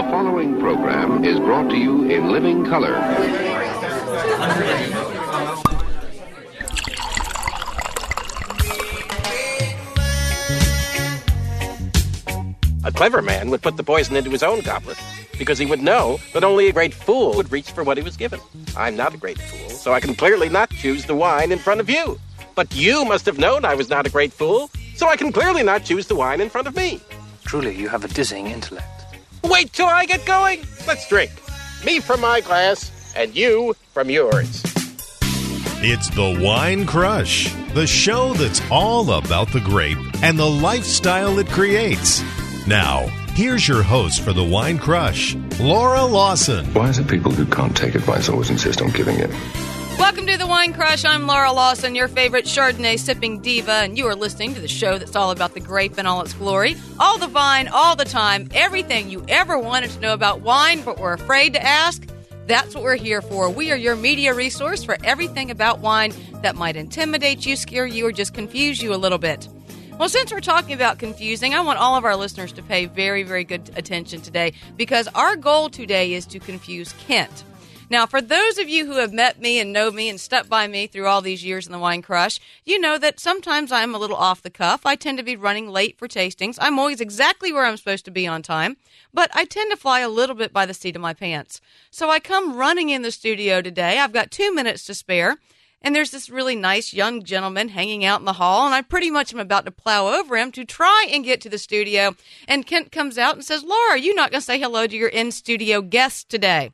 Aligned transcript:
The 0.00 0.06
following 0.06 0.58
program 0.58 1.26
is 1.26 1.38
brought 1.38 1.68
to 1.68 1.76
you 1.76 2.08
in 2.08 2.30
living 2.30 2.64
color. 2.64 2.94
A 12.82 12.90
clever 12.90 13.20
man 13.20 13.50
would 13.50 13.60
put 13.60 13.76
the 13.76 13.82
poison 13.82 14.16
into 14.16 14.30
his 14.30 14.42
own 14.42 14.62
goblet 14.62 14.96
because 15.38 15.58
he 15.58 15.66
would 15.66 15.82
know 15.82 16.18
that 16.32 16.44
only 16.44 16.68
a 16.68 16.72
great 16.72 16.94
fool 16.94 17.34
would 17.34 17.52
reach 17.52 17.70
for 17.70 17.84
what 17.84 17.98
he 17.98 18.02
was 18.02 18.16
given. 18.16 18.40
I'm 18.78 18.96
not 18.96 19.12
a 19.12 19.18
great 19.18 19.38
fool, 19.38 19.68
so 19.68 19.92
I 19.92 20.00
can 20.00 20.14
clearly 20.14 20.48
not 20.48 20.70
choose 20.70 21.04
the 21.04 21.14
wine 21.14 21.52
in 21.52 21.58
front 21.58 21.78
of 21.78 21.90
you. 21.90 22.18
But 22.54 22.74
you 22.74 23.04
must 23.04 23.26
have 23.26 23.38
known 23.38 23.66
I 23.66 23.74
was 23.74 23.90
not 23.90 24.06
a 24.06 24.10
great 24.10 24.32
fool, 24.32 24.70
so 24.94 25.08
I 25.08 25.16
can 25.16 25.30
clearly 25.30 25.62
not 25.62 25.84
choose 25.84 26.06
the 26.06 26.14
wine 26.14 26.40
in 26.40 26.48
front 26.48 26.68
of 26.68 26.74
me. 26.74 27.02
Truly, 27.44 27.76
you 27.76 27.90
have 27.90 28.02
a 28.02 28.08
dizzying 28.08 28.46
intellect. 28.46 28.99
Wait 29.44 29.72
till 29.72 29.86
I 29.86 30.06
get 30.06 30.24
going. 30.26 30.60
Let's 30.86 31.08
drink. 31.08 31.30
Me 31.84 32.00
from 32.00 32.20
my 32.20 32.40
glass, 32.40 33.14
and 33.16 33.34
you 33.34 33.74
from 33.92 34.10
yours. 34.10 34.62
It's 35.82 36.10
the 36.10 36.38
Wine 36.44 36.84
Crush, 36.84 37.54
the 37.72 37.86
show 37.86 38.34
that's 38.34 38.60
all 38.70 39.12
about 39.12 39.50
the 39.50 39.60
grape 39.60 39.98
and 40.22 40.38
the 40.38 40.44
lifestyle 40.44 41.38
it 41.38 41.48
creates. 41.48 42.22
Now, 42.66 43.06
here's 43.32 43.66
your 43.66 43.82
host 43.82 44.20
for 44.20 44.34
the 44.34 44.44
Wine 44.44 44.78
Crush, 44.78 45.34
Laura 45.58 46.04
Lawson. 46.04 46.66
Why 46.74 46.90
is 46.90 46.98
it 46.98 47.08
people 47.08 47.32
who 47.32 47.46
can't 47.46 47.74
take 47.74 47.94
advice 47.94 48.28
always 48.28 48.50
insist 48.50 48.82
on 48.82 48.90
giving 48.90 49.18
it? 49.18 49.30
Welcome 49.98 50.26
to 50.26 50.36
the 50.36 50.46
Wine 50.46 50.72
Crush. 50.72 51.04
I'm 51.04 51.26
Laura 51.26 51.52
Lawson, 51.52 51.94
your 51.94 52.08
favorite 52.08 52.44
Chardonnay 52.44 52.98
sipping 52.98 53.40
diva, 53.40 53.72
and 53.72 53.96
you 53.96 54.06
are 54.06 54.14
listening 54.14 54.54
to 54.54 54.60
the 54.60 54.68
show 54.68 54.98
that's 54.98 55.14
all 55.14 55.30
about 55.30 55.54
the 55.54 55.60
grape 55.60 55.98
and 55.98 56.08
all 56.08 56.22
its 56.22 56.32
glory. 56.32 56.76
All 56.98 57.18
the 57.18 57.26
vine, 57.26 57.68
all 57.68 57.96
the 57.96 58.04
time, 58.04 58.48
everything 58.54 59.10
you 59.10 59.24
ever 59.28 59.58
wanted 59.58 59.90
to 59.90 60.00
know 60.00 60.12
about 60.12 60.40
wine 60.40 60.82
but 60.82 60.98
were 60.98 61.12
afraid 61.12 61.52
to 61.54 61.62
ask. 61.62 62.06
That's 62.46 62.74
what 62.74 62.82
we're 62.82 62.96
here 62.96 63.22
for. 63.22 63.50
We 63.50 63.70
are 63.70 63.76
your 63.76 63.96
media 63.96 64.34
resource 64.34 64.82
for 64.82 64.96
everything 65.04 65.50
about 65.50 65.80
wine 65.80 66.12
that 66.42 66.56
might 66.56 66.76
intimidate 66.76 67.46
you, 67.46 67.54
scare 67.56 67.86
you, 67.86 68.06
or 68.06 68.12
just 68.12 68.34
confuse 68.34 68.82
you 68.82 68.94
a 68.94 68.96
little 68.96 69.18
bit. 69.18 69.48
Well, 69.98 70.08
since 70.08 70.32
we're 70.32 70.40
talking 70.40 70.72
about 70.72 70.98
confusing, 70.98 71.54
I 71.54 71.60
want 71.60 71.78
all 71.78 71.94
of 71.94 72.06
our 72.06 72.16
listeners 72.16 72.52
to 72.52 72.62
pay 72.62 72.86
very, 72.86 73.22
very 73.22 73.44
good 73.44 73.70
attention 73.76 74.22
today 74.22 74.54
because 74.76 75.08
our 75.08 75.36
goal 75.36 75.68
today 75.68 76.14
is 76.14 76.24
to 76.28 76.40
confuse 76.40 76.94
Kent. 77.06 77.44
Now, 77.90 78.06
for 78.06 78.20
those 78.20 78.56
of 78.56 78.68
you 78.68 78.86
who 78.86 78.98
have 78.98 79.12
met 79.12 79.40
me 79.40 79.58
and 79.58 79.72
know 79.72 79.90
me 79.90 80.08
and 80.08 80.20
stuck 80.20 80.48
by 80.48 80.68
me 80.68 80.86
through 80.86 81.08
all 81.08 81.20
these 81.20 81.44
years 81.44 81.66
in 81.66 81.72
the 81.72 81.78
Wine 81.78 82.02
Crush, 82.02 82.38
you 82.64 82.78
know 82.78 82.96
that 82.98 83.18
sometimes 83.18 83.72
I'm 83.72 83.96
a 83.96 83.98
little 83.98 84.16
off 84.16 84.42
the 84.42 84.48
cuff. 84.48 84.86
I 84.86 84.94
tend 84.94 85.18
to 85.18 85.24
be 85.24 85.34
running 85.34 85.68
late 85.68 85.98
for 85.98 86.06
tastings. 86.06 86.56
I'm 86.60 86.78
always 86.78 87.00
exactly 87.00 87.52
where 87.52 87.64
I'm 87.64 87.76
supposed 87.76 88.04
to 88.04 88.12
be 88.12 88.28
on 88.28 88.42
time, 88.42 88.76
but 89.12 89.28
I 89.34 89.44
tend 89.44 89.72
to 89.72 89.76
fly 89.76 90.00
a 90.00 90.08
little 90.08 90.36
bit 90.36 90.52
by 90.52 90.66
the 90.66 90.74
seat 90.74 90.94
of 90.94 91.02
my 91.02 91.14
pants. 91.14 91.60
So 91.90 92.10
I 92.10 92.20
come 92.20 92.56
running 92.56 92.90
in 92.90 93.02
the 93.02 93.10
studio 93.10 93.60
today. 93.60 93.98
I've 93.98 94.12
got 94.12 94.30
two 94.30 94.54
minutes 94.54 94.84
to 94.84 94.94
spare. 94.94 95.38
And 95.82 95.96
there's 95.96 96.10
this 96.10 96.28
really 96.28 96.54
nice 96.56 96.92
young 96.92 97.24
gentleman 97.24 97.70
hanging 97.70 98.04
out 98.04 98.20
in 98.20 98.26
the 98.26 98.34
hall, 98.34 98.66
and 98.66 98.74
I 98.74 98.82
pretty 98.82 99.10
much 99.10 99.32
am 99.32 99.40
about 99.40 99.64
to 99.64 99.70
plow 99.70 100.08
over 100.08 100.36
him 100.36 100.52
to 100.52 100.64
try 100.66 101.06
and 101.10 101.24
get 101.24 101.40
to 101.40 101.48
the 101.48 101.56
studio. 101.56 102.14
And 102.46 102.66
Kent 102.66 102.92
comes 102.92 103.16
out 103.16 103.34
and 103.34 103.44
says, 103.44 103.64
Laura, 103.64 103.92
are 103.92 103.98
you 103.98 104.14
not 104.14 104.30
going 104.30 104.42
to 104.42 104.44
say 104.44 104.60
hello 104.60 104.86
to 104.86 104.96
your 104.96 105.08
in 105.08 105.32
studio 105.32 105.80
guest 105.80 106.28
today? 106.28 106.72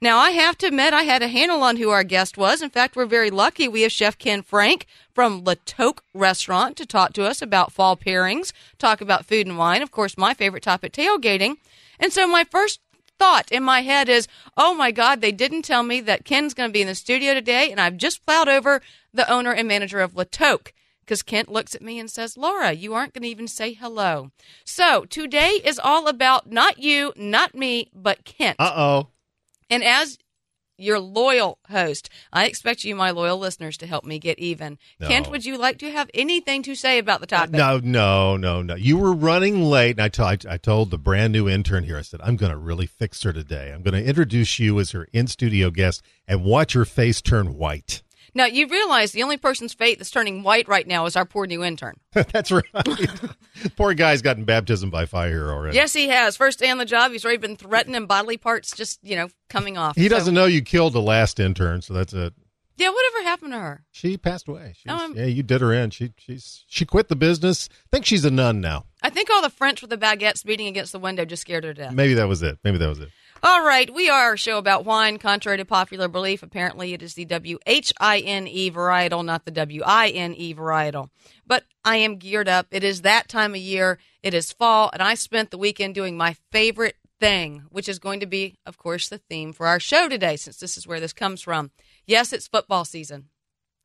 Now, 0.00 0.18
I 0.18 0.30
have 0.30 0.56
to 0.58 0.66
admit, 0.68 0.94
I 0.94 1.02
had 1.02 1.22
a 1.22 1.28
handle 1.28 1.62
on 1.62 1.76
who 1.76 1.90
our 1.90 2.04
guest 2.04 2.38
was. 2.38 2.62
In 2.62 2.70
fact, 2.70 2.94
we're 2.94 3.04
very 3.04 3.30
lucky. 3.30 3.66
We 3.66 3.82
have 3.82 3.90
Chef 3.90 4.16
Ken 4.16 4.42
Frank 4.42 4.86
from 5.12 5.42
La 5.42 5.54
Toque 5.66 6.04
Restaurant 6.14 6.76
to 6.76 6.86
talk 6.86 7.12
to 7.14 7.24
us 7.24 7.42
about 7.42 7.72
fall 7.72 7.96
pairings, 7.96 8.52
talk 8.78 9.00
about 9.00 9.26
food 9.26 9.48
and 9.48 9.58
wine. 9.58 9.82
Of 9.82 9.90
course, 9.90 10.16
my 10.16 10.34
favorite 10.34 10.62
topic, 10.62 10.92
tailgating. 10.92 11.56
And 11.98 12.12
so 12.12 12.28
my 12.28 12.44
first 12.44 12.78
thought 13.18 13.50
in 13.50 13.64
my 13.64 13.80
head 13.80 14.08
is, 14.08 14.28
oh 14.56 14.72
my 14.72 14.92
God, 14.92 15.20
they 15.20 15.32
didn't 15.32 15.62
tell 15.62 15.82
me 15.82 16.00
that 16.02 16.24
Ken's 16.24 16.54
going 16.54 16.68
to 16.68 16.72
be 16.72 16.82
in 16.82 16.86
the 16.86 16.94
studio 16.94 17.34
today, 17.34 17.72
and 17.72 17.80
I've 17.80 17.96
just 17.96 18.24
plowed 18.24 18.48
over 18.48 18.80
the 19.12 19.28
owner 19.28 19.52
and 19.52 19.66
manager 19.66 19.98
of 19.98 20.14
La 20.14 20.24
Toque. 20.24 20.72
Because 21.00 21.22
Kent 21.22 21.48
looks 21.48 21.74
at 21.74 21.82
me 21.82 21.98
and 21.98 22.08
says, 22.08 22.36
Laura, 22.36 22.72
you 22.72 22.92
aren't 22.94 23.14
going 23.14 23.22
to 23.22 23.28
even 23.28 23.48
say 23.48 23.72
hello. 23.72 24.30
So 24.64 25.06
today 25.06 25.60
is 25.64 25.80
all 25.82 26.06
about 26.06 26.52
not 26.52 26.78
you, 26.78 27.14
not 27.16 27.54
me, 27.54 27.90
but 27.92 28.24
Kent. 28.24 28.56
Uh 28.60 28.72
oh. 28.76 29.08
And 29.68 29.84
as 29.84 30.16
your 30.80 31.00
loyal 31.00 31.58
host, 31.68 32.08
I 32.32 32.46
expect 32.46 32.84
you, 32.84 32.94
my 32.94 33.10
loyal 33.10 33.36
listeners, 33.38 33.76
to 33.78 33.86
help 33.86 34.04
me 34.04 34.20
get 34.20 34.38
even. 34.38 34.78
No. 35.00 35.08
Kent, 35.08 35.28
would 35.28 35.44
you 35.44 35.58
like 35.58 35.78
to 35.78 35.90
have 35.90 36.08
anything 36.14 36.62
to 36.62 36.76
say 36.76 36.98
about 36.98 37.20
the 37.20 37.26
uh, 37.26 37.38
topic? 37.40 37.52
No, 37.52 37.80
no, 37.82 38.36
no, 38.36 38.62
no. 38.62 38.76
You 38.76 38.96
were 38.96 39.12
running 39.12 39.64
late, 39.64 39.96
and 39.96 40.02
I, 40.02 40.08
t- 40.08 40.22
I, 40.22 40.36
t- 40.36 40.48
I 40.48 40.56
told 40.56 40.78
I 40.78 40.78
told 40.78 40.90
the 40.90 40.98
brand 40.98 41.32
new 41.32 41.48
intern 41.48 41.82
here, 41.82 41.98
I 41.98 42.02
said, 42.02 42.20
I'm 42.22 42.36
going 42.36 42.52
to 42.52 42.56
really 42.58 42.86
fix 42.86 43.22
her 43.24 43.32
today. 43.32 43.72
I'm 43.74 43.82
going 43.82 44.00
to 44.00 44.08
introduce 44.08 44.60
you 44.60 44.78
as 44.78 44.92
her 44.92 45.08
in 45.12 45.26
studio 45.26 45.70
guest 45.70 46.02
and 46.28 46.44
watch 46.44 46.74
her 46.74 46.84
face 46.84 47.20
turn 47.20 47.56
white. 47.56 48.02
Now, 48.34 48.46
you 48.46 48.68
realize 48.68 49.12
the 49.12 49.22
only 49.22 49.36
person's 49.36 49.74
fate 49.74 49.98
that's 49.98 50.10
turning 50.10 50.42
white 50.42 50.68
right 50.68 50.86
now 50.86 51.06
is 51.06 51.16
our 51.16 51.24
poor 51.24 51.46
new 51.46 51.62
intern. 51.64 51.96
That's 52.12 52.50
right. 52.50 52.64
Poor 53.76 53.92
guy's 53.94 54.22
gotten 54.22 54.44
baptism 54.44 54.88
by 54.90 55.04
fire 55.06 55.50
already. 55.50 55.74
Yes, 55.76 55.92
he 55.92 56.08
has. 56.08 56.36
First 56.36 56.58
day 56.60 56.70
on 56.70 56.78
the 56.78 56.84
job, 56.84 57.10
he's 57.12 57.24
already 57.24 57.38
been 57.38 57.56
threatened 57.56 57.96
and 57.96 58.06
bodily 58.06 58.36
parts 58.36 58.76
just, 58.76 59.00
you 59.02 59.16
know, 59.16 59.28
coming 59.48 59.76
off. 59.76 59.96
He 59.96 60.04
So- 60.04 60.10
doesn't 60.10 60.34
know 60.34 60.44
you 60.46 60.62
killed 60.62 60.92
the 60.92 61.02
last 61.02 61.40
intern, 61.40 61.82
so 61.82 61.92
that's 61.94 62.12
it. 62.12 62.34
Yeah, 62.76 62.90
whatever 62.90 63.24
happened 63.24 63.52
to 63.54 63.58
her? 63.58 63.84
She 63.90 64.16
passed 64.16 64.46
away. 64.46 64.74
Yeah, 64.86 65.24
you 65.24 65.42
did 65.42 65.60
her 65.60 65.72
in. 65.72 65.90
She 65.90 66.12
she's 66.16 66.64
she 66.68 66.84
quit 66.86 67.08
the 67.08 67.16
business. 67.16 67.68
I 67.72 67.88
think 67.90 68.06
she's 68.06 68.24
a 68.24 68.30
nun 68.30 68.60
now. 68.60 68.84
I 69.02 69.10
think 69.10 69.28
all 69.30 69.42
the 69.42 69.50
French 69.50 69.80
with 69.80 69.90
the 69.90 69.96
baguettes 69.98 70.44
beating 70.44 70.68
against 70.68 70.92
the 70.92 71.00
window 71.00 71.24
just 71.24 71.42
scared 71.42 71.64
her 71.64 71.74
to 71.74 71.82
death. 71.82 71.92
Maybe 71.92 72.14
that 72.14 72.28
was 72.28 72.40
it. 72.44 72.58
Maybe 72.62 72.78
that 72.78 72.88
was 72.88 73.00
it. 73.00 73.08
All 73.40 73.64
right, 73.64 73.92
we 73.94 74.10
are 74.10 74.34
a 74.34 74.38
show 74.38 74.58
about 74.58 74.84
wine. 74.84 75.18
Contrary 75.18 75.58
to 75.58 75.64
popular 75.64 76.08
belief, 76.08 76.42
apparently 76.42 76.92
it 76.92 77.02
is 77.02 77.14
the 77.14 77.24
W 77.24 77.58
H 77.66 77.92
I 78.00 78.18
N 78.18 78.48
E 78.48 78.68
varietal, 78.68 79.24
not 79.24 79.44
the 79.44 79.52
W 79.52 79.82
I 79.84 80.08
N 80.08 80.34
E 80.34 80.52
varietal. 80.52 81.10
But 81.46 81.64
I 81.84 81.96
am 81.96 82.16
geared 82.16 82.48
up. 82.48 82.66
It 82.72 82.82
is 82.82 83.02
that 83.02 83.28
time 83.28 83.52
of 83.52 83.60
year. 83.60 84.00
It 84.24 84.34
is 84.34 84.52
fall, 84.52 84.90
and 84.92 85.00
I 85.00 85.14
spent 85.14 85.52
the 85.52 85.58
weekend 85.58 85.94
doing 85.94 86.16
my 86.16 86.36
favorite 86.50 86.96
thing, 87.20 87.62
which 87.70 87.88
is 87.88 88.00
going 88.00 88.18
to 88.20 88.26
be, 88.26 88.56
of 88.66 88.76
course, 88.76 89.08
the 89.08 89.18
theme 89.18 89.52
for 89.52 89.68
our 89.68 89.78
show 89.78 90.08
today, 90.08 90.34
since 90.34 90.58
this 90.58 90.76
is 90.76 90.86
where 90.86 91.00
this 91.00 91.12
comes 91.12 91.40
from. 91.40 91.70
Yes, 92.06 92.32
it's 92.32 92.48
football 92.48 92.84
season. 92.84 93.26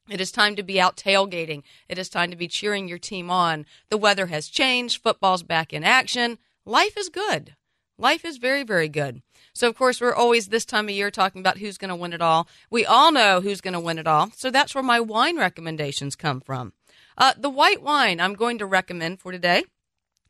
It 0.10 0.20
is 0.20 0.32
time 0.32 0.56
to 0.56 0.64
be 0.64 0.82
out 0.82 0.98
tailgating. 0.98 1.62
It 1.88 2.00
is 2.00 2.10
time 2.10 2.32
to 2.32 2.38
be 2.38 2.48
cheering 2.48 2.88
your 2.88 2.98
team 2.98 3.30
on. 3.30 3.68
The 3.90 3.98
weather 3.98 4.26
has 4.28 4.50
changed. 4.50 5.02
Football's 5.02 5.44
back 5.44 5.74
in 5.74 5.84
action. 5.84 6.40
Life 6.66 6.98
is 6.98 7.10
good. 7.10 7.56
Life 7.98 8.26
is 8.26 8.38
very, 8.38 8.64
very 8.64 8.90
good. 8.90 9.22
So, 9.54 9.70
of 9.70 9.78
course, 9.78 10.02
we're 10.02 10.16
always 10.16 10.48
this 10.48 10.66
time 10.66 10.86
of 10.86 10.96
year 10.96 11.12
talking 11.12 11.40
about 11.40 11.60
who's 11.60 11.78
going 11.78 11.90
to 11.90 11.96
win 11.96 12.14
it 12.14 12.22
all. 12.22 12.48
We 12.72 12.86
all 12.86 13.12
know 13.12 13.40
who's 13.40 13.62
going 13.62 13.76
to 13.76 13.80
win 13.80 14.00
it 14.00 14.08
all. 14.08 14.32
So, 14.36 14.50
that's 14.50 14.74
where 14.74 14.84
my 14.84 15.00
wine 15.00 15.38
recommendations 15.38 16.16
come 16.16 16.42
from. 16.42 16.74
Uh, 17.18 17.34
the 17.38 17.50
white 17.50 17.84
wine 17.84 18.20
I'm 18.20 18.34
going 18.34 18.58
to 18.58 18.66
recommend 18.66 19.20
for 19.20 19.32
today 19.32 19.64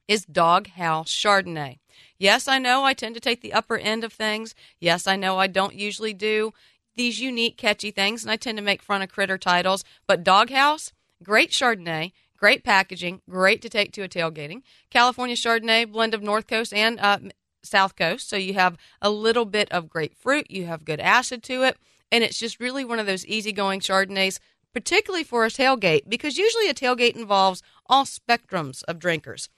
is 0.07 0.25
Doghouse 0.25 1.09
Chardonnay. 1.09 1.78
Yes, 2.18 2.47
I 2.47 2.59
know 2.59 2.84
I 2.84 2.94
tend 2.94 3.16
to 3.16 3.22
take 3.22 3.41
the 3.41 3.53
upper 3.53 3.78
end 3.78 4.03
of 4.03 4.12
things. 4.12 4.53
Yes, 4.80 5.07
I 5.07 5.16
know 5.16 5.38
I 5.38 5.47
don't 5.47 5.75
usually 5.75 6.13
do 6.13 6.53
these 6.95 7.19
unique, 7.19 7.57
catchy 7.57 7.91
things, 7.91 8.24
and 8.24 8.31
I 8.31 8.35
tend 8.35 8.57
to 8.57 8.63
make 8.63 8.81
fun 8.81 9.01
of 9.01 9.09
critter 9.09 9.38
titles. 9.38 9.84
But 10.06 10.24
Doghouse, 10.24 10.91
great 11.24 11.51
Chardonnay, 11.51 12.12
great 12.38 12.63
packaging, 12.63 13.22
great 13.30 13.62
to 13.62 13.69
take 13.69 13.94
to 13.94 14.03
a 14.03 14.09
tailgating. 14.09 14.62
California 14.90 15.35
Chardonnay, 15.35 15.90
blend 15.90 16.13
of 16.13 16.22
North 16.22 16.47
Coast 16.47 16.74
and 16.74 17.00
uh, 17.00 17.19
South 17.63 17.96
Coast. 17.96 18.29
So 18.29 18.35
you 18.35 18.53
have 18.53 18.78
a 19.01 19.09
little 19.09 19.46
bit 19.46 19.72
of 19.72 19.90
grapefruit, 19.90 20.50
you 20.50 20.66
have 20.66 20.85
good 20.85 21.00
acid 21.00 21.44
to 21.44 21.63
it, 21.63 21.78
and 22.12 22.24
it's 22.24 22.40
just 22.40 22.59
really 22.59 22.85
one 22.85 23.00
of 23.00 23.06
those 23.06 23.25
easygoing 23.25 23.79
Chardonnays, 23.79 24.40
particularly 24.74 25.24
for 25.24 25.46
a 25.46 25.50
tailgate, 25.50 26.09
because 26.09 26.38
usually 26.38 26.69
a 26.69 26.74
tailgate 26.74 27.16
involves 27.16 27.62
all 27.88 28.06
spectrums 28.06 28.84
of 28.88 29.00
drinkers 29.00 29.50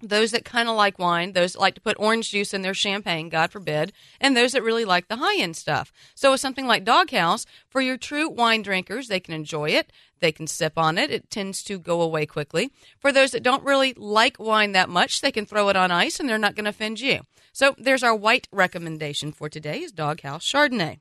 those 0.00 0.30
that 0.30 0.44
kind 0.44 0.68
of 0.68 0.76
like 0.76 0.98
wine, 0.98 1.32
those 1.32 1.54
that 1.54 1.60
like 1.60 1.74
to 1.74 1.80
put 1.80 1.96
orange 1.98 2.30
juice 2.30 2.52
in 2.52 2.62
their 2.62 2.74
champagne, 2.74 3.28
God 3.28 3.50
forbid, 3.50 3.92
and 4.20 4.36
those 4.36 4.52
that 4.52 4.62
really 4.62 4.84
like 4.84 5.08
the 5.08 5.16
high 5.16 5.40
end 5.40 5.56
stuff. 5.56 5.92
So, 6.14 6.32
with 6.32 6.40
something 6.40 6.66
like 6.66 6.84
Doghouse, 6.84 7.46
for 7.68 7.80
your 7.80 7.96
true 7.96 8.28
wine 8.28 8.62
drinkers, 8.62 9.08
they 9.08 9.20
can 9.20 9.34
enjoy 9.34 9.70
it, 9.70 9.92
they 10.20 10.32
can 10.32 10.46
sip 10.46 10.76
on 10.76 10.98
it, 10.98 11.10
it 11.10 11.30
tends 11.30 11.62
to 11.64 11.78
go 11.78 12.02
away 12.02 12.26
quickly. 12.26 12.70
For 12.98 13.12
those 13.12 13.30
that 13.30 13.42
don't 13.42 13.64
really 13.64 13.94
like 13.96 14.38
wine 14.38 14.72
that 14.72 14.88
much, 14.88 15.20
they 15.20 15.32
can 15.32 15.46
throw 15.46 15.68
it 15.68 15.76
on 15.76 15.90
ice 15.90 16.20
and 16.20 16.28
they're 16.28 16.38
not 16.38 16.54
going 16.54 16.64
to 16.64 16.70
offend 16.70 17.00
you. 17.00 17.20
So, 17.52 17.74
there's 17.78 18.02
our 18.02 18.14
white 18.14 18.48
recommendation 18.52 19.32
for 19.32 19.48
today 19.48 19.80
is 19.80 19.92
Doghouse 19.92 20.46
Chardonnay. 20.46 20.98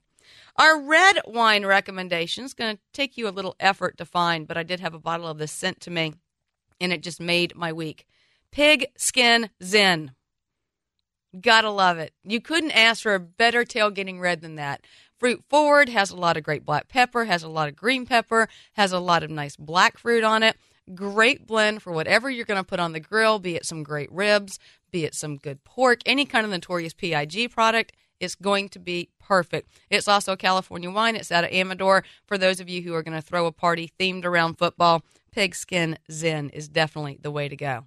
Our 0.58 0.82
red 0.82 1.20
wine 1.26 1.66
recommendation 1.66 2.46
is 2.46 2.54
going 2.54 2.78
to 2.78 2.82
take 2.94 3.18
you 3.18 3.28
a 3.28 3.30
little 3.30 3.58
effort 3.60 3.98
to 3.98 4.06
find, 4.06 4.48
but 4.48 4.58
I 4.58 4.64
did 4.64 4.80
have 4.80 4.94
a 4.94 5.00
bottle 5.00 5.28
of 5.28 5.38
this 5.38 5.52
sent 5.52 5.82
to 5.82 5.92
me, 5.92 6.14
and 6.80 6.94
it 6.94 7.04
just 7.04 7.20
made 7.20 7.56
my 7.56 7.74
week. 7.74 8.08
Pig 8.52 8.88
Skin 8.98 9.50
Zen. 9.64 10.12
Gotta 11.40 11.70
love 11.70 11.98
it. 11.98 12.14
You 12.24 12.40
couldn't 12.40 12.72
ask 12.72 13.04
for 13.04 13.14
a 13.14 13.20
better 13.20 13.66
tailgating 13.66 14.20
red 14.20 14.42
than 14.42 14.56
that. 14.56 14.86
Fruit 15.18 15.44
forward 15.50 15.90
has 15.90 16.12
a 16.12 16.16
lot 16.16 16.38
of 16.38 16.44
great 16.44 16.66
black 16.66 16.88
pepper, 16.88 17.26
has 17.26 17.44
a 17.44 17.50
lot 17.50 17.70
of 17.70 17.76
green 17.76 18.06
pepper, 18.06 18.48
has 18.74 18.92
a 18.92 19.00
lot 19.00 19.24
of 19.24 19.30
nice 19.30 19.56
black 19.56 19.98
fruit 19.98 20.24
on 20.24 20.44
it. 20.44 20.58
Great 20.94 21.48
blend 21.48 21.82
for 21.82 21.92
whatever 21.92 22.30
you're 22.30 22.46
going 22.46 22.62
to 22.62 22.68
put 22.68 22.80
on 22.80 22.94
the 22.94 23.00
grill, 23.00 23.40
be 23.40 23.56
it 23.56 23.66
some 23.66 23.82
great 23.82 24.12
ribs, 24.12 24.60
be 24.92 25.04
it 25.04 25.16
some 25.16 25.38
good 25.38 25.64
pork, 25.64 26.02
any 26.06 26.26
kind 26.26 26.46
of 26.46 26.52
notorious 26.52 26.94
PIG 26.94 27.52
product. 27.52 27.94
It's 28.20 28.36
going 28.36 28.70
to 28.70 28.80
be 28.80 29.10
perfect. 29.20 29.70
It's 29.90 30.08
also 30.08 30.34
a 30.34 30.38
California 30.38 30.90
wine. 30.90 31.16
It's 31.16 31.32
out 31.32 31.44
of 31.44 31.52
Amador. 31.52 32.04
For 32.28 32.38
those 32.38 32.60
of 32.60 32.70
you 32.70 32.82
who 32.82 32.94
are 32.94 33.04
going 33.04 33.18
to 33.18 33.22
throw 33.22 33.46
a 33.46 33.52
party 33.52 33.92
themed 34.00 34.26
around 34.26 34.58
football, 34.58 35.04
Pigskin 35.32 35.98
Zen 36.10 36.50
is 36.50 36.70
definitely 36.70 37.18
the 37.22 37.32
way 37.32 37.50
to 37.50 37.56
go. 37.56 37.86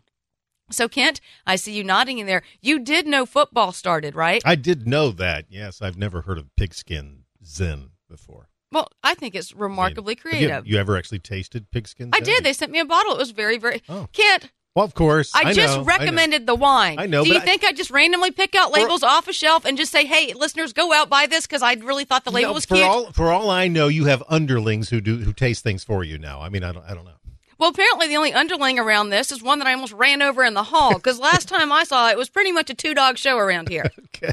So, 0.70 0.88
Kent, 0.88 1.20
I 1.47 1.56
see 1.56 1.73
you 1.73 1.82
nodding 1.85 2.19
in 2.19 2.26
there. 2.26 2.43
You 2.61 2.79
did 2.79 3.06
know 3.06 3.25
football 3.26 3.73
started, 3.73 4.15
right? 4.15 4.43
I 4.44 4.55
did 4.55 4.87
know 4.87 5.11
that. 5.12 5.47
Yes, 5.49 5.81
I've 5.81 5.97
never 5.97 6.23
heard 6.23 6.38
of 6.38 6.55
pigskin 6.56 7.25
zen 7.44 7.91
before. 8.09 8.49
Well, 8.70 8.88
I 9.03 9.15
think 9.15 9.35
it's 9.35 9.55
remarkably 9.55 10.12
Have 10.15 10.25
you- 10.25 10.31
creative. 10.31 10.67
You, 10.67 10.79
ever 10.79 10.97
actually 10.99 11.20
tasted 11.20 11.70
pigskin? 11.70 12.11
I 12.12 12.19
zen? 12.19 12.25
did. 12.26 12.44
They 12.44 12.53
sent 12.53 12.70
me 12.70 12.81
a 12.81 12.85
bottle. 12.85 13.12
It 13.15 13.19
was 13.19 13.31
very, 13.31 13.56
very. 13.56 13.82
Oh. 13.88 14.09
Kent, 14.12 14.50
Well, 14.76 14.85
of 14.85 14.93
course. 14.93 15.35
I, 15.35 15.41
I 15.49 15.53
just 15.55 15.75
know, 15.76 15.82
I 15.82 15.87
recommended 15.87 16.47
the 16.47 16.55
wine. 16.55 16.99
I 16.99 17.06
know, 17.06 17.25
Do 17.25 17.32
you 17.32 17.41
think 17.41 17.64
I 17.64 17.73
just 17.73 17.91
randomly 17.91 18.31
pick 18.31 18.55
out 18.55 18.71
labels 18.71 19.03
off 19.03 19.26
a 19.26 19.32
shelf 19.32 19.64
and 19.64 19.79
just 19.79 19.91
say, 19.91 20.05
"Hey, 20.05 20.35
listeners, 20.35 20.75
go 20.75 20.93
out 20.93 21.09
buy 21.09 21.26
this" 21.26 21.47
because 21.47 21.62
I 21.62 21.73
really 21.75 22.05
thought 22.05 22.25
the 22.25 22.31
label 22.31 22.50
No, 22.50 22.55
was 22.55 22.67
for 22.67 22.75
cute? 22.75 22.87
all 22.87 23.11
for 23.12 23.32
all 23.32 23.49
I 23.50 23.69
know, 23.69 23.88
you 23.88 24.05
have 24.05 24.23
underlings 24.29 24.91
who 24.91 25.00
do 25.00 25.17
who 25.17 25.32
taste 25.32 25.64
things 25.64 25.82
for 25.82 26.05
you 26.05 26.19
now. 26.19 26.43
I 26.43 26.50
mean, 26.50 26.62
I 26.62 26.71
don't 26.73 26.85
I 26.85 26.93
don't 26.94 27.06
know. 27.06 27.12
Well, 27.58 27.70
apparently 27.70 28.08
the 28.08 28.16
only 28.16 28.32
underling 28.32 28.78
around 28.78 29.10
this 29.10 29.32
is 29.32 29.43
one 29.43 29.58
that 29.58 29.66
I 29.66 29.72
almost 29.72 29.93
ran 29.93 30.22
over 30.22 30.44
in 30.44 30.55
the 30.55 30.62
hall 30.62 30.94
because 30.94 31.19
last 31.19 31.49
time 31.49 31.72
I 31.72 31.84
saw 31.84 32.08
it, 32.08 32.12
it 32.12 32.19
was 32.19 32.31
pretty 32.31 32.52
much 32.52 32.70
a 32.70 32.75
two 32.75 32.94
dog 32.94 33.19
show 33.19 33.37
around 33.37 33.69
here. 33.69 33.90
Okay. 34.16 34.32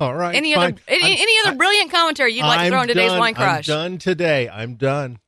all 0.00 0.14
right. 0.14 0.34
Any 0.34 0.54
fine. 0.54 0.72
other 0.72 0.82
any, 0.88 1.20
any 1.20 1.32
other 1.44 1.56
brilliant 1.56 1.90
commentary 1.90 2.34
you'd 2.34 2.42
like 2.42 2.60
to 2.60 2.64
I'm 2.66 2.72
throw 2.72 2.82
in 2.82 2.88
today's 2.88 3.10
done. 3.10 3.18
wine 3.18 3.34
crush? 3.34 3.68
I'm 3.68 3.74
done 3.74 3.98
today. 3.98 4.48
I'm 4.48 4.74
done. 4.74 5.18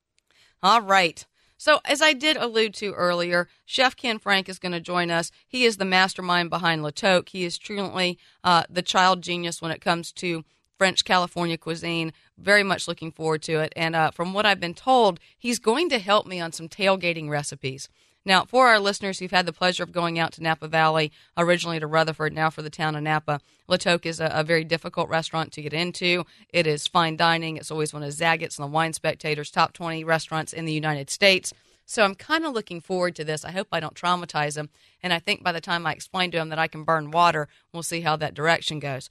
All 0.63 0.83
right. 0.83 1.25
So, 1.63 1.79
as 1.85 2.03
I 2.03 2.13
did 2.13 2.37
allude 2.37 2.75
to 2.75 2.93
earlier, 2.93 3.49
Chef 3.65 3.95
Ken 3.95 4.19
Frank 4.19 4.49
is 4.49 4.59
going 4.59 4.73
to 4.73 4.81
join 4.81 5.13
us. 5.13 5.31
He 5.47 5.65
is 5.65 5.77
the 5.77 5.85
mastermind 5.85 6.51
behind 6.51 6.83
La 6.83 6.91
Toque. 6.91 7.29
He 7.29 7.45
is 7.45 7.57
truly 7.57 8.19
uh, 8.43 8.65
the 8.69 8.83
child 8.83 9.23
genius 9.23 9.63
when 9.63 9.71
it 9.71 9.81
comes 9.81 10.11
to 10.15 10.45
French 10.83 11.05
California 11.05 11.57
cuisine. 11.57 12.13
Very 12.37 12.65
much 12.65 12.89
looking 12.89 13.13
forward 13.13 13.41
to 13.43 13.61
it. 13.61 13.73
And 13.77 13.95
uh, 13.95 14.11
from 14.11 14.35
what 14.35 14.45
I've 14.45 14.59
been 14.59 14.75
told, 14.75 15.21
he's 15.39 15.61
going 15.61 15.89
to 15.91 16.01
help 16.01 16.27
me 16.27 16.41
on 16.41 16.51
some 16.51 16.69
tailgating 16.69 17.29
recipes. 17.29 17.89
Now, 18.25 18.45
for 18.45 18.67
our 18.67 18.81
listeners 18.81 19.21
who've 19.21 19.31
had 19.31 19.47
the 19.47 19.53
pleasure 19.53 19.85
of 19.85 19.93
going 19.93 20.19
out 20.19 20.33
to 20.33 20.43
Napa 20.43 20.67
Valley, 20.67 21.13
originally 21.37 21.79
to 21.79 21.87
Rutherford, 21.87 22.33
now 22.33 22.51
for 22.51 22.63
the 22.63 22.69
town 22.69 22.97
of 22.97 23.05
Napa, 23.05 23.41
La 23.69 23.77
Toque 23.77 24.07
is 24.07 24.19
a, 24.19 24.27
a 24.35 24.43
very 24.43 24.65
difficult 24.65 25.09
restaurant 25.09 25.53
to 25.53 25.63
get 25.63 25.73
into. 25.73 26.25
It 26.49 26.67
is 26.67 26.89
fine 26.89 27.17
dining. 27.17 27.59
It's 27.59 27.71
always 27.71 27.95
one 27.95 28.03
of 28.03 28.11
Zagat's 28.11 28.59
and 28.59 28.65
the 28.65 28.73
Wine 28.73 28.93
Spectator's 28.93 29.53
top 29.53 29.75
20 29.75 30.03
restaurants 30.03 30.53
in 30.53 30.65
the 30.65 30.73
United 30.73 31.11
States. 31.11 31.55
So 31.87 32.03
I'm 32.03 32.17
kind 32.17 32.45
of 32.45 32.55
looking 32.55 32.81
forward 32.81 33.15
to 33.15 33.25
this. 33.25 33.45
I 33.45 33.53
hope 33.53 33.69
I 33.71 33.79
don't 33.79 33.95
traumatize 33.95 34.57
him. 34.57 34.69
And 35.01 35.13
I 35.13 35.21
think 35.21 35.45
by 35.45 35.53
the 35.53 35.61
time 35.61 35.87
I 35.87 35.93
explain 35.93 36.33
to 36.33 36.39
him 36.39 36.49
that 36.49 36.59
I 36.59 36.67
can 36.67 36.83
burn 36.83 37.13
water, 37.13 37.47
we'll 37.73 37.85
see 37.85 38.01
how 38.01 38.17
that 38.17 38.35
direction 38.35 38.81
goes. 38.81 39.09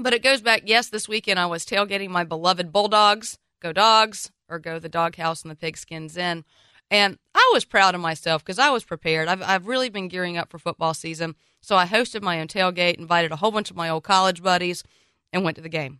But 0.00 0.14
it 0.14 0.22
goes 0.22 0.40
back, 0.40 0.62
yes, 0.64 0.88
this 0.88 1.08
weekend 1.08 1.40
I 1.40 1.46
was 1.46 1.66
tailgating 1.66 2.08
my 2.08 2.22
beloved 2.22 2.70
Bulldogs. 2.72 3.36
Go 3.60 3.72
Dogs, 3.72 4.30
or 4.48 4.60
go 4.60 4.78
the 4.78 4.88
Doghouse 4.88 5.42
and 5.42 5.50
the 5.50 5.56
Pigskin 5.56 6.08
Zen. 6.08 6.44
And 6.88 7.18
I 7.34 7.50
was 7.52 7.64
proud 7.64 7.96
of 7.96 8.00
myself 8.00 8.44
because 8.44 8.60
I 8.60 8.70
was 8.70 8.84
prepared. 8.84 9.26
I've, 9.26 9.42
I've 9.42 9.66
really 9.66 9.88
been 9.88 10.06
gearing 10.06 10.38
up 10.38 10.50
for 10.50 10.60
football 10.60 10.94
season. 10.94 11.34
So 11.60 11.74
I 11.74 11.86
hosted 11.86 12.22
my 12.22 12.40
own 12.40 12.46
tailgate, 12.46 12.98
invited 12.98 13.32
a 13.32 13.36
whole 13.36 13.50
bunch 13.50 13.70
of 13.70 13.76
my 13.76 13.88
old 13.88 14.04
college 14.04 14.40
buddies, 14.40 14.84
and 15.32 15.42
went 15.42 15.56
to 15.56 15.62
the 15.62 15.68
game. 15.68 15.98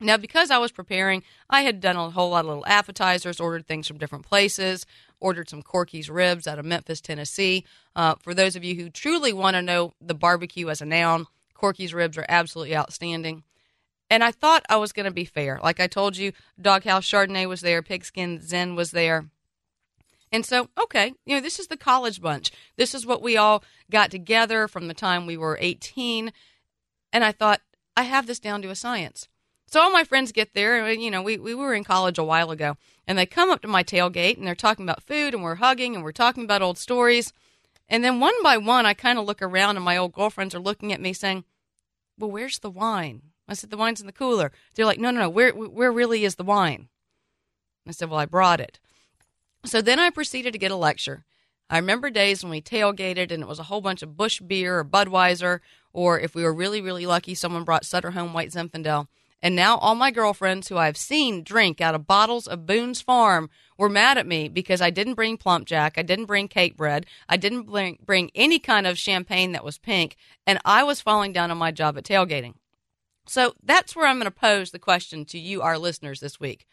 Now, 0.00 0.16
because 0.16 0.50
I 0.50 0.58
was 0.58 0.72
preparing, 0.72 1.22
I 1.48 1.62
had 1.62 1.80
done 1.80 1.94
a 1.94 2.10
whole 2.10 2.30
lot 2.30 2.40
of 2.40 2.46
little 2.46 2.66
appetizers, 2.66 3.38
ordered 3.38 3.68
things 3.68 3.86
from 3.86 3.98
different 3.98 4.26
places, 4.26 4.86
ordered 5.20 5.48
some 5.48 5.62
Corky's 5.62 6.10
ribs 6.10 6.48
out 6.48 6.58
of 6.58 6.64
Memphis, 6.64 7.00
Tennessee. 7.00 7.64
Uh, 7.94 8.16
for 8.20 8.34
those 8.34 8.56
of 8.56 8.64
you 8.64 8.74
who 8.74 8.90
truly 8.90 9.32
want 9.32 9.54
to 9.54 9.62
know 9.62 9.92
the 10.00 10.14
barbecue 10.14 10.68
as 10.68 10.80
a 10.80 10.86
noun, 10.86 11.26
Corky's 11.60 11.92
ribs 11.92 12.16
are 12.16 12.24
absolutely 12.26 12.74
outstanding. 12.74 13.44
And 14.08 14.24
I 14.24 14.32
thought 14.32 14.64
I 14.70 14.76
was 14.76 14.92
going 14.92 15.04
to 15.04 15.12
be 15.12 15.26
fair. 15.26 15.60
Like 15.62 15.78
I 15.78 15.86
told 15.86 16.16
you, 16.16 16.32
Doghouse 16.60 17.04
Chardonnay 17.04 17.46
was 17.46 17.60
there, 17.60 17.82
Pigskin 17.82 18.40
Zen 18.40 18.74
was 18.76 18.92
there. 18.92 19.26
And 20.32 20.46
so, 20.46 20.70
okay, 20.80 21.12
you 21.26 21.34
know, 21.34 21.42
this 21.42 21.58
is 21.58 21.66
the 21.66 21.76
college 21.76 22.22
bunch. 22.22 22.50
This 22.76 22.94
is 22.94 23.04
what 23.04 23.20
we 23.20 23.36
all 23.36 23.62
got 23.90 24.10
together 24.10 24.68
from 24.68 24.88
the 24.88 24.94
time 24.94 25.26
we 25.26 25.36
were 25.36 25.58
18. 25.60 26.32
And 27.12 27.24
I 27.24 27.32
thought, 27.32 27.60
I 27.94 28.04
have 28.04 28.26
this 28.26 28.40
down 28.40 28.62
to 28.62 28.70
a 28.70 28.76
science. 28.76 29.28
So 29.66 29.80
all 29.80 29.90
my 29.90 30.04
friends 30.04 30.32
get 30.32 30.54
there, 30.54 30.84
and 30.84 31.02
you 31.02 31.10
know, 31.10 31.22
we, 31.22 31.36
we 31.36 31.54
were 31.54 31.74
in 31.74 31.84
college 31.84 32.18
a 32.18 32.24
while 32.24 32.50
ago, 32.50 32.76
and 33.06 33.18
they 33.18 33.26
come 33.26 33.50
up 33.50 33.60
to 33.62 33.68
my 33.68 33.84
tailgate 33.84 34.36
and 34.36 34.46
they're 34.46 34.54
talking 34.54 34.84
about 34.84 35.02
food 35.02 35.34
and 35.34 35.42
we're 35.42 35.56
hugging 35.56 35.94
and 35.94 36.02
we're 36.02 36.12
talking 36.12 36.44
about 36.44 36.62
old 36.62 36.78
stories. 36.78 37.32
And 37.90 38.04
then 38.04 38.20
one 38.20 38.40
by 38.42 38.56
one, 38.56 38.86
I 38.86 38.94
kind 38.94 39.18
of 39.18 39.26
look 39.26 39.42
around 39.42 39.76
and 39.76 39.84
my 39.84 39.96
old 39.96 40.12
girlfriends 40.12 40.54
are 40.54 40.60
looking 40.60 40.92
at 40.92 41.00
me 41.00 41.12
saying, 41.12 41.44
Well, 42.16 42.30
where's 42.30 42.60
the 42.60 42.70
wine? 42.70 43.22
I 43.48 43.54
said, 43.54 43.70
The 43.70 43.76
wine's 43.76 44.00
in 44.00 44.06
the 44.06 44.12
cooler. 44.12 44.52
They're 44.74 44.86
like, 44.86 45.00
No, 45.00 45.10
no, 45.10 45.20
no, 45.20 45.28
where, 45.28 45.50
where 45.50 45.90
really 45.90 46.24
is 46.24 46.36
the 46.36 46.44
wine? 46.44 46.88
I 47.86 47.90
said, 47.90 48.08
Well, 48.08 48.20
I 48.20 48.26
brought 48.26 48.60
it. 48.60 48.78
So 49.64 49.82
then 49.82 49.98
I 49.98 50.10
proceeded 50.10 50.52
to 50.52 50.58
get 50.58 50.70
a 50.70 50.76
lecture. 50.76 51.24
I 51.68 51.76
remember 51.76 52.10
days 52.10 52.42
when 52.42 52.50
we 52.50 52.62
tailgated 52.62 53.30
and 53.30 53.42
it 53.42 53.48
was 53.48 53.58
a 53.58 53.64
whole 53.64 53.80
bunch 53.80 54.02
of 54.02 54.16
Busch 54.16 54.40
beer 54.40 54.78
or 54.78 54.84
Budweiser, 54.84 55.60
or 55.92 56.18
if 56.18 56.34
we 56.34 56.42
were 56.42 56.54
really, 56.54 56.80
really 56.80 57.06
lucky, 57.06 57.34
someone 57.34 57.64
brought 57.64 57.84
Sutter 57.84 58.12
Home 58.12 58.32
White 58.32 58.50
Zinfandel. 58.50 59.08
And 59.42 59.56
now 59.56 59.78
all 59.78 59.94
my 59.94 60.10
girlfriends 60.10 60.68
who 60.68 60.76
I've 60.76 60.96
seen 60.96 61.42
drink 61.42 61.80
out 61.80 61.94
of 61.94 62.06
bottles 62.06 62.46
of 62.46 62.66
Boone's 62.66 63.00
Farm 63.00 63.48
were 63.78 63.88
mad 63.88 64.18
at 64.18 64.26
me 64.26 64.48
because 64.48 64.82
I 64.82 64.90
didn't 64.90 65.14
bring 65.14 65.38
PlumpJack, 65.38 65.92
I 65.96 66.02
didn't 66.02 66.26
bring 66.26 66.48
Cakebread, 66.48 67.04
I 67.28 67.38
didn't 67.38 67.62
bring, 67.62 67.98
bring 68.04 68.30
any 68.34 68.58
kind 68.58 68.86
of 68.86 68.98
champagne 68.98 69.52
that 69.52 69.64
was 69.64 69.78
pink, 69.78 70.16
and 70.46 70.58
I 70.64 70.82
was 70.82 71.00
falling 71.00 71.32
down 71.32 71.50
on 71.50 71.56
my 71.56 71.70
job 71.70 71.96
at 71.96 72.04
tailgating. 72.04 72.54
So 73.26 73.54
that's 73.62 73.96
where 73.96 74.06
I'm 74.06 74.16
going 74.16 74.24
to 74.24 74.30
pose 74.30 74.72
the 74.72 74.78
question 74.78 75.24
to 75.26 75.38
you, 75.38 75.62
our 75.62 75.78
listeners, 75.78 76.20
this 76.20 76.38
week. 76.38 76.66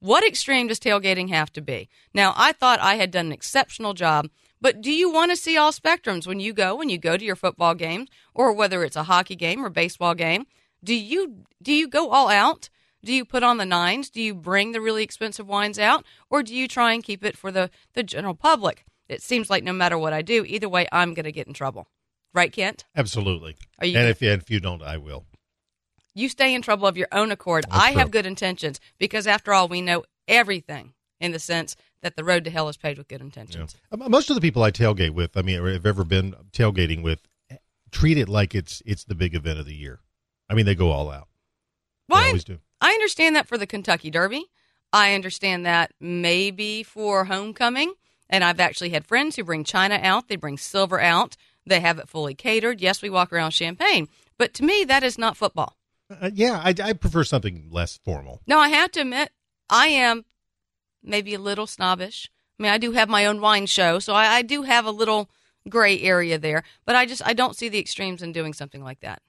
What 0.00 0.24
extreme 0.24 0.68
does 0.68 0.80
tailgating 0.80 1.28
have 1.28 1.52
to 1.52 1.60
be? 1.60 1.88
Now, 2.14 2.32
I 2.36 2.52
thought 2.52 2.80
I 2.80 2.94
had 2.96 3.10
done 3.10 3.26
an 3.26 3.32
exceptional 3.32 3.94
job, 3.94 4.28
but 4.60 4.80
do 4.80 4.92
you 4.92 5.10
want 5.10 5.30
to 5.32 5.36
see 5.36 5.56
all 5.56 5.72
spectrums 5.72 6.26
when 6.26 6.40
you 6.40 6.52
go 6.52 6.74
when 6.74 6.88
you 6.88 6.98
go 6.98 7.16
to 7.16 7.24
your 7.24 7.36
football 7.36 7.74
games 7.74 8.08
or 8.34 8.52
whether 8.52 8.84
it's 8.84 8.96
a 8.96 9.04
hockey 9.04 9.36
game 9.36 9.64
or 9.64 9.70
baseball 9.70 10.14
game? 10.14 10.46
Do 10.82 10.94
you 10.94 11.44
do 11.62 11.72
you 11.72 11.88
go 11.88 12.10
all 12.10 12.28
out? 12.28 12.68
Do 13.04 13.12
you 13.12 13.24
put 13.24 13.42
on 13.42 13.58
the 13.58 13.66
nines? 13.66 14.10
Do 14.10 14.20
you 14.20 14.34
bring 14.34 14.72
the 14.72 14.80
really 14.80 15.02
expensive 15.02 15.46
wines 15.46 15.78
out 15.78 16.04
or 16.30 16.42
do 16.42 16.54
you 16.54 16.66
try 16.66 16.92
and 16.92 17.02
keep 17.02 17.24
it 17.24 17.36
for 17.36 17.50
the 17.50 17.70
the 17.94 18.02
general 18.02 18.34
public? 18.34 18.84
It 19.08 19.22
seems 19.22 19.48
like 19.48 19.64
no 19.64 19.72
matter 19.72 19.98
what 19.98 20.12
I 20.12 20.22
do, 20.22 20.44
either 20.46 20.68
way 20.68 20.86
I'm 20.92 21.14
going 21.14 21.24
to 21.24 21.32
get 21.32 21.46
in 21.46 21.54
trouble. 21.54 21.88
Right, 22.34 22.52
Kent? 22.52 22.84
Absolutely. 22.94 23.56
Are 23.78 23.86
you 23.86 23.98
and 23.98 24.08
if, 24.08 24.20
and 24.20 24.42
if 24.42 24.50
you 24.50 24.60
don't, 24.60 24.82
I 24.82 24.98
will. 24.98 25.24
You 26.14 26.28
stay 26.28 26.54
in 26.54 26.62
trouble 26.62 26.86
of 26.86 26.96
your 26.96 27.08
own 27.12 27.30
accord. 27.30 27.64
That's 27.70 27.82
I 27.82 27.90
have 27.92 28.10
good 28.10 28.26
intentions 28.26 28.80
because, 28.98 29.26
after 29.26 29.54
all, 29.54 29.68
we 29.68 29.80
know 29.80 30.04
everything 30.26 30.92
in 31.20 31.32
the 31.32 31.38
sense 31.38 31.76
that 32.02 32.16
the 32.16 32.24
road 32.24 32.44
to 32.44 32.50
hell 32.50 32.68
is 32.68 32.76
paved 32.76 32.98
with 32.98 33.08
good 33.08 33.20
intentions. 33.20 33.76
Um, 33.92 34.02
Most 34.08 34.28
of 34.30 34.34
the 34.34 34.40
people 34.40 34.62
I 34.62 34.70
tailgate 34.70 35.14
with, 35.14 35.36
I 35.36 35.42
mean, 35.42 35.58
or 35.58 35.72
have 35.72 35.86
ever 35.86 36.04
been 36.04 36.34
tailgating 36.52 37.02
with, 37.02 37.20
treat 37.90 38.18
it 38.18 38.28
like 38.28 38.54
it's 38.54 38.82
it's 38.84 39.04
the 39.04 39.14
big 39.14 39.34
event 39.34 39.58
of 39.58 39.66
the 39.66 39.74
year. 39.74 40.00
I 40.48 40.54
mean, 40.54 40.66
they 40.66 40.74
go 40.74 40.90
all 40.90 41.10
out. 41.10 41.28
Well, 42.08 42.20
They 42.20 42.26
I- 42.26 42.28
always 42.28 42.44
do. 42.44 42.58
I 42.80 42.92
understand 42.92 43.34
that 43.36 43.48
for 43.48 43.58
the 43.58 43.66
Kentucky 43.66 44.10
Derby. 44.10 44.46
I 44.92 45.14
understand 45.14 45.66
that 45.66 45.92
maybe 46.00 46.82
for 46.82 47.24
homecoming. 47.26 47.92
And 48.30 48.44
I've 48.44 48.60
actually 48.60 48.90
had 48.90 49.04
friends 49.06 49.36
who 49.36 49.44
bring 49.44 49.64
China 49.64 49.98
out, 50.02 50.28
they 50.28 50.36
bring 50.36 50.58
silver 50.58 51.00
out, 51.00 51.36
they 51.66 51.80
have 51.80 51.98
it 51.98 52.08
fully 52.08 52.34
catered. 52.34 52.80
Yes, 52.80 53.02
we 53.02 53.10
walk 53.10 53.32
around 53.32 53.48
with 53.48 53.54
champagne. 53.54 54.08
But 54.38 54.54
to 54.54 54.64
me, 54.64 54.84
that 54.84 55.02
is 55.02 55.18
not 55.18 55.36
football. 55.36 55.76
Uh, 56.10 56.30
yeah, 56.32 56.60
I, 56.62 56.74
I 56.82 56.92
prefer 56.92 57.24
something 57.24 57.68
less 57.70 57.98
formal. 58.04 58.40
No, 58.46 58.58
I 58.58 58.68
have 58.68 58.92
to 58.92 59.00
admit, 59.00 59.30
I 59.68 59.88
am 59.88 60.24
maybe 61.02 61.34
a 61.34 61.38
little 61.38 61.66
snobbish. 61.66 62.30
I 62.58 62.62
mean, 62.62 62.72
I 62.72 62.78
do 62.78 62.92
have 62.92 63.08
my 63.08 63.26
own 63.26 63.40
wine 63.40 63.66
show, 63.66 63.98
so 63.98 64.14
I, 64.14 64.26
I 64.36 64.42
do 64.42 64.62
have 64.62 64.84
a 64.86 64.90
little 64.90 65.28
gray 65.68 66.00
area 66.00 66.38
there. 66.38 66.62
But 66.86 66.96
I 66.96 67.04
just 67.06 67.22
I 67.26 67.32
don't 67.34 67.56
see 67.56 67.68
the 67.68 67.78
extremes 67.78 68.22
in 68.22 68.32
doing 68.32 68.52
something 68.54 68.82
like 68.82 69.00
that. 69.00 69.20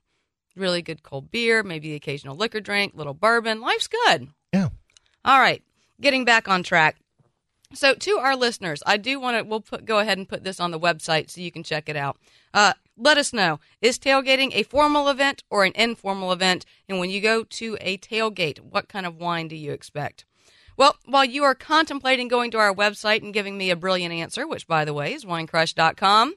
Really 0.56 0.82
good 0.82 1.04
cold 1.04 1.32
beer, 1.32 1.64
maybe 1.64 1.90
the 1.90 1.96
occasional 1.96 2.36
liquor 2.36 2.60
drink, 2.60 2.94
little 2.96 3.14
bourbon. 3.14 3.62
Life's 3.62 3.88
good. 3.88 4.30
Yeah. 4.54 4.70
All 5.24 5.40
right, 5.40 5.64
getting 6.02 6.26
back 6.26 6.48
on 6.48 6.64
track. 6.64 6.98
So, 7.74 7.94
to 7.94 8.18
our 8.18 8.36
listeners, 8.36 8.82
I 8.86 8.98
do 8.98 9.20
want 9.20 9.38
to. 9.38 9.44
We'll 9.44 9.62
put 9.62 9.86
go 9.86 10.00
ahead 10.00 10.18
and 10.18 10.28
put 10.28 10.44
this 10.44 10.60
on 10.60 10.72
the 10.72 10.80
website 10.80 11.30
so 11.30 11.40
you 11.40 11.52
can 11.52 11.64
check 11.64 11.88
it 11.88 11.96
out. 11.96 12.18
Uh, 12.52 12.74
let 12.98 13.18
us 13.18 13.32
know: 13.32 13.60
is 13.80 14.00
tailgating 14.00 14.52
a 14.54 14.64
formal 14.64 15.08
event 15.08 15.44
or 15.52 15.66
an 15.66 15.74
informal 15.76 16.32
event? 16.32 16.66
And 16.88 17.00
when 17.00 17.12
you 17.12 17.22
go 17.22 17.44
to 17.44 17.78
a 17.80 17.98
tailgate, 17.98 18.60
what 18.60 18.90
kind 18.90 19.06
of 19.06 19.18
wine 19.18 19.48
do 19.48 19.56
you 19.56 19.72
expect? 19.72 20.26
Well, 20.78 20.96
while 21.06 21.26
you 21.26 21.44
are 21.44 21.54
contemplating 21.54 22.28
going 22.28 22.52
to 22.52 22.58
our 22.58 22.74
website 22.74 23.22
and 23.22 23.34
giving 23.34 23.58
me 23.58 23.70
a 23.70 23.76
brilliant 23.76 24.14
answer, 24.14 24.48
which 24.48 24.66
by 24.66 24.84
the 24.86 24.94
way 24.94 25.14
is 25.14 25.26
winecrush.com, 25.26 26.36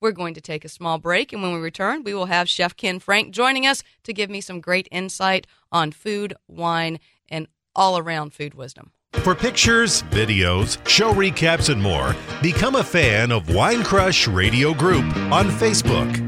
we're 0.00 0.12
going 0.12 0.34
to 0.34 0.40
take 0.40 0.64
a 0.64 0.68
small 0.68 0.98
break. 0.98 1.32
And 1.32 1.42
when 1.42 1.52
we 1.52 1.58
return, 1.58 2.04
we 2.04 2.14
will 2.14 2.26
have 2.26 2.48
Chef 2.48 2.76
Ken 2.76 2.98
Frank 2.98 3.32
joining 3.32 3.66
us 3.66 3.82
to 4.04 4.12
give 4.12 4.30
me 4.30 4.40
some 4.40 4.60
great 4.60 4.88
insight 4.90 5.46
on 5.72 5.92
food, 5.92 6.34
wine, 6.46 6.98
and 7.28 7.46
all 7.74 7.98
around 7.98 8.32
food 8.32 8.54
wisdom. 8.54 8.92
For 9.14 9.34
pictures, 9.34 10.02
videos, 10.04 10.86
show 10.86 11.12
recaps, 11.12 11.70
and 11.72 11.82
more, 11.82 12.14
become 12.42 12.76
a 12.76 12.84
fan 12.84 13.32
of 13.32 13.54
Wine 13.54 13.82
Crush 13.82 14.28
Radio 14.28 14.74
Group 14.74 15.04
on 15.32 15.48
Facebook. 15.48 16.27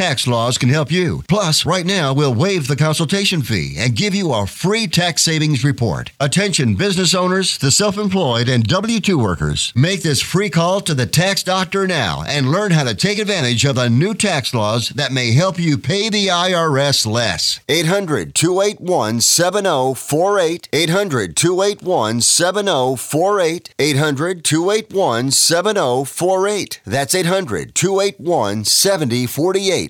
laws 0.00 0.56
can 0.56 0.70
help 0.70 0.90
you. 0.90 1.22
Plus, 1.28 1.66
right 1.66 1.84
now, 1.84 2.14
we'll 2.14 2.32
waive 2.32 2.68
the 2.68 2.76
consultation 2.76 3.42
fee 3.42 3.76
and 3.78 3.94
give 3.94 4.14
you 4.14 4.32
our 4.32 4.46
free 4.46 4.86
tax 4.86 5.22
savings 5.22 5.62
report. 5.62 6.10
Attention 6.18 6.74
business 6.74 7.14
owners, 7.14 7.58
the 7.58 7.70
self 7.70 7.98
employed, 7.98 8.48
and 8.48 8.64
W 8.64 8.98
2 8.98 9.18
workers. 9.18 9.74
Make 9.76 10.00
this 10.02 10.22
free 10.22 10.48
call 10.48 10.80
to 10.80 10.94
the 10.94 11.04
tax 11.04 11.42
doctor 11.42 11.86
now 11.86 12.24
and 12.26 12.50
learn 12.50 12.70
how 12.70 12.84
to 12.84 12.94
take 12.94 13.18
advantage 13.18 13.66
of 13.66 13.74
the 13.76 13.90
new 13.90 14.14
tax 14.14 14.54
laws 14.54 14.88
that 14.90 15.12
may 15.12 15.32
help 15.32 15.58
you 15.58 15.76
pay 15.76 16.08
the 16.08 16.28
IRS 16.28 17.06
less. 17.06 17.60
800 17.68 18.34
281 18.34 19.20
7048. 19.20 20.68
800 20.72 21.36
281 21.36 22.22
7048. 22.22 23.74
800 23.78 24.44
281 24.44 25.30
7048. 25.30 26.80
That's 26.86 27.14
800 27.14 27.74
281 27.74 28.64
7048. 28.64 29.89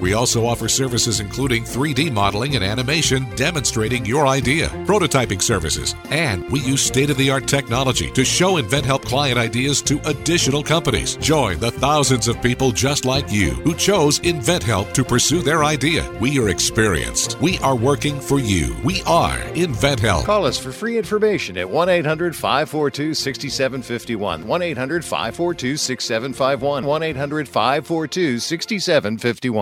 We 0.00 0.14
also 0.14 0.46
offer 0.46 0.68
services 0.68 1.20
including 1.20 1.64
3D 1.64 2.12
modeling 2.12 2.56
and 2.56 2.64
animation 2.64 3.26
demonstrating 3.36 4.04
your 4.04 4.26
idea, 4.26 4.68
prototyping 4.86 5.40
services, 5.40 5.94
and 6.10 6.48
we 6.50 6.60
use 6.60 6.82
state 6.82 7.10
of 7.10 7.16
the 7.16 7.30
art 7.30 7.46
technology 7.46 8.10
to 8.12 8.24
show 8.24 8.60
InventHelp 8.60 9.02
client 9.02 9.38
ideas 9.38 9.82
to 9.82 10.00
additional 10.08 10.62
companies. 10.62 11.16
Join 11.16 11.58
the 11.58 11.70
thousands 11.70 12.28
of 12.28 12.40
people 12.42 12.70
just 12.72 13.04
like 13.04 13.30
you 13.30 13.50
who 13.50 13.74
chose 13.74 14.20
InventHelp 14.20 14.92
to 14.94 15.04
pursue 15.04 15.40
their 15.40 15.64
idea. 15.64 16.10
We 16.20 16.38
are 16.38 16.48
experienced. 16.48 17.40
We 17.40 17.58
are 17.58 17.76
working 17.76 18.20
for 18.20 18.38
you. 18.38 18.76
We 18.84 19.02
are 19.06 19.38
InventHelp. 19.54 20.24
Call 20.24 20.46
us 20.46 20.58
for 20.58 20.72
free 20.72 20.98
information 20.98 21.56
at 21.56 21.68
1 21.68 21.88
800 21.88 22.36
542 22.36 23.14
6751. 23.14 24.46
1 24.46 24.62
800 24.62 25.04
542 25.04 25.76
6751. 25.76 26.84
1 26.84 27.02
800 27.02 27.48
542 27.48 28.38
6751. 28.38 29.53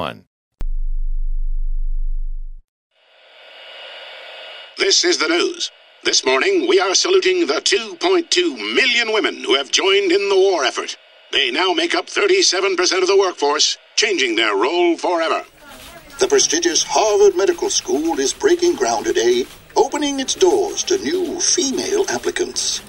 This 4.79 5.05
is 5.05 5.19
the 5.19 5.29
news. 5.29 5.71
This 6.05 6.25
morning, 6.25 6.67
we 6.67 6.81
are 6.81 6.95
saluting 6.95 7.47
the 7.47 7.61
2.2 7.61 8.75
million 8.75 9.13
women 9.13 9.45
who 9.45 9.55
have 9.55 9.71
joined 9.71 10.11
in 10.11 10.29
the 10.29 10.37
war 10.37 10.65
effort. 10.65 10.97
They 11.31 11.51
now 11.51 11.73
make 11.73 11.95
up 11.95 12.07
37% 12.07 13.01
of 13.01 13.07
the 13.07 13.17
workforce, 13.17 13.79
changing 13.95 14.35
their 14.35 14.57
role 14.57 14.97
forever. 14.97 15.45
The 16.19 16.27
prestigious 16.27 16.83
Harvard 16.83 17.37
Medical 17.37 17.71
School 17.71 18.19
is 18.19 18.33
breaking 18.33 18.75
ground 18.75 19.07
today, 19.07 19.47
opening 19.77 20.19
its 20.19 20.35
doors 20.35 20.83
to 20.85 20.99
new 20.99 21.39
female 21.41 22.05
applicants. 22.09 22.83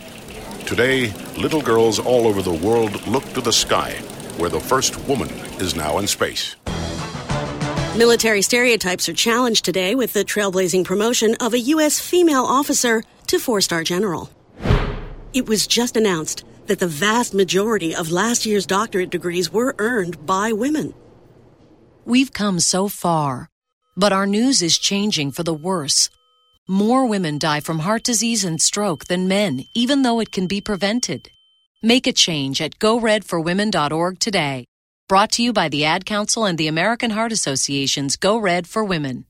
Today, 0.66 1.14
little 1.38 1.62
girls 1.62 2.00
all 2.00 2.26
over 2.28 2.42
the 2.42 2.54
world 2.54 3.06
look 3.08 3.26
to 3.34 3.42
the 3.42 3.54
sky, 3.54 3.92
where 4.38 4.50
the 4.50 4.60
first 4.60 4.98
woman 5.08 5.30
is 5.60 5.76
now 5.76 6.00
in 6.00 6.08
space. 6.08 6.56
Military 7.96 8.42
stereotypes 8.42 9.08
are 9.08 9.14
challenged 9.14 9.64
today 9.64 9.94
with 9.94 10.14
the 10.14 10.26
trailblazing 10.26 10.84
promotion 10.84 11.36
of 11.36 11.54
a 11.54 11.60
U.S. 11.60 12.00
female 12.00 12.44
officer 12.44 13.04
to 13.28 13.38
four 13.38 13.62
star 13.62 13.84
general. 13.84 14.32
It 15.32 15.48
was 15.48 15.68
just 15.68 15.96
announced 15.96 16.44
that 16.66 16.80
the 16.80 16.88
vast 16.88 17.36
majority 17.36 17.94
of 17.94 18.12
last 18.12 18.48
year's 18.48 18.66
doctorate 18.66 19.12
degrees 19.12 19.54
were 19.54 19.76
earned 19.78 20.26
by 20.26 20.54
women. 20.54 20.96
We've 22.04 22.34
come 22.34 22.60
so 22.60 22.88
far, 22.88 23.52
but 23.96 24.12
our 24.12 24.26
news 24.26 24.64
is 24.64 24.80
changing 24.80 25.32
for 25.32 25.44
the 25.44 25.54
worse. 25.54 26.10
More 26.68 27.06
women 27.06 27.38
die 27.38 27.60
from 27.60 27.78
heart 27.78 28.02
disease 28.02 28.44
and 28.44 28.60
stroke 28.60 29.06
than 29.06 29.28
men, 29.28 29.66
even 29.76 30.02
though 30.02 30.20
it 30.20 30.32
can 30.32 30.48
be 30.48 30.62
prevented. 30.62 31.30
Make 31.84 32.08
a 32.08 32.12
change 32.12 32.60
at 32.60 32.80
goredforwomen.org 32.80 34.18
today. 34.18 34.66
Brought 35.10 35.34
to 35.34 35.44
you 35.44 35.52
by 35.52 35.68
the 35.68 35.84
Ad 35.84 36.06
Council 36.06 36.46
and 36.46 36.58
the 36.58 36.68
American 36.68 37.12
Heart 37.12 37.34
Association's 37.34 38.16
Go 38.16 38.38
Red 38.38 38.68
for 38.68 38.86
Women. 38.86 39.26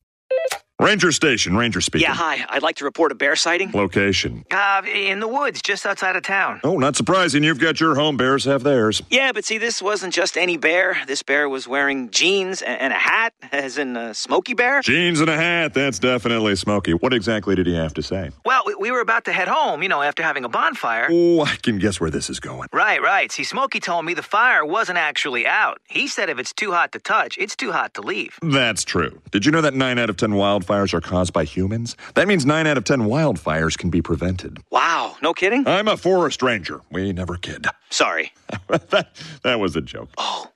Ranger 0.83 1.13
Station, 1.13 1.55
Ranger 1.55 1.79
speaking. 1.79 2.05
Yeah, 2.09 2.13
hi. 2.13 2.45
I'd 2.49 2.61
like 2.61 2.75
to 2.77 2.83
report 2.83 3.13
a 3.13 3.15
bear 3.15 3.37
sighting. 3.37 3.71
Location. 3.73 4.43
Uh, 4.51 4.81
in 4.85 5.21
the 5.21 5.29
woods, 5.29 5.61
just 5.61 5.85
outside 5.85 6.17
of 6.17 6.23
town. 6.23 6.59
Oh, 6.61 6.77
not 6.77 6.97
surprising. 6.97 7.41
You've 7.41 7.57
got 7.57 7.79
your 7.79 7.95
home. 7.95 8.17
Bears 8.17 8.43
have 8.43 8.63
theirs. 8.63 9.01
Yeah, 9.09 9.31
but 9.31 9.45
see, 9.45 9.57
this 9.57 9.81
wasn't 9.81 10.13
just 10.13 10.37
any 10.37 10.57
bear. 10.57 10.97
This 11.07 11.23
bear 11.23 11.47
was 11.47 11.69
wearing 11.69 12.09
jeans 12.09 12.61
and 12.61 12.91
a 12.91 12.97
hat, 12.97 13.33
as 13.53 13.77
in 13.77 13.95
a 13.95 14.13
Smokey 14.13 14.55
Bear. 14.55 14.81
Jeans 14.81 15.21
and 15.21 15.29
a 15.29 15.37
hat. 15.37 15.73
That's 15.73 15.99
definitely 15.99 16.57
smoky. 16.57 16.93
What 16.93 17.13
exactly 17.13 17.55
did 17.55 17.65
he 17.65 17.75
have 17.75 17.93
to 17.93 18.03
say? 18.03 18.31
Well, 18.43 18.63
we 18.77 18.91
were 18.91 18.99
about 18.99 19.23
to 19.25 19.31
head 19.31 19.47
home, 19.47 19.83
you 19.83 19.89
know, 19.89 20.01
after 20.01 20.21
having 20.21 20.43
a 20.43 20.49
bonfire. 20.49 21.07
Oh, 21.09 21.45
I 21.45 21.55
can 21.55 21.79
guess 21.79 22.01
where 22.01 22.09
this 22.09 22.29
is 22.29 22.41
going. 22.41 22.67
Right, 22.73 23.01
right. 23.01 23.31
See, 23.31 23.45
Smokey 23.45 23.79
told 23.79 24.03
me 24.03 24.15
the 24.15 24.21
fire 24.21 24.65
wasn't 24.65 24.97
actually 24.97 25.47
out. 25.47 25.79
He 25.87 26.09
said 26.09 26.29
if 26.29 26.39
it's 26.39 26.51
too 26.51 26.73
hot 26.73 26.91
to 26.91 26.99
touch, 26.99 27.37
it's 27.37 27.55
too 27.55 27.71
hot 27.71 27.93
to 27.93 28.01
leave. 28.01 28.37
That's 28.41 28.83
true. 28.83 29.21
Did 29.31 29.45
you 29.45 29.53
know 29.53 29.61
that 29.61 29.73
9 29.73 29.97
out 29.97 30.09
of 30.09 30.17
10 30.17 30.31
wildfires 30.31 30.72
are 30.73 31.01
caused 31.01 31.33
by 31.33 31.43
humans? 31.43 31.95
That 32.15 32.27
means 32.27 32.45
9 32.45 32.65
out 32.65 32.77
of 32.77 32.83
10 32.83 33.01
wildfires 33.01 33.77
can 33.77 33.89
be 33.89 34.01
prevented. 34.01 34.57
Wow, 34.71 35.15
no 35.21 35.33
kidding? 35.33 35.67
I'm 35.67 35.87
a 35.87 35.97
forest 35.97 36.41
ranger. 36.41 36.81
We 36.91 37.13
never 37.13 37.37
kid. 37.37 37.67
Sorry. 37.89 38.33
that, 38.67 39.09
that 39.43 39.59
was 39.59 39.75
a 39.75 39.81
joke. 39.81 40.09
Oh. 40.17 40.49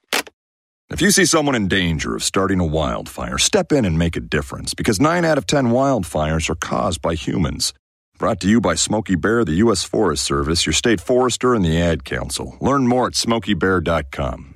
If 0.89 1.01
you 1.01 1.11
see 1.11 1.25
someone 1.25 1.53
in 1.53 1.67
danger 1.67 2.15
of 2.15 2.23
starting 2.23 2.59
a 2.59 2.65
wildfire, 2.65 3.37
step 3.37 3.71
in 3.71 3.85
and 3.85 3.99
make 3.99 4.15
a 4.15 4.21
difference 4.21 4.73
because 4.73 4.99
9 4.99 5.23
out 5.25 5.37
of 5.37 5.45
10 5.45 5.67
wildfires 5.67 6.49
are 6.49 6.55
caused 6.55 7.01
by 7.01 7.13
humans. 7.13 7.73
Brought 8.17 8.39
to 8.41 8.49
you 8.49 8.59
by 8.59 8.73
Smokey 8.73 9.15
Bear, 9.15 9.45
the 9.45 9.61
U.S. 9.65 9.83
Forest 9.83 10.23
Service, 10.23 10.65
your 10.65 10.73
state 10.73 10.99
forester, 10.99 11.53
and 11.53 11.63
the 11.63 11.79
Ad 11.79 12.03
Council. 12.03 12.57
Learn 12.59 12.87
more 12.87 13.07
at 13.07 13.13
smokeybear.com. 13.13 14.55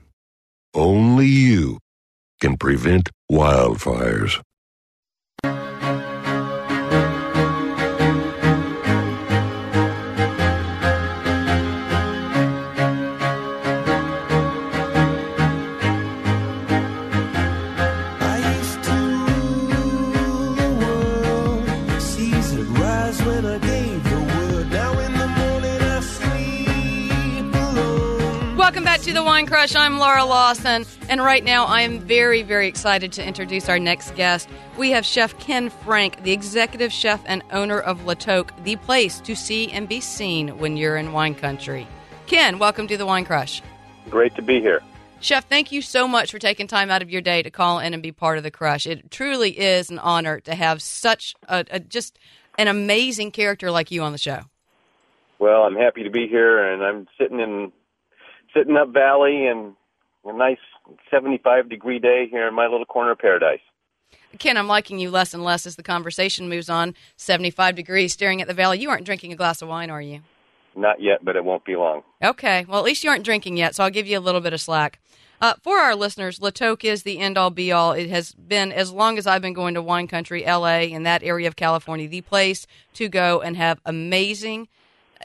Only 0.73 1.27
you 1.27 1.77
can 2.39 2.57
prevent 2.57 3.09
wildfires. 3.31 4.41
Back 29.01 29.07
to 29.07 29.13
the 29.15 29.23
Wine 29.23 29.47
Crush. 29.47 29.75
I'm 29.75 29.97
Laura 29.97 30.23
Lawson, 30.23 30.85
and 31.09 31.23
right 31.23 31.43
now 31.43 31.65
I 31.65 31.81
am 31.81 32.01
very, 32.01 32.43
very 32.43 32.67
excited 32.67 33.11
to 33.13 33.25
introduce 33.25 33.67
our 33.67 33.79
next 33.79 34.13
guest. 34.13 34.47
We 34.77 34.91
have 34.91 35.07
Chef 35.07 35.35
Ken 35.39 35.71
Frank, 35.71 36.21
the 36.21 36.31
executive 36.31 36.93
chef 36.93 37.19
and 37.25 37.41
owner 37.51 37.79
of 37.79 38.05
La 38.05 38.13
Toque, 38.13 38.53
the 38.63 38.75
place 38.75 39.19
to 39.21 39.35
see 39.35 39.71
and 39.71 39.89
be 39.89 40.01
seen 40.01 40.59
when 40.59 40.77
you're 40.77 40.97
in 40.97 41.13
wine 41.13 41.33
country. 41.33 41.87
Ken, 42.27 42.59
welcome 42.59 42.87
to 42.89 42.95
the 42.95 43.07
Wine 43.07 43.25
Crush. 43.25 43.63
Great 44.11 44.35
to 44.35 44.43
be 44.43 44.61
here. 44.61 44.83
Chef, 45.19 45.47
thank 45.49 45.71
you 45.71 45.81
so 45.81 46.07
much 46.07 46.29
for 46.29 46.37
taking 46.37 46.67
time 46.67 46.91
out 46.91 47.01
of 47.01 47.09
your 47.09 47.21
day 47.21 47.41
to 47.41 47.49
call 47.49 47.79
in 47.79 47.95
and 47.95 48.03
be 48.03 48.11
part 48.11 48.37
of 48.37 48.43
the 48.43 48.51
crush. 48.51 48.85
It 48.85 49.09
truly 49.09 49.49
is 49.59 49.89
an 49.89 49.97
honor 49.97 50.39
to 50.41 50.53
have 50.53 50.79
such 50.79 51.33
a, 51.49 51.65
a 51.71 51.79
just 51.79 52.19
an 52.59 52.67
amazing 52.67 53.31
character 53.31 53.71
like 53.71 53.89
you 53.89 54.03
on 54.03 54.11
the 54.11 54.19
show. 54.19 54.41
Well, 55.39 55.63
I'm 55.63 55.75
happy 55.75 56.03
to 56.03 56.11
be 56.11 56.27
here, 56.27 56.71
and 56.71 56.83
I'm 56.83 57.07
sitting 57.17 57.39
in 57.39 57.71
sitting 58.53 58.77
up 58.77 58.89
valley 58.89 59.47
and 59.47 59.73
a 60.25 60.33
nice 60.33 60.57
75 61.09 61.69
degree 61.69 61.99
day 61.99 62.27
here 62.29 62.47
in 62.47 62.53
my 62.53 62.67
little 62.67 62.85
corner 62.85 63.11
of 63.11 63.19
paradise. 63.19 63.59
Ken, 64.39 64.57
I'm 64.57 64.67
liking 64.67 64.99
you 64.99 65.09
less 65.11 65.33
and 65.33 65.43
less 65.43 65.65
as 65.65 65.75
the 65.75 65.83
conversation 65.83 66.49
moves 66.49 66.69
on. 66.69 66.95
75 67.17 67.75
degrees, 67.75 68.13
staring 68.13 68.41
at 68.41 68.47
the 68.47 68.53
valley. 68.53 68.79
You 68.79 68.89
aren't 68.89 69.05
drinking 69.05 69.33
a 69.33 69.35
glass 69.35 69.61
of 69.61 69.69
wine, 69.69 69.89
are 69.89 70.01
you? 70.01 70.21
Not 70.75 71.01
yet, 71.01 71.23
but 71.23 71.35
it 71.35 71.43
won't 71.43 71.65
be 71.65 71.75
long. 71.75 72.03
Okay. 72.23 72.65
Well, 72.67 72.79
at 72.79 72.85
least 72.85 73.03
you 73.03 73.09
aren't 73.09 73.25
drinking 73.25 73.57
yet, 73.57 73.75
so 73.75 73.83
I'll 73.83 73.89
give 73.89 74.07
you 74.07 74.17
a 74.17 74.21
little 74.21 74.41
bit 74.41 74.53
of 74.53 74.61
slack. 74.61 74.99
Uh, 75.41 75.55
for 75.61 75.79
our 75.79 75.95
listeners, 75.95 76.39
La 76.39 76.51
is 76.83 77.03
the 77.03 77.17
end 77.17 77.37
all 77.37 77.49
be 77.49 77.71
all. 77.71 77.93
It 77.93 78.09
has 78.09 78.31
been, 78.33 78.71
as 78.71 78.91
long 78.91 79.17
as 79.17 79.25
I've 79.25 79.41
been 79.41 79.53
going 79.53 79.73
to 79.73 79.81
wine 79.81 80.07
country, 80.07 80.45
LA, 80.45 80.81
in 80.81 81.03
that 81.03 81.23
area 81.23 81.47
of 81.47 81.55
California, 81.55 82.07
the 82.07 82.21
place 82.21 82.67
to 82.93 83.09
go 83.09 83.41
and 83.41 83.57
have 83.57 83.81
amazing. 83.85 84.67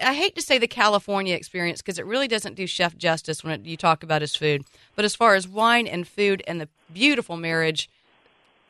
I 0.00 0.14
hate 0.14 0.34
to 0.36 0.42
say 0.42 0.58
the 0.58 0.66
California 0.66 1.34
experience 1.34 1.82
because 1.82 1.98
it 1.98 2.06
really 2.06 2.28
doesn't 2.28 2.54
do 2.54 2.66
chef 2.66 2.96
justice 2.96 3.42
when 3.42 3.60
it, 3.60 3.66
you 3.66 3.76
talk 3.76 4.02
about 4.02 4.22
his 4.22 4.36
food. 4.36 4.64
But 4.94 5.04
as 5.04 5.14
far 5.14 5.34
as 5.34 5.48
wine 5.48 5.86
and 5.86 6.06
food 6.06 6.42
and 6.46 6.60
the 6.60 6.68
beautiful 6.92 7.36
marriage, 7.36 7.88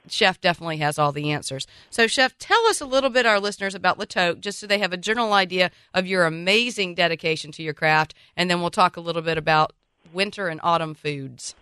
Chef 0.09 0.41
definitely 0.41 0.77
has 0.79 0.99
all 0.99 1.13
the 1.13 1.31
answers. 1.31 1.67
So, 1.91 2.07
Chef, 2.07 2.39
tell 2.39 2.65
us 2.67 2.81
a 2.81 2.87
little 2.87 3.11
bit, 3.11 3.27
our 3.27 3.41
listeners, 3.41 3.75
about 3.75 3.99
La 3.99 4.05
Toque, 4.05 4.41
just 4.41 4.59
so 4.59 4.67
they 4.67 4.79
have 4.79 4.93
a 4.93 4.97
general 4.97 5.33
idea 5.33 5.71
of 5.93 6.07
your 6.07 6.27
amazing 6.27 6.95
dedication 6.95 7.51
to 7.53 7.63
your 7.63 7.75
craft, 7.75 8.15
and 8.37 8.49
then 8.49 8.61
we'll 8.61 8.71
talk 8.71 8.97
a 8.97 9.01
little 9.01 9.23
bit 9.23 9.39
about 9.39 9.73
winter 10.13 10.49
and 10.49 10.61
autumn 10.63 10.95
foods. 10.95 11.55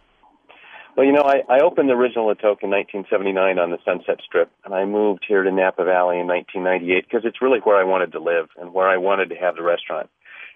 Well, 0.97 1.05
you 1.05 1.13
know, 1.13 1.23
I, 1.23 1.43
I 1.49 1.61
opened 1.61 1.89
the 1.89 1.95
original 1.95 2.29
La 2.29 2.35
Toque 2.35 2.63
in 2.63 2.71
1979 2.71 3.59
on 3.59 3.71
the 3.71 3.79
Sunset 3.85 4.21
Strip, 4.25 4.49
and 4.65 4.73
I 4.73 4.85
moved 4.85 5.25
here 5.27 5.43
to 5.43 5.51
Napa 5.51 5.85
Valley 5.85 6.21
in 6.21 6.29
1998 6.29 7.05
because 7.05 7.25
it's 7.25 7.43
really 7.43 7.59
where 7.59 7.77
I 7.77 7.83
wanted 7.83 8.13
to 8.13 8.21
live 8.21 8.47
and 8.57 8.73
where 8.73 8.89
I 8.89 8.99
wanted 8.99 9.31
to 9.31 9.35
have 9.35 9.57
the 9.57 9.65
restaurant. 9.65 10.09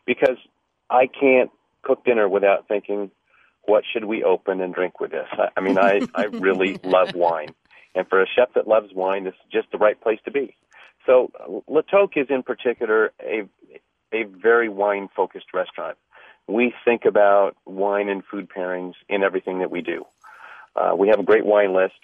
Because 0.07 0.37
I 0.88 1.09
can't 1.09 1.50
cook 1.83 2.04
dinner 2.04 2.28
without 2.28 2.68
thinking, 2.68 3.11
what 3.64 3.83
should 3.92 4.04
we 4.04 4.23
open 4.23 4.61
and 4.61 4.73
drink 4.73 5.00
with 5.00 5.11
this? 5.11 5.26
I, 5.33 5.49
I 5.57 5.61
mean, 5.61 5.76
I, 5.76 6.02
I 6.14 6.26
really 6.26 6.78
love 6.85 7.16
wine. 7.16 7.49
And 7.97 8.07
for 8.09 8.23
a 8.23 8.26
chef 8.26 8.54
that 8.54 8.68
loves 8.68 8.95
wine, 8.95 9.25
this 9.25 9.35
is 9.35 9.52
just 9.52 9.73
the 9.73 9.78
right 9.78 10.00
place 10.00 10.21
to 10.25 10.30
be. 10.30 10.54
So 11.04 11.33
La 11.66 11.80
Toque 11.80 12.16
is 12.16 12.28
in 12.30 12.45
particular 12.45 13.12
a, 13.21 13.42
a 14.12 14.23
very 14.23 14.68
wine 14.68 15.09
focused 15.16 15.52
restaurant. 15.52 15.99
We 16.47 16.73
think 16.85 17.04
about 17.07 17.57
wine 17.66 18.09
and 18.09 18.23
food 18.25 18.49
pairings 18.49 18.95
in 19.09 19.25
everything 19.25 19.59
that 19.59 19.71
we 19.71 19.83
do. 19.83 20.07
Uh, 20.79 20.95
we 20.95 21.09
have 21.09 21.19
a 21.19 21.25
great 21.25 21.45
wine 21.45 21.75
list. 21.75 21.99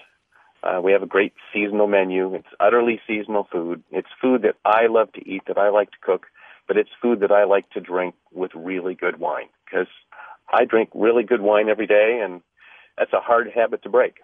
Uh, 0.63 0.81
we 0.83 0.93
have 0.93 1.03
a 1.03 1.07
great 1.07 1.35
seasonal 1.53 1.87
menu. 1.87 2.35
It's 2.35 2.49
utterly 2.59 3.01
seasonal 3.07 3.47
food. 3.53 3.83
It's 3.91 4.09
food 4.21 4.43
that 4.43 4.57
I 4.65 4.87
love 4.89 5.13
to 5.13 5.29
eat, 5.29 5.43
that 5.47 5.59
I 5.59 5.69
like 5.69 5.91
to 5.91 5.99
cook, 6.03 6.27
but 6.67 6.77
it's 6.77 6.91
food 7.01 7.21
that 7.21 7.31
I 7.31 7.45
like 7.45 7.69
to 7.71 7.81
drink 7.81 8.15
with 8.33 8.51
really 8.55 8.95
good 8.95 9.21
wine 9.21 9.49
because 9.65 9.89
I 10.53 10.65
drink 10.65 10.89
really 10.95 11.23
good 11.23 11.43
wine 11.43 11.69
every 11.69 11.87
day, 11.87 12.21
and 12.23 12.41
that's 12.97 13.13
a 13.13 13.21
hard 13.21 13.51
habit 13.55 13.83
to 13.83 13.89
break. 13.89 14.17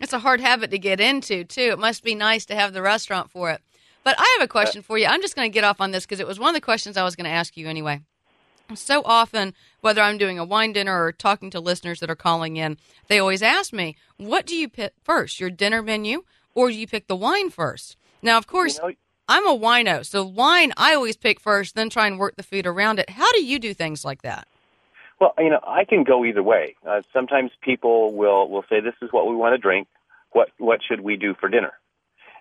It's 0.00 0.12
a 0.12 0.20
hard 0.20 0.40
habit 0.40 0.70
to 0.70 0.78
get 0.78 1.00
into, 1.00 1.44
too. 1.44 1.70
It 1.72 1.78
must 1.78 2.02
be 2.02 2.14
nice 2.14 2.46
to 2.46 2.54
have 2.54 2.72
the 2.72 2.82
restaurant 2.82 3.30
for 3.30 3.50
it. 3.50 3.60
But 4.04 4.16
I 4.18 4.36
have 4.38 4.44
a 4.44 4.48
question 4.48 4.82
for 4.82 4.98
you. 4.98 5.06
I'm 5.06 5.20
just 5.20 5.36
going 5.36 5.50
to 5.50 5.54
get 5.54 5.64
off 5.64 5.80
on 5.80 5.90
this 5.90 6.04
because 6.04 6.18
it 6.18 6.26
was 6.26 6.38
one 6.38 6.48
of 6.48 6.54
the 6.54 6.60
questions 6.60 6.96
I 6.96 7.04
was 7.04 7.14
going 7.14 7.24
to 7.24 7.30
ask 7.30 7.56
you 7.56 7.68
anyway. 7.68 8.00
So 8.76 9.02
often, 9.04 9.54
whether 9.80 10.00
I'm 10.00 10.18
doing 10.18 10.38
a 10.38 10.44
wine 10.44 10.72
dinner 10.72 11.04
or 11.04 11.12
talking 11.12 11.50
to 11.50 11.60
listeners 11.60 12.00
that 12.00 12.10
are 12.10 12.16
calling 12.16 12.56
in, 12.56 12.78
they 13.08 13.18
always 13.18 13.42
ask 13.42 13.72
me, 13.72 13.96
what 14.16 14.46
do 14.46 14.54
you 14.54 14.68
pick 14.68 14.94
first, 15.02 15.40
your 15.40 15.50
dinner 15.50 15.82
menu, 15.82 16.24
or 16.54 16.70
do 16.70 16.76
you 16.76 16.86
pick 16.86 17.06
the 17.06 17.16
wine 17.16 17.50
first? 17.50 17.96
Now, 18.22 18.38
of 18.38 18.46
course, 18.46 18.76
you 18.76 18.88
know, 18.88 18.94
I'm 19.28 19.46
a 19.46 19.56
wino, 19.56 20.04
so 20.04 20.24
wine 20.24 20.72
I 20.76 20.94
always 20.94 21.16
pick 21.16 21.40
first, 21.40 21.74
then 21.74 21.90
try 21.90 22.06
and 22.06 22.18
work 22.18 22.36
the 22.36 22.42
food 22.42 22.66
around 22.66 22.98
it. 22.98 23.10
How 23.10 23.30
do 23.32 23.44
you 23.44 23.58
do 23.58 23.74
things 23.74 24.04
like 24.04 24.22
that? 24.22 24.46
Well, 25.20 25.34
you 25.38 25.50
know, 25.50 25.60
I 25.66 25.84
can 25.84 26.02
go 26.04 26.24
either 26.24 26.42
way. 26.42 26.74
Uh, 26.86 27.02
sometimes 27.12 27.52
people 27.62 28.12
will 28.12 28.48
will 28.48 28.64
say, 28.68 28.80
"This 28.80 28.94
is 29.00 29.12
what 29.12 29.28
we 29.28 29.36
want 29.36 29.54
to 29.54 29.58
drink. 29.58 29.86
What 30.32 30.48
what 30.58 30.80
should 30.86 31.00
we 31.00 31.16
do 31.16 31.34
for 31.38 31.48
dinner?" 31.48 31.72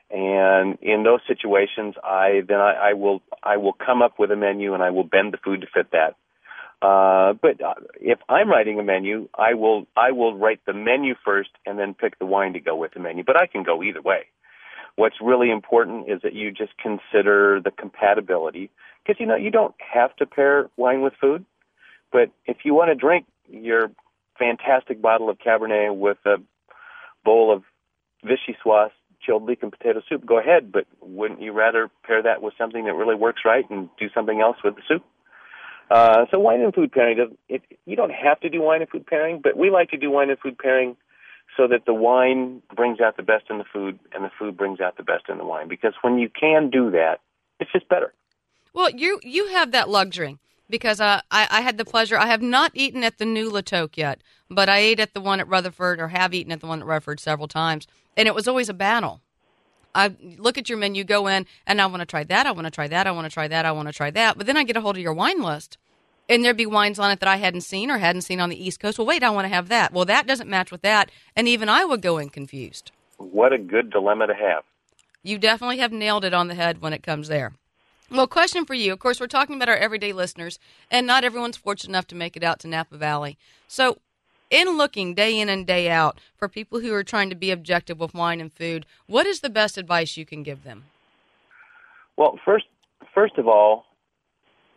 And 0.09 0.77
in 0.81 1.03
those 1.03 1.21
situations, 1.27 1.96
I 2.03 2.41
then 2.48 2.59
I, 2.59 2.89
I 2.89 2.94
will 2.94 3.22
I 3.44 3.57
will 3.57 3.74
come 3.74 4.01
up 4.01 4.20
with 4.20 4.31
a 4.31 4.35
menu 4.35 4.74
and 4.74 4.83
I 4.83 4.89
will 4.89 5.03
bend 5.03 5.31
the 5.31 5.37
food 5.37 5.61
to 5.61 5.67
fit 5.67 5.91
that. 5.91 6.15
Uh, 6.81 7.33
but 7.33 7.61
uh, 7.63 7.75
if 8.00 8.20
I'm 8.27 8.50
writing 8.50 8.79
a 8.79 8.83
menu, 8.83 9.29
I 9.37 9.53
will 9.53 9.85
I 9.96 10.11
will 10.11 10.35
write 10.35 10.61
the 10.65 10.74
menu 10.74 11.13
first 11.24 11.51
and 11.65 11.77
then 11.77 11.94
pick 11.94 12.17
the 12.17 12.25
wine 12.25 12.53
to 12.53 12.59
go 12.59 12.75
with 12.75 12.94
the 12.94 13.00
menu. 13.00 13.24
But 13.24 13.37
I 13.37 13.46
can 13.46 13.63
go 13.63 13.83
either 13.83 14.01
way. 14.01 14.25
What's 14.96 15.15
really 15.22 15.51
important 15.51 16.09
is 16.09 16.22
that 16.24 16.33
you 16.33 16.51
just 16.51 16.74
consider 16.77 17.61
the 17.63 17.72
compatibility 17.72 18.72
because 19.03 19.20
you 19.20 19.27
know 19.27 19.35
you 19.35 19.51
don't 19.51 19.75
have 19.94 20.15
to 20.17 20.25
pair 20.25 20.70
wine 20.75 21.01
with 21.01 21.13
food. 21.22 21.46
But 22.11 22.31
if 22.46 22.57
you 22.63 22.74
want 22.74 22.89
to 22.89 22.96
drink 22.96 23.25
your 23.48 23.91
fantastic 24.37 25.01
bottle 25.01 25.29
of 25.29 25.37
Cabernet 25.37 25.96
with 25.96 26.17
a 26.25 26.37
bowl 27.24 27.53
of 27.53 27.63
vichyssoise 28.25 28.91
chilled 29.22 29.44
leek 29.44 29.61
and 29.61 29.72
potato 29.72 30.01
soup, 30.09 30.25
go 30.25 30.39
ahead. 30.39 30.72
But 30.72 30.87
wouldn't 31.00 31.41
you 31.41 31.51
rather 31.51 31.89
pair 32.03 32.24
that 32.24 32.41
with 32.41 32.55
something 32.57 32.85
that 32.85 32.94
really 32.94 33.15
works 33.15 33.41
right 33.46 33.70
and 33.70 33.87
do 34.00 34.07
something 34.15 34.41
else 34.41 34.57
with 34.63 34.75
the 34.75 34.81
soup? 34.87 35.03
Uh, 35.91 36.25
so 36.31 36.39
wine 36.39 36.61
and 36.61 36.73
food 36.73 36.89
pairing, 36.89 37.17
does, 37.17 37.27
it, 37.49 37.61
you 37.85 37.97
don't 37.97 38.13
have 38.13 38.39
to 38.39 38.49
do 38.49 38.61
wine 38.61 38.79
and 38.79 38.89
food 38.89 39.05
pairing, 39.05 39.41
but 39.43 39.57
we 39.57 39.69
like 39.69 39.89
to 39.89 39.97
do 39.97 40.09
wine 40.09 40.29
and 40.29 40.39
food 40.39 40.57
pairing 40.57 40.95
so 41.57 41.67
that 41.67 41.85
the 41.85 41.93
wine 41.93 42.61
brings 42.73 43.01
out 43.01 43.17
the 43.17 43.23
best 43.23 43.43
in 43.49 43.57
the 43.57 43.65
food 43.73 43.99
and 44.13 44.23
the 44.23 44.31
food 44.39 44.55
brings 44.55 44.79
out 44.79 44.95
the 44.95 45.03
best 45.03 45.25
in 45.27 45.37
the 45.37 45.43
wine. 45.43 45.67
Because 45.67 45.93
when 46.01 46.17
you 46.17 46.29
can 46.29 46.69
do 46.69 46.91
that, 46.91 47.19
it's 47.59 47.69
just 47.73 47.89
better. 47.89 48.13
Well, 48.73 48.89
you 48.89 49.19
you 49.21 49.47
have 49.47 49.73
that 49.73 49.89
luxury 49.89 50.37
because 50.69 51.01
uh, 51.01 51.19
I, 51.29 51.47
I 51.51 51.59
had 51.59 51.77
the 51.77 51.83
pleasure. 51.83 52.17
I 52.17 52.27
have 52.27 52.41
not 52.41 52.71
eaten 52.73 53.03
at 53.03 53.17
the 53.17 53.25
new 53.25 53.49
La 53.49 53.59
Toque 53.59 53.97
yet, 53.97 54.21
but 54.49 54.69
I 54.69 54.77
ate 54.77 55.01
at 55.01 55.13
the 55.13 55.19
one 55.19 55.41
at 55.41 55.47
Rutherford, 55.49 55.99
or 55.99 56.07
have 56.07 56.33
eaten 56.33 56.53
at 56.53 56.61
the 56.61 56.67
one 56.67 56.79
at 56.79 56.87
Rutherford 56.87 57.19
several 57.19 57.49
times, 57.49 57.85
and 58.15 58.29
it 58.29 58.33
was 58.33 58.47
always 58.47 58.69
a 58.69 58.73
battle. 58.73 59.19
I 59.93 60.15
look 60.37 60.57
at 60.57 60.69
your 60.69 60.77
menu, 60.77 61.03
go 61.03 61.27
in, 61.27 61.45
and 61.67 61.81
I 61.81 61.85
want 61.85 62.01
to 62.01 62.05
try 62.05 62.23
that. 62.23 62.45
I 62.45 62.51
want 62.51 62.65
to 62.65 62.71
try 62.71 62.87
that. 62.87 63.07
I 63.07 63.11
want 63.11 63.25
to 63.25 63.33
try 63.33 63.47
that. 63.47 63.65
I 63.65 63.71
want 63.71 63.87
to 63.87 63.93
try 63.93 64.11
that. 64.11 64.37
But 64.37 64.47
then 64.47 64.57
I 64.57 64.63
get 64.63 64.77
a 64.77 64.81
hold 64.81 64.97
of 64.97 65.03
your 65.03 65.13
wine 65.13 65.41
list, 65.41 65.77
and 66.29 66.43
there'd 66.43 66.57
be 66.57 66.65
wines 66.65 66.99
on 66.99 67.11
it 67.11 67.19
that 67.19 67.29
I 67.29 67.37
hadn't 67.37 67.61
seen 67.61 67.91
or 67.91 67.97
hadn't 67.97 68.21
seen 68.21 68.39
on 68.39 68.49
the 68.49 68.63
East 68.63 68.79
Coast. 68.79 68.97
Well, 68.97 69.07
wait, 69.07 69.23
I 69.23 69.29
want 69.29 69.45
to 69.45 69.53
have 69.53 69.69
that. 69.69 69.91
Well, 69.91 70.05
that 70.05 70.27
doesn't 70.27 70.49
match 70.49 70.71
with 70.71 70.81
that, 70.81 71.11
and 71.35 71.47
even 71.47 71.69
I 71.69 71.85
would 71.85 72.01
go 72.01 72.17
in 72.17 72.29
confused. 72.29 72.91
What 73.17 73.53
a 73.53 73.57
good 73.57 73.89
dilemma 73.91 74.27
to 74.27 74.33
have. 74.33 74.63
You 75.23 75.37
definitely 75.37 75.77
have 75.77 75.91
nailed 75.91 76.25
it 76.25 76.33
on 76.33 76.47
the 76.47 76.55
head 76.55 76.81
when 76.81 76.93
it 76.93 77.03
comes 77.03 77.27
there. 77.27 77.53
Well, 78.09 78.27
question 78.27 78.65
for 78.65 78.73
you. 78.73 78.91
Of 78.91 78.99
course, 78.99 79.19
we're 79.19 79.27
talking 79.27 79.55
about 79.55 79.69
our 79.69 79.77
everyday 79.77 80.11
listeners, 80.11 80.59
and 80.89 81.07
not 81.07 81.23
everyone's 81.23 81.57
fortunate 81.57 81.91
enough 81.91 82.07
to 82.07 82.15
make 82.15 82.35
it 82.35 82.43
out 82.43 82.59
to 82.59 82.67
Napa 82.67 82.97
Valley. 82.97 83.37
So, 83.67 83.99
in 84.51 84.77
looking 84.77 85.16
day 85.16 85.40
in 85.40 85.50
and 85.50 85.66
day 85.66 85.90
out 85.90 86.20
for 86.35 86.48
people 86.48 86.81
who 86.81 86.94
are 86.94 87.03
trying 87.03 87.31
to 87.31 87.35
be 87.35 87.50
objective 87.50 88.00
with 88.00 88.14
wine 88.14 88.40
and 88.40 88.53
food, 88.53 88.85
what 89.07 89.25
is 89.25 89.40
the 89.40 89.50
best 89.50 89.77
advice 89.77 90.18
you 90.18 90.25
can 90.25 90.44
give 90.44 90.64
them? 90.64 90.83
Well, 92.18 92.37
first, 92.46 92.66
first 93.16 93.40
of 93.40 93.48
all, 93.48 93.85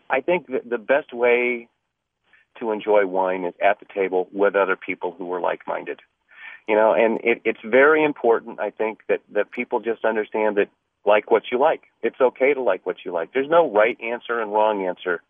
I 0.09 0.21
think 0.21 0.47
that 0.47 0.71
the 0.71 0.79
best 0.79 1.13
way 1.13 1.69
to 2.61 2.71
enjoy 2.71 3.05
wine 3.05 3.45
is 3.45 3.55
at 3.63 3.81
the 3.81 3.87
table 3.93 4.29
with 4.33 4.55
other 4.55 4.77
people 4.77 5.15
who 5.19 5.31
are 5.33 5.41
like-minded. 5.41 6.01
You 6.69 6.77
know, 6.77 6.95
and 6.95 7.21
it, 7.23 7.43
it's 7.45 7.61
very 7.63 8.03
important. 8.03 8.61
I 8.61 8.71
think 8.71 9.01
that 9.09 9.21
that 9.33 9.51
people 9.51 9.81
just 9.81 10.03
understand 10.03 10.57
that 10.57 10.69
like 11.05 11.31
what 11.31 11.43
you 11.53 11.59
like. 11.59 11.83
It's 12.03 12.21
okay 12.21 12.55
to 12.55 12.63
like 12.63 12.87
what 12.87 13.05
you 13.05 13.13
like. 13.13 13.35
There's 13.35 13.51
no 13.51 13.71
right 13.71 13.99
answer 14.01 14.41
and 14.41 14.51
wrong 14.51 14.87
answer. 14.87 15.21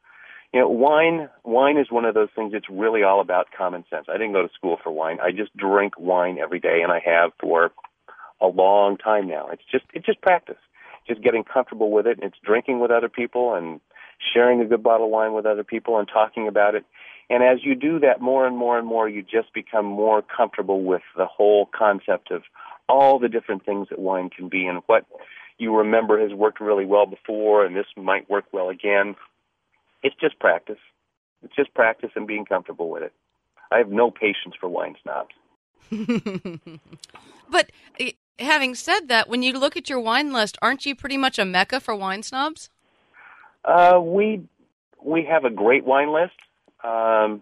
You 0.55 0.61
know, 0.61 0.69
wine 0.69 1.29
wine 1.43 1.79
is 1.79 1.91
one 1.91 2.05
of 2.05 2.15
those 2.15 2.29
things 2.37 2.53
it's 2.55 2.71
really 2.71 3.03
all 3.03 3.21
about 3.21 3.49
common 3.59 3.85
sense. 3.91 4.07
I 4.09 4.13
didn't 4.13 4.35
go 4.35 4.43
to 4.43 4.55
school 4.55 4.79
for 4.81 4.93
wine. 4.93 5.19
I 5.21 5.33
just 5.33 5.55
drink 5.57 5.95
wine 5.99 6.39
every 6.41 6.61
day 6.61 6.79
and 6.81 6.93
I 6.93 7.01
have 7.05 7.33
for 7.41 7.73
a 8.41 8.47
long 8.47 8.97
time 8.97 9.27
now. 9.27 9.49
It's 9.49 9.65
just 9.69 9.85
it's 9.95 10.07
just 10.07 10.21
practice. 10.21 10.63
Just 11.09 11.23
getting 11.23 11.43
comfortable 11.43 11.91
with 11.91 12.07
it. 12.07 12.21
It's 12.23 12.37
drinking 12.45 12.79
with 12.79 12.93
other 12.93 13.09
people 13.09 13.55
and 13.55 13.81
sharing 14.33 14.61
a 14.61 14.65
good 14.65 14.85
bottle 14.85 15.07
of 15.07 15.11
wine 15.11 15.33
with 15.33 15.45
other 15.45 15.65
people 15.65 15.99
and 15.99 16.07
talking 16.07 16.47
about 16.47 16.77
it. 16.77 16.85
And 17.29 17.43
as 17.43 17.65
you 17.65 17.75
do 17.75 17.99
that 17.99 18.21
more 18.21 18.47
and 18.47 18.57
more 18.57 18.79
and 18.79 18.87
more, 18.87 19.09
you 19.09 19.23
just 19.23 19.53
become 19.55 19.87
more 19.87 20.23
comfortable 20.23 20.85
with 20.85 21.03
the 21.17 21.27
whole 21.27 21.69
concept 21.77 22.31
of 22.31 22.43
all 22.89 23.19
the 23.19 23.29
different 23.29 23.67
things 23.67 23.89
that 23.91 23.99
wine 23.99 24.31
can 24.31 24.49
be 24.49 24.67
and 24.67 24.83
what 24.87 25.05
you 25.59 25.77
remember 25.77 26.21
has 26.21 26.33
worked 26.33 26.61
really 26.61 26.87
well 26.87 27.07
before 27.07 27.67
and 27.67 27.75
this 27.75 27.87
might 27.97 28.31
work 28.31 28.45
well 28.53 28.69
again. 28.69 29.17
It's 30.05 30.15
just 30.21 30.39
practice. 30.39 30.79
It's 31.43 31.55
just 31.57 31.75
practice 31.75 32.11
and 32.15 32.27
being 32.27 32.45
comfortable 32.45 32.91
with 32.91 33.03
it. 33.03 33.13
I 33.73 33.79
have 33.79 33.89
no 33.89 34.11
patience 34.11 34.55
for 34.61 34.69
wine 34.69 34.95
snobs. 35.03 35.35
but 37.51 37.71
eh, 37.99 38.13
having 38.39 38.77
said 38.77 39.09
that, 39.09 39.29
when 39.29 39.43
you 39.43 39.59
look 39.59 39.77
at 39.77 39.91
your 39.91 39.99
wine 39.99 40.33
list, 40.33 40.57
aren't 40.63 40.87
you 40.87 40.95
pretty 40.95 41.17
much 41.17 41.39
a 41.39 41.45
mecca 41.45 41.81
for 41.81 41.97
wine 41.97 42.23
snobs? 42.23 42.71
Uh, 43.65 43.99
we 44.01 44.47
we 45.03 45.25
have 45.25 45.45
a 45.45 45.51
great 45.51 45.85
wine 45.85 46.13
list. 46.13 46.37
Um, 46.85 47.41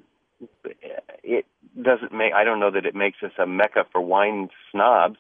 it 1.22 1.44
doesn't 1.81 2.12
make. 2.12 2.33
I 2.33 2.44
don't 2.44 2.61
know 2.61 2.70
that 2.70 2.87
it 2.87 2.94
makes 2.94 3.18
us 3.22 3.33
a 3.38 3.46
mecca 3.46 3.85
for 3.92 4.01
wine 4.01 4.48
snobs. 4.70 5.18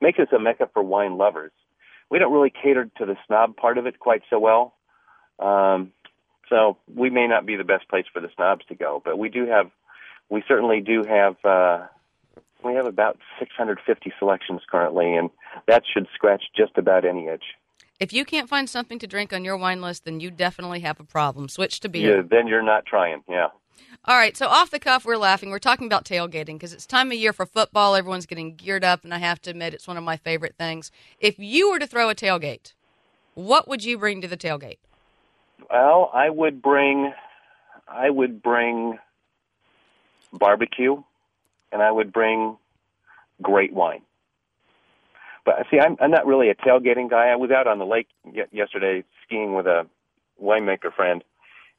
It 0.00 0.04
makes 0.04 0.18
us 0.18 0.28
a 0.32 0.38
mecca 0.38 0.68
for 0.72 0.82
wine 0.82 1.16
lovers 1.18 1.52
we 2.10 2.18
don't 2.18 2.32
really 2.32 2.50
cater 2.50 2.88
to 2.96 3.06
the 3.06 3.16
snob 3.26 3.56
part 3.56 3.78
of 3.78 3.86
it 3.86 3.98
quite 3.98 4.22
so 4.30 4.38
well. 4.38 4.74
Um, 5.40 5.92
so 6.48 6.76
we 6.94 7.10
may 7.10 7.26
not 7.26 7.46
be 7.46 7.56
the 7.56 7.64
best 7.64 7.88
place 7.88 8.04
for 8.12 8.20
the 8.20 8.28
snobs 8.34 8.64
to 8.66 8.74
go, 8.74 9.02
but 9.04 9.18
we 9.18 9.28
do 9.28 9.46
have, 9.46 9.70
we 10.28 10.42
certainly 10.46 10.80
do 10.80 11.02
have, 11.04 11.36
uh, 11.44 11.86
we 12.64 12.74
have 12.74 12.86
about 12.86 13.18
650 13.38 14.12
selections 14.18 14.62
currently, 14.70 15.14
and 15.14 15.30
that 15.68 15.82
should 15.92 16.06
scratch 16.14 16.44
just 16.56 16.78
about 16.78 17.04
any 17.04 17.26
itch. 17.26 17.44
If 18.00 18.12
you 18.12 18.24
can't 18.24 18.48
find 18.48 18.68
something 18.68 18.98
to 18.98 19.06
drink 19.06 19.32
on 19.32 19.44
your 19.44 19.56
wine 19.56 19.80
list, 19.80 20.04
then 20.04 20.20
you 20.20 20.30
definitely 20.30 20.80
have 20.80 20.98
a 20.98 21.04
problem. 21.04 21.48
Switch 21.48 21.78
to 21.80 21.88
beer. 21.88 22.16
Yeah, 22.16 22.22
then 22.28 22.48
you're 22.48 22.62
not 22.62 22.86
trying. 22.86 23.22
Yeah. 23.28 23.48
All 24.06 24.16
right, 24.16 24.36
so 24.36 24.48
off 24.48 24.70
the 24.70 24.78
cuff, 24.78 25.04
we're 25.04 25.16
laughing. 25.16 25.50
We're 25.50 25.58
talking 25.58 25.86
about 25.86 26.04
tailgating 26.04 26.54
because 26.54 26.72
it's 26.72 26.86
time 26.86 27.10
of 27.10 27.18
year 27.18 27.32
for 27.32 27.46
football. 27.46 27.94
Everyone's 27.94 28.26
getting 28.26 28.54
geared 28.54 28.84
up, 28.84 29.04
and 29.04 29.14
I 29.14 29.18
have 29.18 29.40
to 29.42 29.50
admit, 29.50 29.72
it's 29.72 29.88
one 29.88 29.96
of 29.96 30.04
my 30.04 30.16
favorite 30.16 30.56
things. 30.58 30.90
If 31.20 31.38
you 31.38 31.70
were 31.70 31.78
to 31.78 31.86
throw 31.86 32.10
a 32.10 32.14
tailgate, 32.14 32.74
what 33.34 33.68
would 33.68 33.84
you 33.84 33.96
bring 33.96 34.20
to 34.20 34.28
the 34.28 34.36
tailgate? 34.36 34.78
Well, 35.70 36.10
I 36.12 36.30
would 36.30 36.62
bring, 36.62 37.12
I 37.88 38.10
would 38.10 38.42
bring 38.42 38.98
barbecue, 40.32 41.02
and 41.72 41.82
I 41.82 41.90
would 41.90 42.12
bring 42.12 42.56
great 43.42 43.72
wine. 43.72 44.02
But 45.44 45.66
see, 45.70 45.78
I'm, 45.78 45.96
I'm 46.00 46.10
not 46.10 46.26
really 46.26 46.48
a 46.48 46.54
tailgating 46.54 47.10
guy. 47.10 47.28
I 47.28 47.36
was 47.36 47.50
out 47.50 47.66
on 47.66 47.78
the 47.78 47.84
lake 47.84 48.08
y- 48.24 48.46
yesterday 48.50 49.04
skiing 49.24 49.54
with 49.54 49.66
a 49.66 49.86
winemaker 50.42 50.92
friend, 50.94 51.22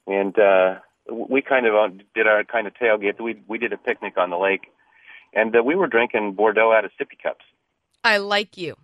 and 0.06 0.38
uh, 0.38 0.76
we 1.10 1.42
kind 1.42 1.66
of 1.66 1.74
uh, 1.74 1.88
did 2.14 2.26
our 2.26 2.44
kind 2.44 2.66
of 2.66 2.74
tailgate. 2.74 3.20
We 3.20 3.42
we 3.48 3.58
did 3.58 3.72
a 3.72 3.76
picnic 3.76 4.16
on 4.16 4.30
the 4.30 4.38
lake, 4.38 4.72
and 5.34 5.54
uh, 5.56 5.62
we 5.62 5.74
were 5.74 5.88
drinking 5.88 6.34
Bordeaux 6.34 6.72
out 6.72 6.84
of 6.84 6.92
sippy 7.00 7.20
cups. 7.20 7.44
I 8.04 8.18
like 8.18 8.56
you. 8.56 8.76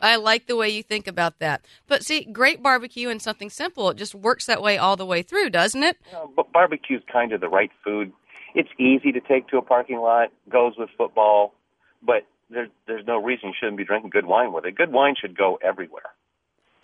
I 0.00 0.16
like 0.16 0.46
the 0.46 0.56
way 0.56 0.68
you 0.68 0.82
think 0.82 1.06
about 1.06 1.38
that. 1.38 1.64
But 1.86 2.04
see, 2.04 2.24
great 2.24 2.62
barbecue 2.62 3.08
and 3.08 3.20
something 3.20 3.50
simple, 3.50 3.90
it 3.90 3.96
just 3.96 4.14
works 4.14 4.46
that 4.46 4.62
way 4.62 4.78
all 4.78 4.96
the 4.96 5.06
way 5.06 5.22
through, 5.22 5.50
doesn't 5.50 5.82
it? 5.82 5.98
You 6.06 6.12
know, 6.12 6.32
but 6.34 6.52
barbecue's 6.52 7.02
kind 7.12 7.32
of 7.32 7.40
the 7.40 7.48
right 7.48 7.70
food. 7.84 8.12
It's 8.54 8.70
easy 8.78 9.12
to 9.12 9.20
take 9.20 9.48
to 9.48 9.58
a 9.58 9.62
parking 9.62 10.00
lot, 10.00 10.32
goes 10.48 10.74
with 10.76 10.90
football, 10.96 11.54
but 12.02 12.26
there's 12.48 12.68
there's 12.86 13.06
no 13.06 13.22
reason 13.22 13.50
you 13.50 13.54
shouldn't 13.58 13.78
be 13.78 13.84
drinking 13.84 14.10
good 14.10 14.26
wine 14.26 14.52
with 14.52 14.64
it. 14.64 14.74
Good 14.74 14.92
wine 14.92 15.14
should 15.20 15.36
go 15.36 15.58
everywhere. 15.62 16.10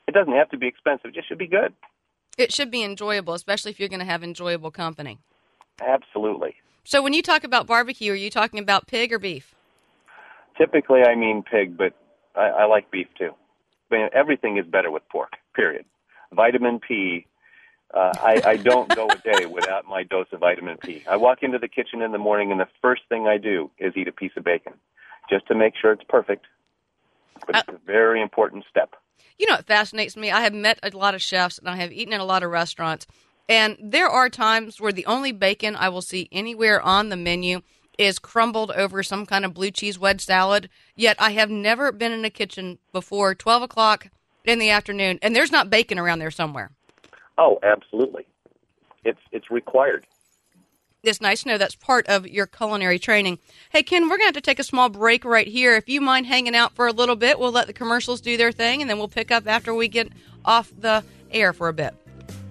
It 0.06 0.12
doesn't 0.12 0.32
have 0.32 0.50
to 0.50 0.58
be 0.58 0.68
expensive; 0.68 1.10
it 1.10 1.14
just 1.14 1.28
should 1.28 1.38
be 1.38 1.48
good. 1.48 1.74
It 2.38 2.52
should 2.52 2.70
be 2.70 2.82
enjoyable, 2.82 3.34
especially 3.34 3.70
if 3.70 3.80
you're 3.80 3.88
going 3.88 4.00
to 4.00 4.06
have 4.06 4.22
enjoyable 4.22 4.70
company. 4.70 5.18
Absolutely. 5.80 6.54
So, 6.84 7.02
when 7.02 7.14
you 7.14 7.22
talk 7.22 7.44
about 7.44 7.66
barbecue, 7.66 8.12
are 8.12 8.16
you 8.16 8.30
talking 8.30 8.60
about 8.60 8.86
pig 8.86 9.12
or 9.12 9.18
beef? 9.18 9.54
Typically, 10.56 11.02
I 11.02 11.14
mean 11.16 11.42
pig, 11.42 11.76
but 11.76 11.94
I, 12.36 12.48
I 12.48 12.64
like 12.66 12.90
beef 12.90 13.08
too. 13.18 13.30
But 13.88 14.12
everything 14.12 14.56
is 14.56 14.66
better 14.66 14.90
with 14.90 15.08
pork. 15.08 15.34
Period. 15.54 15.84
Vitamin 16.32 16.80
P. 16.80 17.26
Uh, 17.94 18.12
I, 18.20 18.42
I 18.44 18.56
don't 18.56 18.94
go 18.94 19.08
a 19.08 19.16
day 19.18 19.46
without 19.46 19.86
my 19.86 20.02
dose 20.02 20.26
of 20.32 20.40
vitamin 20.40 20.76
P. 20.76 21.04
I 21.08 21.16
walk 21.16 21.42
into 21.42 21.58
the 21.58 21.68
kitchen 21.68 22.02
in 22.02 22.10
the 22.10 22.18
morning, 22.18 22.50
and 22.50 22.60
the 22.60 22.68
first 22.82 23.02
thing 23.08 23.28
I 23.28 23.38
do 23.38 23.70
is 23.78 23.96
eat 23.96 24.08
a 24.08 24.12
piece 24.12 24.32
of 24.36 24.42
bacon, 24.42 24.72
just 25.30 25.46
to 25.46 25.54
make 25.54 25.74
sure 25.80 25.92
it's 25.92 26.02
perfect. 26.08 26.46
But 27.46 27.56
it's 27.56 27.68
a 27.68 27.78
very 27.86 28.20
important 28.20 28.64
step. 28.68 28.96
You 29.38 29.46
know 29.46 29.54
what 29.54 29.66
fascinates 29.66 30.16
me? 30.16 30.30
I 30.30 30.40
have 30.40 30.54
met 30.54 30.80
a 30.82 30.90
lot 30.96 31.14
of 31.14 31.22
chefs 31.22 31.58
and 31.58 31.68
I 31.68 31.76
have 31.76 31.92
eaten 31.92 32.14
at 32.14 32.20
a 32.20 32.24
lot 32.24 32.42
of 32.42 32.50
restaurants. 32.50 33.06
And 33.48 33.76
there 33.80 34.08
are 34.08 34.28
times 34.28 34.80
where 34.80 34.92
the 34.92 35.06
only 35.06 35.32
bacon 35.32 35.76
I 35.76 35.88
will 35.88 36.02
see 36.02 36.28
anywhere 36.32 36.80
on 36.80 37.10
the 37.10 37.16
menu 37.16 37.60
is 37.98 38.18
crumbled 38.18 38.70
over 38.72 39.02
some 39.02 39.26
kind 39.26 39.44
of 39.44 39.54
blue 39.54 39.70
cheese 39.70 39.98
wedge 39.98 40.20
salad. 40.20 40.68
Yet 40.94 41.16
I 41.18 41.32
have 41.32 41.50
never 41.50 41.92
been 41.92 42.12
in 42.12 42.24
a 42.24 42.30
kitchen 42.30 42.78
before 42.92 43.34
12 43.34 43.62
o'clock 43.62 44.08
in 44.44 44.58
the 44.58 44.70
afternoon 44.70 45.18
and 45.22 45.34
there's 45.34 45.52
not 45.52 45.70
bacon 45.70 45.98
around 45.98 46.18
there 46.18 46.30
somewhere. 46.30 46.70
Oh, 47.38 47.58
absolutely. 47.62 48.26
It's 49.04 49.20
it's 49.32 49.50
required. 49.50 50.06
It's 51.02 51.20
nice 51.20 51.42
to 51.42 51.48
know 51.48 51.58
that's 51.58 51.76
part 51.76 52.06
of 52.08 52.26
your 52.26 52.46
culinary 52.46 52.98
training. 52.98 53.38
Hey, 53.70 53.84
Ken, 53.84 54.04
we're 54.04 54.16
going 54.16 54.20
to 54.20 54.26
have 54.26 54.34
to 54.34 54.40
take 54.40 54.58
a 54.58 54.64
small 54.64 54.88
break 54.88 55.24
right 55.24 55.46
here. 55.46 55.76
If 55.76 55.88
you 55.88 56.00
mind 56.00 56.26
hanging 56.26 56.56
out 56.56 56.74
for 56.74 56.88
a 56.88 56.92
little 56.92 57.14
bit, 57.14 57.38
we'll 57.38 57.52
let 57.52 57.68
the 57.68 57.72
commercials 57.72 58.20
do 58.20 58.36
their 58.36 58.50
thing, 58.50 58.80
and 58.80 58.90
then 58.90 58.98
we'll 58.98 59.06
pick 59.06 59.30
up 59.30 59.46
after 59.46 59.72
we 59.72 59.86
get 59.86 60.08
off 60.44 60.72
the 60.76 61.04
air 61.30 61.52
for 61.52 61.68
a 61.68 61.72
bit. 61.72 61.94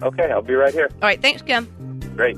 Okay, 0.02 0.32
I'll 0.32 0.42
be 0.42 0.54
right 0.54 0.74
here. 0.74 0.90
All 0.94 1.08
right, 1.08 1.22
thanks, 1.22 1.42
Ken. 1.42 1.66
Great. 2.16 2.38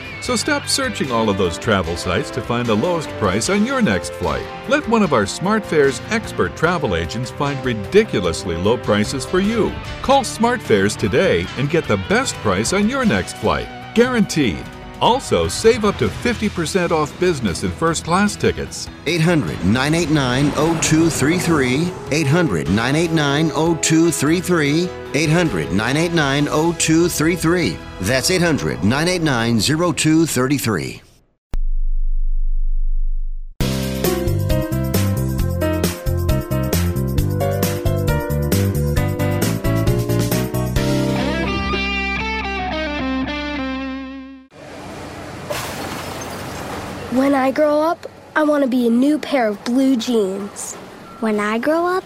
So 0.21 0.35
stop 0.35 0.67
searching 0.67 1.11
all 1.11 1.29
of 1.29 1.39
those 1.39 1.57
travel 1.57 1.97
sites 1.97 2.29
to 2.31 2.41
find 2.41 2.67
the 2.67 2.75
lowest 2.75 3.09
price 3.17 3.49
on 3.49 3.65
your 3.65 3.81
next 3.81 4.13
flight. 4.13 4.45
Let 4.69 4.87
one 4.87 5.01
of 5.01 5.13
our 5.13 5.23
SmartFares 5.23 5.99
expert 6.11 6.55
travel 6.55 6.95
agents 6.95 7.31
find 7.31 7.63
ridiculously 7.65 8.55
low 8.55 8.77
prices 8.77 9.25
for 9.25 9.39
you. 9.39 9.73
Call 10.03 10.21
SmartFares 10.21 10.95
today 10.95 11.47
and 11.57 11.71
get 11.71 11.87
the 11.87 11.97
best 12.07 12.35
price 12.35 12.71
on 12.71 12.87
your 12.87 13.03
next 13.03 13.35
flight. 13.37 13.67
Guaranteed. 13.95 14.63
Also, 15.01 15.47
save 15.47 15.83
up 15.83 15.97
to 15.97 16.07
50% 16.07 16.91
off 16.91 17.19
business 17.19 17.63
and 17.63 17.73
first 17.73 18.05
class 18.05 18.35
tickets. 18.35 18.87
800 19.07 19.65
989 19.65 20.51
0233. 20.51 21.91
800 22.11 22.69
989 22.69 23.49
0233. 23.81 25.00
800 25.13 25.71
989 25.71 26.45
0233. 26.77 27.77
That's 28.01 28.31
800 28.31 28.83
989 28.83 29.59
0233. 29.59 31.01
When 47.11 47.35
I 47.35 47.51
grow 47.51 47.81
up, 47.81 48.07
I 48.37 48.43
want 48.43 48.63
to 48.63 48.69
be 48.69 48.87
a 48.87 48.89
new 48.89 49.19
pair 49.19 49.47
of 49.49 49.61
blue 49.65 49.97
jeans. 49.97 50.75
When 51.19 51.41
I 51.41 51.59
grow 51.59 51.85
up, 51.85 52.05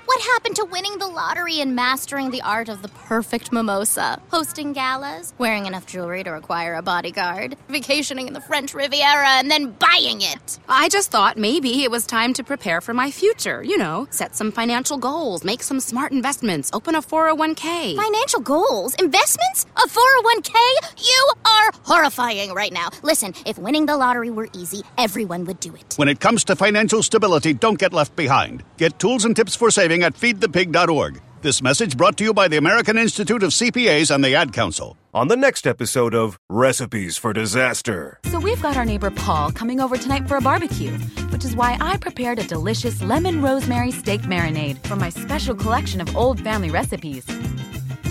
What 0.11 0.23
happened 0.23 0.57
to 0.57 0.65
winning 0.65 0.97
the 0.97 1.07
lottery 1.07 1.61
and 1.61 1.73
mastering 1.73 2.31
the 2.31 2.41
art 2.41 2.67
of 2.67 2.81
the 2.81 2.89
perfect 2.89 3.53
mimosa? 3.53 4.21
Hosting 4.29 4.73
galas, 4.73 5.33
wearing 5.37 5.67
enough 5.67 5.85
jewelry 5.85 6.21
to 6.25 6.31
require 6.31 6.75
a 6.75 6.81
bodyguard, 6.81 7.55
vacationing 7.69 8.27
in 8.27 8.33
the 8.33 8.41
French 8.41 8.73
Riviera, 8.73 9.29
and 9.39 9.49
then 9.49 9.71
buying 9.71 10.19
it. 10.21 10.59
I 10.67 10.89
just 10.89 11.11
thought 11.11 11.37
maybe 11.37 11.85
it 11.85 11.91
was 11.91 12.05
time 12.05 12.33
to 12.33 12.43
prepare 12.43 12.81
for 12.81 12.93
my 12.93 13.09
future. 13.09 13.63
You 13.63 13.77
know, 13.77 14.05
set 14.09 14.35
some 14.35 14.51
financial 14.51 14.97
goals, 14.97 15.45
make 15.45 15.63
some 15.63 15.79
smart 15.79 16.11
investments, 16.11 16.71
open 16.73 16.95
a 16.95 17.01
401k. 17.01 17.95
Financial 17.95 18.41
goals? 18.41 18.93
Investments? 18.95 19.65
A 19.77 19.87
401k? 19.87 20.55
You 20.97 21.33
are 21.45 21.71
horrifying 21.83 22.53
right 22.53 22.73
now. 22.73 22.89
Listen, 23.01 23.33
if 23.45 23.57
winning 23.57 23.85
the 23.85 23.95
lottery 23.95 24.29
were 24.29 24.49
easy, 24.53 24.83
everyone 24.97 25.45
would 25.45 25.61
do 25.61 25.73
it. 25.73 25.93
When 25.95 26.09
it 26.09 26.19
comes 26.19 26.43
to 26.45 26.57
financial 26.57 27.01
stability, 27.01 27.53
don't 27.53 27.79
get 27.79 27.93
left 27.93 28.17
behind. 28.17 28.65
Get 28.75 28.99
tools 28.99 29.23
and 29.23 29.33
tips 29.33 29.55
for 29.55 29.71
saving 29.71 30.00
at 30.03 30.13
feedthepig.org. 30.13 31.21
This 31.41 31.61
message 31.63 31.97
brought 31.97 32.17
to 32.17 32.23
you 32.23 32.35
by 32.35 32.47
the 32.47 32.57
American 32.57 32.99
Institute 32.99 33.41
of 33.41 33.49
CPAs 33.49 34.13
and 34.13 34.23
the 34.23 34.35
Ad 34.35 34.53
Council. 34.53 34.95
On 35.11 35.27
the 35.27 35.35
next 35.35 35.65
episode 35.65 36.13
of 36.13 36.37
Recipes 36.49 37.17
for 37.17 37.33
Disaster. 37.33 38.19
So 38.25 38.39
we've 38.39 38.61
got 38.61 38.77
our 38.77 38.85
neighbor 38.85 39.09
Paul 39.09 39.51
coming 39.51 39.81
over 39.81 39.97
tonight 39.97 40.27
for 40.27 40.37
a 40.37 40.41
barbecue, 40.41 40.91
which 41.31 41.43
is 41.43 41.55
why 41.55 41.77
I 41.81 41.97
prepared 41.97 42.37
a 42.37 42.43
delicious 42.43 43.01
lemon 43.01 43.41
rosemary 43.41 43.91
steak 43.91 44.21
marinade 44.21 44.85
from 44.85 44.99
my 44.99 45.09
special 45.09 45.55
collection 45.55 45.99
of 45.99 46.15
old 46.15 46.39
family 46.41 46.69
recipes. 46.69 47.25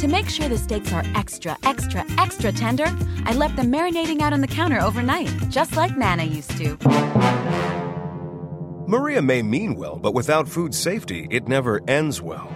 To 0.01 0.09
make 0.09 0.29
sure 0.29 0.49
the 0.49 0.59
steaks 0.59 0.93
are 0.93 1.05
extra, 1.15 1.57
extra, 1.63 2.05
extra 2.19 2.51
tender, 2.51 2.87
I 3.27 3.35
left 3.35 3.55
them 3.55 3.71
marinating 3.71 4.23
out 4.23 4.33
on 4.33 4.41
the 4.41 4.49
counter 4.49 4.81
overnight, 4.81 5.31
just 5.51 5.77
like 5.77 5.97
Nana 5.97 6.25
used 6.25 6.57
to. 6.57 7.90
Maria 8.91 9.23
may 9.23 9.41
mean 9.41 9.77
well, 9.77 9.95
but 9.95 10.15
without 10.15 10.49
food 10.49 10.75
safety, 10.75 11.29
it 11.31 11.47
never 11.47 11.81
ends 11.87 12.21
well. 12.21 12.53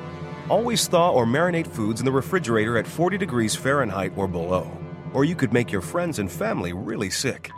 Always 0.49 0.85
thaw 0.88 1.12
or 1.12 1.27
marinate 1.27 1.68
foods 1.68 2.01
in 2.01 2.05
the 2.05 2.11
refrigerator 2.11 2.77
at 2.77 2.88
40 2.88 3.16
degrees 3.18 3.55
Fahrenheit 3.55 4.12
or 4.16 4.27
below, 4.27 4.68
or 5.12 5.25
you 5.25 5.37
could 5.37 5.53
make 5.53 5.70
your 5.70 5.81
friends 5.81 6.18
and 6.18 6.29
family 6.29 6.73
really 6.73 7.09
sick. 7.09 7.53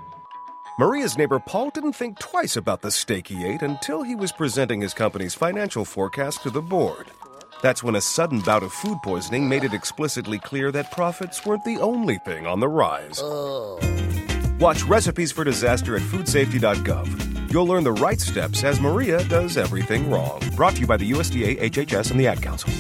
Maria's 0.78 1.16
neighbor 1.16 1.38
Paul 1.38 1.70
didn't 1.70 1.94
think 1.94 2.18
twice 2.18 2.54
about 2.54 2.82
the 2.82 2.90
steak 2.90 3.28
he 3.28 3.46
ate 3.46 3.62
until 3.62 4.02
he 4.02 4.14
was 4.14 4.30
presenting 4.30 4.82
his 4.82 4.92
company's 4.92 5.34
financial 5.34 5.86
forecast 5.86 6.42
to 6.42 6.50
the 6.50 6.60
board. 6.60 7.06
That's 7.62 7.82
when 7.82 7.96
a 7.96 8.02
sudden 8.02 8.40
bout 8.40 8.62
of 8.62 8.74
food 8.74 8.98
poisoning 9.02 9.48
made 9.48 9.64
it 9.64 9.72
explicitly 9.72 10.38
clear 10.38 10.70
that 10.72 10.92
profits 10.92 11.46
weren't 11.46 11.64
the 11.64 11.78
only 11.78 12.18
thing 12.26 12.46
on 12.46 12.60
the 12.60 12.68
rise. 12.68 13.20
Oh. 13.22 13.80
Watch 14.60 14.82
Recipes 14.82 15.32
for 15.32 15.44
Disaster 15.44 15.96
at 15.96 16.02
foodsafety.gov. 16.02 17.35
You'll 17.50 17.66
learn 17.66 17.84
the 17.84 17.92
right 17.92 18.20
steps 18.20 18.64
as 18.64 18.80
Maria 18.80 19.22
does 19.28 19.56
everything 19.56 20.10
wrong. 20.10 20.40
Brought 20.56 20.74
to 20.74 20.80
you 20.80 20.86
by 20.86 20.96
the 20.96 21.10
USDA, 21.12 21.60
HHS, 21.60 22.10
and 22.10 22.18
the 22.18 22.26
Ad 22.26 22.42
Council. 22.42 22.72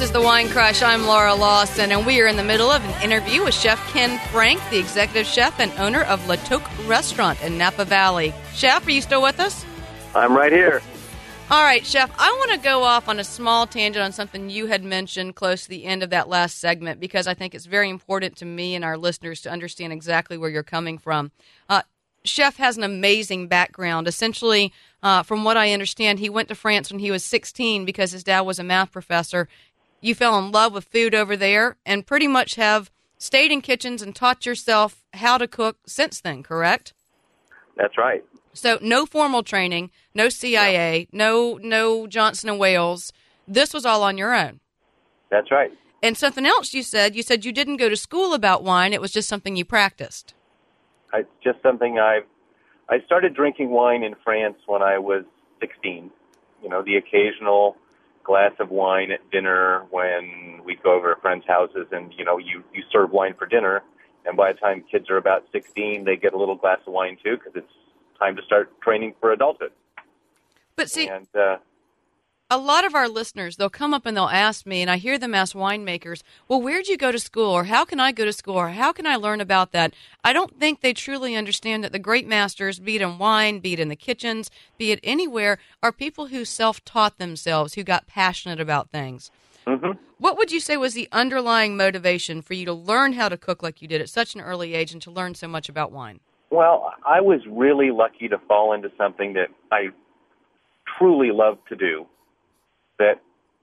This 0.00 0.08
is 0.08 0.14
the 0.14 0.22
Wine 0.22 0.48
Crush. 0.48 0.80
I'm 0.80 1.04
Laura 1.04 1.34
Lawson, 1.34 1.92
and 1.92 2.06
we 2.06 2.22
are 2.22 2.26
in 2.26 2.38
the 2.38 2.42
middle 2.42 2.70
of 2.70 2.82
an 2.82 3.02
interview 3.02 3.44
with 3.44 3.52
Chef 3.52 3.78
Ken 3.92 4.18
Frank, 4.32 4.58
the 4.70 4.78
executive 4.78 5.26
chef 5.26 5.60
and 5.60 5.70
owner 5.72 6.04
of 6.04 6.26
La 6.26 6.36
Toque 6.36 6.88
Restaurant 6.88 7.38
in 7.42 7.58
Napa 7.58 7.84
Valley. 7.84 8.32
Chef, 8.54 8.86
are 8.86 8.90
you 8.90 9.02
still 9.02 9.20
with 9.20 9.38
us? 9.38 9.62
I'm 10.14 10.34
right 10.34 10.52
here. 10.52 10.80
All 11.50 11.62
right, 11.62 11.84
Chef, 11.84 12.10
I 12.18 12.34
want 12.38 12.52
to 12.52 12.66
go 12.66 12.82
off 12.82 13.10
on 13.10 13.20
a 13.20 13.24
small 13.24 13.66
tangent 13.66 14.02
on 14.02 14.12
something 14.12 14.48
you 14.48 14.68
had 14.68 14.82
mentioned 14.82 15.36
close 15.36 15.64
to 15.64 15.68
the 15.68 15.84
end 15.84 16.02
of 16.02 16.08
that 16.08 16.30
last 16.30 16.56
segment 16.56 16.98
because 16.98 17.26
I 17.26 17.34
think 17.34 17.54
it's 17.54 17.66
very 17.66 17.90
important 17.90 18.36
to 18.36 18.46
me 18.46 18.74
and 18.74 18.86
our 18.86 18.96
listeners 18.96 19.42
to 19.42 19.50
understand 19.50 19.92
exactly 19.92 20.38
where 20.38 20.48
you're 20.48 20.62
coming 20.62 20.96
from. 20.96 21.30
Uh, 21.68 21.82
Chef 22.24 22.56
has 22.56 22.76
an 22.76 22.84
amazing 22.84 23.48
background. 23.48 24.06
Essentially, 24.06 24.72
uh, 25.02 25.22
from 25.22 25.44
what 25.44 25.56
I 25.56 25.72
understand, 25.72 26.18
he 26.18 26.28
went 26.28 26.48
to 26.48 26.54
France 26.54 26.90
when 26.90 27.00
he 27.00 27.10
was 27.10 27.24
16 27.24 27.84
because 27.84 28.12
his 28.12 28.24
dad 28.24 28.42
was 28.42 28.58
a 28.58 28.64
math 28.64 28.92
professor. 28.92 29.48
You 30.00 30.14
fell 30.14 30.38
in 30.38 30.50
love 30.50 30.72
with 30.72 30.84
food 30.84 31.14
over 31.14 31.36
there 31.36 31.76
and 31.84 32.06
pretty 32.06 32.26
much 32.26 32.54
have 32.54 32.90
stayed 33.18 33.52
in 33.52 33.60
kitchens 33.60 34.02
and 34.02 34.14
taught 34.16 34.46
yourself 34.46 35.04
how 35.14 35.38
to 35.38 35.46
cook 35.46 35.78
since 35.86 36.20
then, 36.20 36.42
correct? 36.42 36.94
That's 37.76 37.98
right. 37.98 38.24
So 38.52 38.78
no 38.82 39.06
formal 39.06 39.42
training, 39.42 39.90
no 40.14 40.28
CIA, 40.28 41.06
no 41.12 41.58
no 41.62 42.06
Johnson 42.06 42.48
and 42.48 42.58
Wales. 42.58 43.12
This 43.46 43.72
was 43.72 43.86
all 43.86 44.02
on 44.02 44.18
your 44.18 44.34
own. 44.34 44.60
That's 45.30 45.50
right. 45.50 45.70
And 46.02 46.16
something 46.16 46.46
else 46.46 46.72
you 46.72 46.82
said, 46.82 47.14
you 47.14 47.22
said 47.22 47.44
you 47.44 47.52
didn't 47.52 47.76
go 47.76 47.88
to 47.88 47.96
school 47.96 48.32
about 48.34 48.64
wine, 48.64 48.92
it 48.92 49.00
was 49.00 49.12
just 49.12 49.28
something 49.28 49.54
you 49.54 49.64
practiced. 49.64 50.34
It's 51.12 51.28
just 51.42 51.60
something 51.62 51.98
I've. 51.98 52.24
I 52.88 53.04
started 53.04 53.34
drinking 53.34 53.70
wine 53.70 54.02
in 54.02 54.14
France 54.24 54.56
when 54.66 54.82
I 54.82 54.98
was 54.98 55.24
16. 55.60 56.10
You 56.62 56.68
know, 56.68 56.82
the 56.82 56.96
occasional 56.96 57.76
glass 58.24 58.52
of 58.60 58.70
wine 58.70 59.10
at 59.10 59.28
dinner 59.30 59.86
when 59.90 60.60
we 60.64 60.76
go 60.76 60.92
over 60.94 61.14
to 61.14 61.20
friends' 61.20 61.44
houses, 61.46 61.86
and 61.92 62.12
you 62.16 62.24
know, 62.24 62.38
you 62.38 62.62
you 62.72 62.82
serve 62.92 63.10
wine 63.10 63.34
for 63.38 63.46
dinner, 63.46 63.82
and 64.26 64.36
by 64.36 64.52
the 64.52 64.58
time 64.58 64.84
kids 64.90 65.10
are 65.10 65.16
about 65.16 65.44
16, 65.52 66.04
they 66.04 66.16
get 66.16 66.34
a 66.34 66.38
little 66.38 66.56
glass 66.56 66.78
of 66.86 66.92
wine 66.92 67.16
too, 67.22 67.36
because 67.36 67.52
it's 67.54 67.72
time 68.18 68.36
to 68.36 68.42
start 68.42 68.78
training 68.80 69.14
for 69.20 69.32
adulthood. 69.32 69.72
But 70.76 70.90
see, 70.90 71.08
and 71.08 71.26
uh, 71.34 71.58
a 72.50 72.58
lot 72.58 72.84
of 72.84 72.96
our 72.96 73.08
listeners, 73.08 73.56
they'll 73.56 73.70
come 73.70 73.94
up 73.94 74.04
and 74.04 74.16
they'll 74.16 74.24
ask 74.24 74.66
me, 74.66 74.82
and 74.82 74.90
I 74.90 74.96
hear 74.96 75.18
them 75.18 75.34
ask 75.34 75.54
winemakers, 75.54 76.22
well, 76.48 76.60
where'd 76.60 76.88
you 76.88 76.96
go 76.96 77.12
to 77.12 77.18
school? 77.18 77.50
Or 77.50 77.64
how 77.64 77.84
can 77.84 78.00
I 78.00 78.10
go 78.10 78.24
to 78.24 78.32
school? 78.32 78.56
Or 78.56 78.70
how 78.70 78.92
can 78.92 79.06
I 79.06 79.14
learn 79.14 79.40
about 79.40 79.70
that? 79.72 79.94
I 80.24 80.32
don't 80.32 80.58
think 80.58 80.80
they 80.80 80.92
truly 80.92 81.36
understand 81.36 81.84
that 81.84 81.92
the 81.92 81.98
great 82.00 82.26
masters, 82.26 82.80
be 82.80 82.96
it 82.96 83.02
in 83.02 83.18
wine, 83.18 83.60
be 83.60 83.74
it 83.74 83.80
in 83.80 83.88
the 83.88 83.96
kitchens, 83.96 84.50
be 84.78 84.90
it 84.90 84.98
anywhere, 85.04 85.58
are 85.82 85.92
people 85.92 86.26
who 86.26 86.44
self 86.44 86.84
taught 86.84 87.18
themselves, 87.18 87.74
who 87.74 87.84
got 87.84 88.08
passionate 88.08 88.60
about 88.60 88.90
things. 88.90 89.30
Mm-hmm. 89.66 89.92
What 90.18 90.36
would 90.36 90.50
you 90.50 90.60
say 90.60 90.76
was 90.76 90.94
the 90.94 91.08
underlying 91.12 91.76
motivation 91.76 92.42
for 92.42 92.54
you 92.54 92.66
to 92.66 92.72
learn 92.72 93.12
how 93.12 93.28
to 93.28 93.36
cook 93.36 93.62
like 93.62 93.80
you 93.80 93.88
did 93.88 94.00
at 94.00 94.08
such 94.08 94.34
an 94.34 94.40
early 94.40 94.74
age 94.74 94.92
and 94.92 95.00
to 95.02 95.10
learn 95.10 95.34
so 95.34 95.46
much 95.46 95.68
about 95.68 95.92
wine? 95.92 96.20
Well, 96.50 96.92
I 97.06 97.20
was 97.20 97.40
really 97.48 97.92
lucky 97.92 98.28
to 98.28 98.38
fall 98.48 98.72
into 98.72 98.90
something 98.98 99.34
that 99.34 99.48
I 99.70 99.90
truly 100.98 101.30
love 101.30 101.58
to 101.68 101.76
do, 101.76 102.06
that 103.00 103.20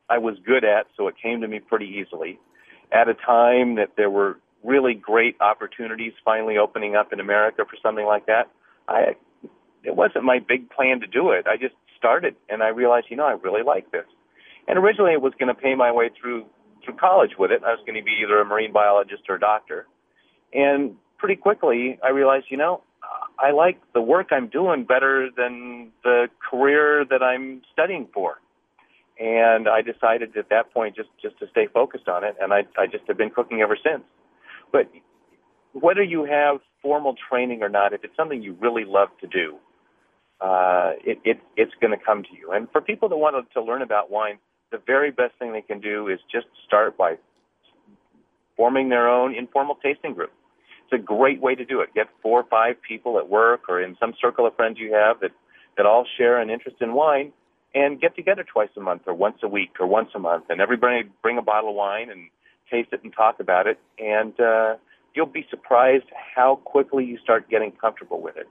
I 0.10 0.18
was 0.18 0.36
good 0.46 0.66
at, 0.66 0.88
so 0.98 1.08
it 1.08 1.16
came 1.22 1.42
to 1.42 1.48
me 1.48 1.60
pretty 1.60 1.86
easily. 1.86 2.40
At 2.92 3.08
a 3.08 3.14
time 3.14 3.76
that 3.76 3.92
there 3.96 4.10
were 4.10 4.40
really 4.64 4.94
great 4.94 5.36
opportunities 5.40 6.14
finally 6.26 6.58
opening 6.58 6.96
up 6.96 7.14
in 7.14 7.20
America 7.20 7.64
for 7.70 7.78
something 7.82 8.06
like 8.06 8.26
that, 8.26 8.50
I 8.88 9.16
it 9.84 9.96
wasn't 9.96 10.26
my 10.26 10.40
big 10.40 10.70
plan 10.70 11.00
to 11.00 11.08
do 11.08 11.32
it. 11.32 11.46
I 11.48 11.56
just 11.56 11.76
started, 11.98 12.36
and 12.50 12.62
I 12.62 12.70
realized, 12.70 13.08
you 13.10 13.16
know, 13.16 13.26
I 13.26 13.34
really 13.34 13.64
like 13.64 13.92
this. 13.92 14.06
And 14.68 14.78
originally, 14.78 15.14
it 15.14 15.22
was 15.22 15.34
going 15.40 15.54
to 15.54 15.60
pay 15.60 15.76
my 15.76 15.92
way 15.92 16.10
through 16.20 16.46
through 16.84 16.96
college 16.96 17.32
with 17.38 17.52
it. 17.52 17.62
I 17.64 17.72
was 17.72 17.80
going 17.86 17.98
to 18.00 18.04
be 18.04 18.20
either 18.24 18.40
a 18.40 18.46
marine 18.46 18.74
biologist 18.74 19.24
or 19.30 19.36
a 19.36 19.40
doctor. 19.40 19.88
And 20.54 20.96
pretty 21.18 21.36
quickly, 21.36 22.00
I 22.04 22.10
realized, 22.10 22.46
you 22.50 22.58
know, 22.58 22.82
I 23.40 23.52
like 23.52 23.80
the 23.94 24.02
work 24.02 24.28
I'm 24.32 24.48
doing 24.48 24.86
better 24.86 25.30
than 25.36 25.92
the 26.04 26.28
career 26.50 27.06
that 27.10 27.22
I'm 27.22 27.62
studying 27.74 28.08
for. 28.14 28.40
And 29.20 29.68
I 29.68 29.82
decided 29.82 30.38
at 30.38 30.50
that 30.50 30.72
point 30.74 30.96
just 30.96 31.10
just 31.22 31.40
to 31.40 31.48
stay 31.50 31.68
focused 31.74 32.08
on 32.08 32.24
it, 32.24 32.36
and 32.40 32.54
I 32.54 32.64
I 32.78 32.86
just 32.86 33.04
have 33.08 33.18
been 33.18 33.32
cooking 33.32 33.62
ever 33.62 33.78
since. 33.84 34.04
But 34.72 34.90
whether 35.74 36.04
you 36.04 36.26
have 36.26 36.58
formal 36.82 37.16
training 37.30 37.62
or 37.62 37.70
not, 37.70 37.94
if 37.94 38.04
it's 38.04 38.16
something 38.16 38.42
you 38.42 38.56
really 38.60 38.86
love 38.86 39.10
to 39.22 39.28
do, 39.28 39.58
uh, 40.42 40.92
it, 41.04 41.20
it, 41.24 41.40
it's 41.56 41.74
going 41.82 41.98
to 41.98 42.04
come 42.04 42.24
to 42.24 42.30
you. 42.38 42.52
And 42.52 42.68
for 42.72 42.82
people 42.82 43.10
that 43.10 43.18
want 43.18 43.36
to, 43.54 43.62
learn 43.62 43.82
about 43.82 44.12
wine, 44.12 44.38
the 44.72 44.80
very 44.86 45.12
best 45.12 45.34
thing 45.40 45.54
they 45.54 45.62
can 45.62 45.80
do 45.80 46.08
is 46.08 46.20
just 46.32 46.48
start 46.66 46.98
by 46.98 47.16
forming 48.56 48.90
their 48.90 49.10
own 49.10 49.36
informal 49.36 49.76
tasting 49.76 50.14
group. 50.14 50.32
It's 50.86 51.02
a 51.02 51.04
great 51.04 51.42
way 51.42 51.56
to 51.56 51.66
do 51.66 51.82
it. 51.82 51.94
Get 51.94 52.08
four 52.22 52.42
or 52.42 52.46
five 52.50 52.76
people 52.88 53.18
at 53.18 53.30
work 53.30 53.62
or 53.68 53.82
in 53.82 53.98
some 54.00 54.14
circle 54.22 54.46
of 54.46 54.56
friends 54.56 54.78
you 54.80 54.94
have 54.94 55.20
that, 55.22 55.32
that 55.76 55.86
all 55.86 56.06
share 56.18 56.40
an 56.40 56.50
interest 56.50 56.78
in 56.82 56.94
wine 56.94 57.34
and 57.76 58.00
get 58.00 58.16
together 58.16 58.44
twice 58.44 58.70
a 58.78 58.82
month 58.82 59.04
or 59.06 59.14
once 59.14 59.38
a 59.44 59.48
week 59.48 59.72
or 59.80 59.88
once 59.88 60.10
a 60.16 60.20
month 60.20 60.46
and 60.50 60.62
everybody 60.62 61.04
bring 61.22 61.38
a 61.38 61.42
bottle 61.42 61.70
of 61.70 61.76
wine 61.76 62.10
and 62.10 62.30
taste 62.72 62.90
it 62.92 63.04
and 63.04 63.14
talk 63.14 63.40
about 63.40 63.68
it 63.68 63.80
and 64.00 64.40
uh, 64.40 64.76
you'll 65.18 65.26
be 65.26 65.46
surprised 65.50 66.06
how 66.36 66.58
quickly 66.64 67.04
you 67.04 67.18
start 67.18 67.50
getting 67.50 67.72
comfortable 67.72 68.22
with 68.22 68.38
it. 68.38 68.48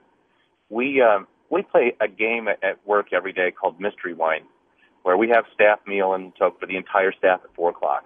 We 0.69 1.01
um, 1.01 1.25
we 1.49 1.61
play 1.61 1.95
a 2.01 2.09
game 2.09 2.49
at, 2.49 2.85
work 2.85 3.13
every 3.13 3.31
day 3.31 3.51
called 3.51 3.79
Mystery 3.79 4.13
Wine, 4.13 4.43
where 5.03 5.15
we 5.15 5.29
have 5.29 5.45
staff 5.53 5.79
meal 5.87 6.13
and 6.13 6.35
talk 6.35 6.59
for 6.59 6.65
the 6.65 6.75
entire 6.75 7.13
staff 7.13 7.39
at 7.43 7.55
four 7.55 7.69
o'clock. 7.69 8.03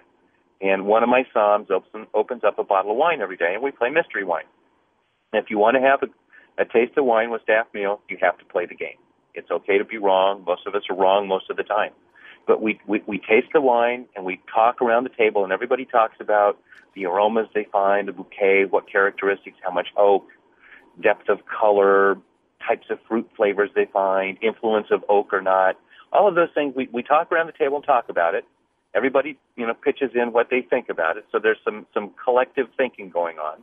And 0.61 0.85
one 0.85 1.01
of 1.01 1.09
my 1.09 1.23
somms 1.35 1.71
opens, 1.71 2.07
opens 2.13 2.43
up 2.43 2.59
a 2.59 2.63
bottle 2.63 2.91
of 2.91 2.97
wine 2.97 3.19
every 3.19 3.35
day, 3.35 3.53
and 3.55 3.63
we 3.63 3.71
play 3.71 3.89
Mystery 3.89 4.23
Wine. 4.23 4.45
If 5.33 5.45
you 5.49 5.57
want 5.57 5.75
to 5.75 5.81
have 5.81 6.03
a, 6.03 6.61
a 6.61 6.65
taste 6.65 6.95
of 6.97 7.05
wine 7.05 7.31
with 7.31 7.41
staff 7.41 7.65
meal, 7.73 7.99
you 8.09 8.17
have 8.21 8.37
to 8.37 8.45
play 8.45 8.67
the 8.67 8.75
game. 8.75 8.97
It's 9.33 9.51
okay 9.51 9.77
to 9.77 9.85
be 9.85 9.97
wrong. 9.97 10.43
Most 10.45 10.67
of 10.67 10.75
us 10.75 10.83
are 10.89 10.95
wrong 10.95 11.27
most 11.27 11.49
of 11.49 11.57
the 11.57 11.63
time. 11.63 11.91
But 12.47 12.61
we, 12.61 12.79
we, 12.87 13.01
we 13.05 13.17
taste 13.17 13.47
the 13.53 13.61
wine 13.61 14.05
and 14.15 14.25
we 14.25 14.41
talk 14.53 14.81
around 14.81 15.03
the 15.03 15.11
table, 15.17 15.43
and 15.43 15.53
everybody 15.53 15.85
talks 15.85 16.15
about 16.19 16.57
the 16.95 17.05
aromas 17.05 17.47
they 17.53 17.67
find, 17.71 18.07
the 18.07 18.11
bouquet, 18.11 18.65
what 18.69 18.91
characteristics, 18.91 19.57
how 19.63 19.71
much 19.71 19.87
oak, 19.95 20.27
depth 21.01 21.29
of 21.29 21.39
color, 21.45 22.17
types 22.67 22.87
of 22.89 22.99
fruit 23.07 23.29
flavors 23.35 23.69
they 23.75 23.85
find, 23.91 24.37
influence 24.41 24.87
of 24.91 25.03
oak 25.07 25.33
or 25.33 25.41
not. 25.41 25.77
All 26.11 26.27
of 26.27 26.35
those 26.35 26.49
things 26.53 26.73
we, 26.75 26.89
we 26.91 27.03
talk 27.03 27.31
around 27.31 27.47
the 27.47 27.53
table 27.53 27.77
and 27.77 27.85
talk 27.85 28.09
about 28.09 28.35
it. 28.35 28.45
Everybody, 28.93 29.37
you 29.55 29.65
know, 29.65 29.73
pitches 29.73 30.11
in 30.15 30.33
what 30.33 30.49
they 30.49 30.61
think 30.61 30.89
about 30.89 31.15
it. 31.15 31.25
So 31.31 31.39
there's 31.39 31.59
some, 31.63 31.87
some 31.93 32.11
collective 32.21 32.67
thinking 32.75 33.09
going 33.09 33.37
on. 33.37 33.59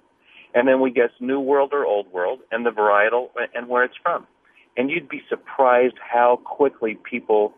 And 0.54 0.66
then 0.66 0.80
we 0.80 0.90
guess 0.90 1.10
New 1.20 1.40
World 1.40 1.70
or 1.74 1.84
Old 1.84 2.10
World 2.10 2.40
and 2.50 2.64
the 2.64 2.70
varietal 2.70 3.28
and 3.54 3.68
where 3.68 3.84
it's 3.84 3.96
from. 4.02 4.26
And 4.78 4.90
you'd 4.90 5.08
be 5.08 5.22
surprised 5.28 5.96
how 5.98 6.40
quickly 6.44 6.94
people 6.94 7.52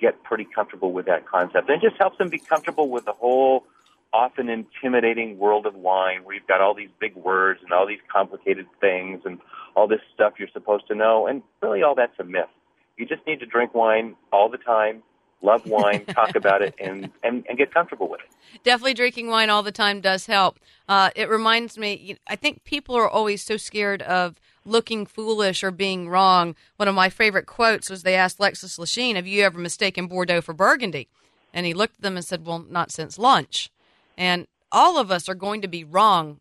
get 0.00 0.22
pretty 0.24 0.46
comfortable 0.52 0.92
with 0.92 1.06
that 1.06 1.28
concept. 1.28 1.68
And 1.68 1.82
it 1.82 1.86
just 1.86 2.00
helps 2.00 2.18
them 2.18 2.30
be 2.30 2.38
comfortable 2.38 2.88
with 2.88 3.04
the 3.04 3.12
whole 3.12 3.64
often 4.12 4.48
intimidating 4.48 5.38
world 5.38 5.66
of 5.66 5.74
wine 5.74 6.24
where 6.24 6.34
you've 6.34 6.46
got 6.46 6.60
all 6.60 6.74
these 6.74 6.90
big 6.98 7.14
words 7.14 7.60
and 7.62 7.72
all 7.72 7.86
these 7.86 8.00
complicated 8.10 8.66
things 8.80 9.22
and 9.24 9.38
all 9.74 9.86
this 9.86 10.00
stuff 10.14 10.34
you're 10.38 10.48
supposed 10.52 10.86
to 10.88 10.94
know. 10.94 11.26
And 11.26 11.42
really, 11.60 11.82
all 11.82 11.94
that's 11.94 12.18
a 12.18 12.24
myth. 12.24 12.48
You 12.96 13.06
just 13.06 13.26
need 13.26 13.40
to 13.40 13.46
drink 13.46 13.74
wine 13.74 14.16
all 14.32 14.48
the 14.50 14.58
time, 14.58 15.02
love 15.42 15.66
wine, 15.66 16.04
talk 16.08 16.36
about 16.36 16.62
it, 16.62 16.74
and, 16.78 17.10
and, 17.22 17.44
and 17.48 17.56
get 17.56 17.72
comfortable 17.72 18.08
with 18.08 18.20
it. 18.20 18.62
Definitely 18.64 18.94
drinking 18.94 19.28
wine 19.28 19.48
all 19.50 19.62
the 19.62 19.72
time 19.72 20.00
does 20.00 20.26
help. 20.26 20.58
Uh, 20.88 21.10
it 21.16 21.28
reminds 21.28 21.78
me, 21.78 22.16
I 22.26 22.36
think 22.36 22.64
people 22.64 22.94
are 22.96 23.08
always 23.08 23.42
so 23.42 23.56
scared 23.56 24.02
of 24.02 24.36
looking 24.64 25.06
foolish 25.06 25.62
or 25.64 25.70
being 25.70 26.08
wrong. 26.08 26.54
One 26.76 26.88
of 26.88 26.94
my 26.94 27.08
favorite 27.08 27.46
quotes 27.46 27.90
was 27.90 28.02
they 28.02 28.14
asked 28.14 28.38
Alexis 28.38 28.78
Lichine, 28.78 29.16
Have 29.16 29.26
you 29.26 29.42
ever 29.42 29.58
mistaken 29.58 30.06
Bordeaux 30.06 30.40
for 30.40 30.52
Burgundy? 30.54 31.08
And 31.54 31.66
he 31.66 31.74
looked 31.74 31.96
at 31.96 32.02
them 32.02 32.16
and 32.16 32.24
said, 32.24 32.46
Well, 32.46 32.64
not 32.68 32.90
since 32.90 33.18
lunch. 33.18 33.70
And 34.16 34.46
all 34.70 34.98
of 34.98 35.10
us 35.10 35.28
are 35.28 35.34
going 35.34 35.60
to 35.62 35.68
be 35.68 35.84
wrong 35.84 36.40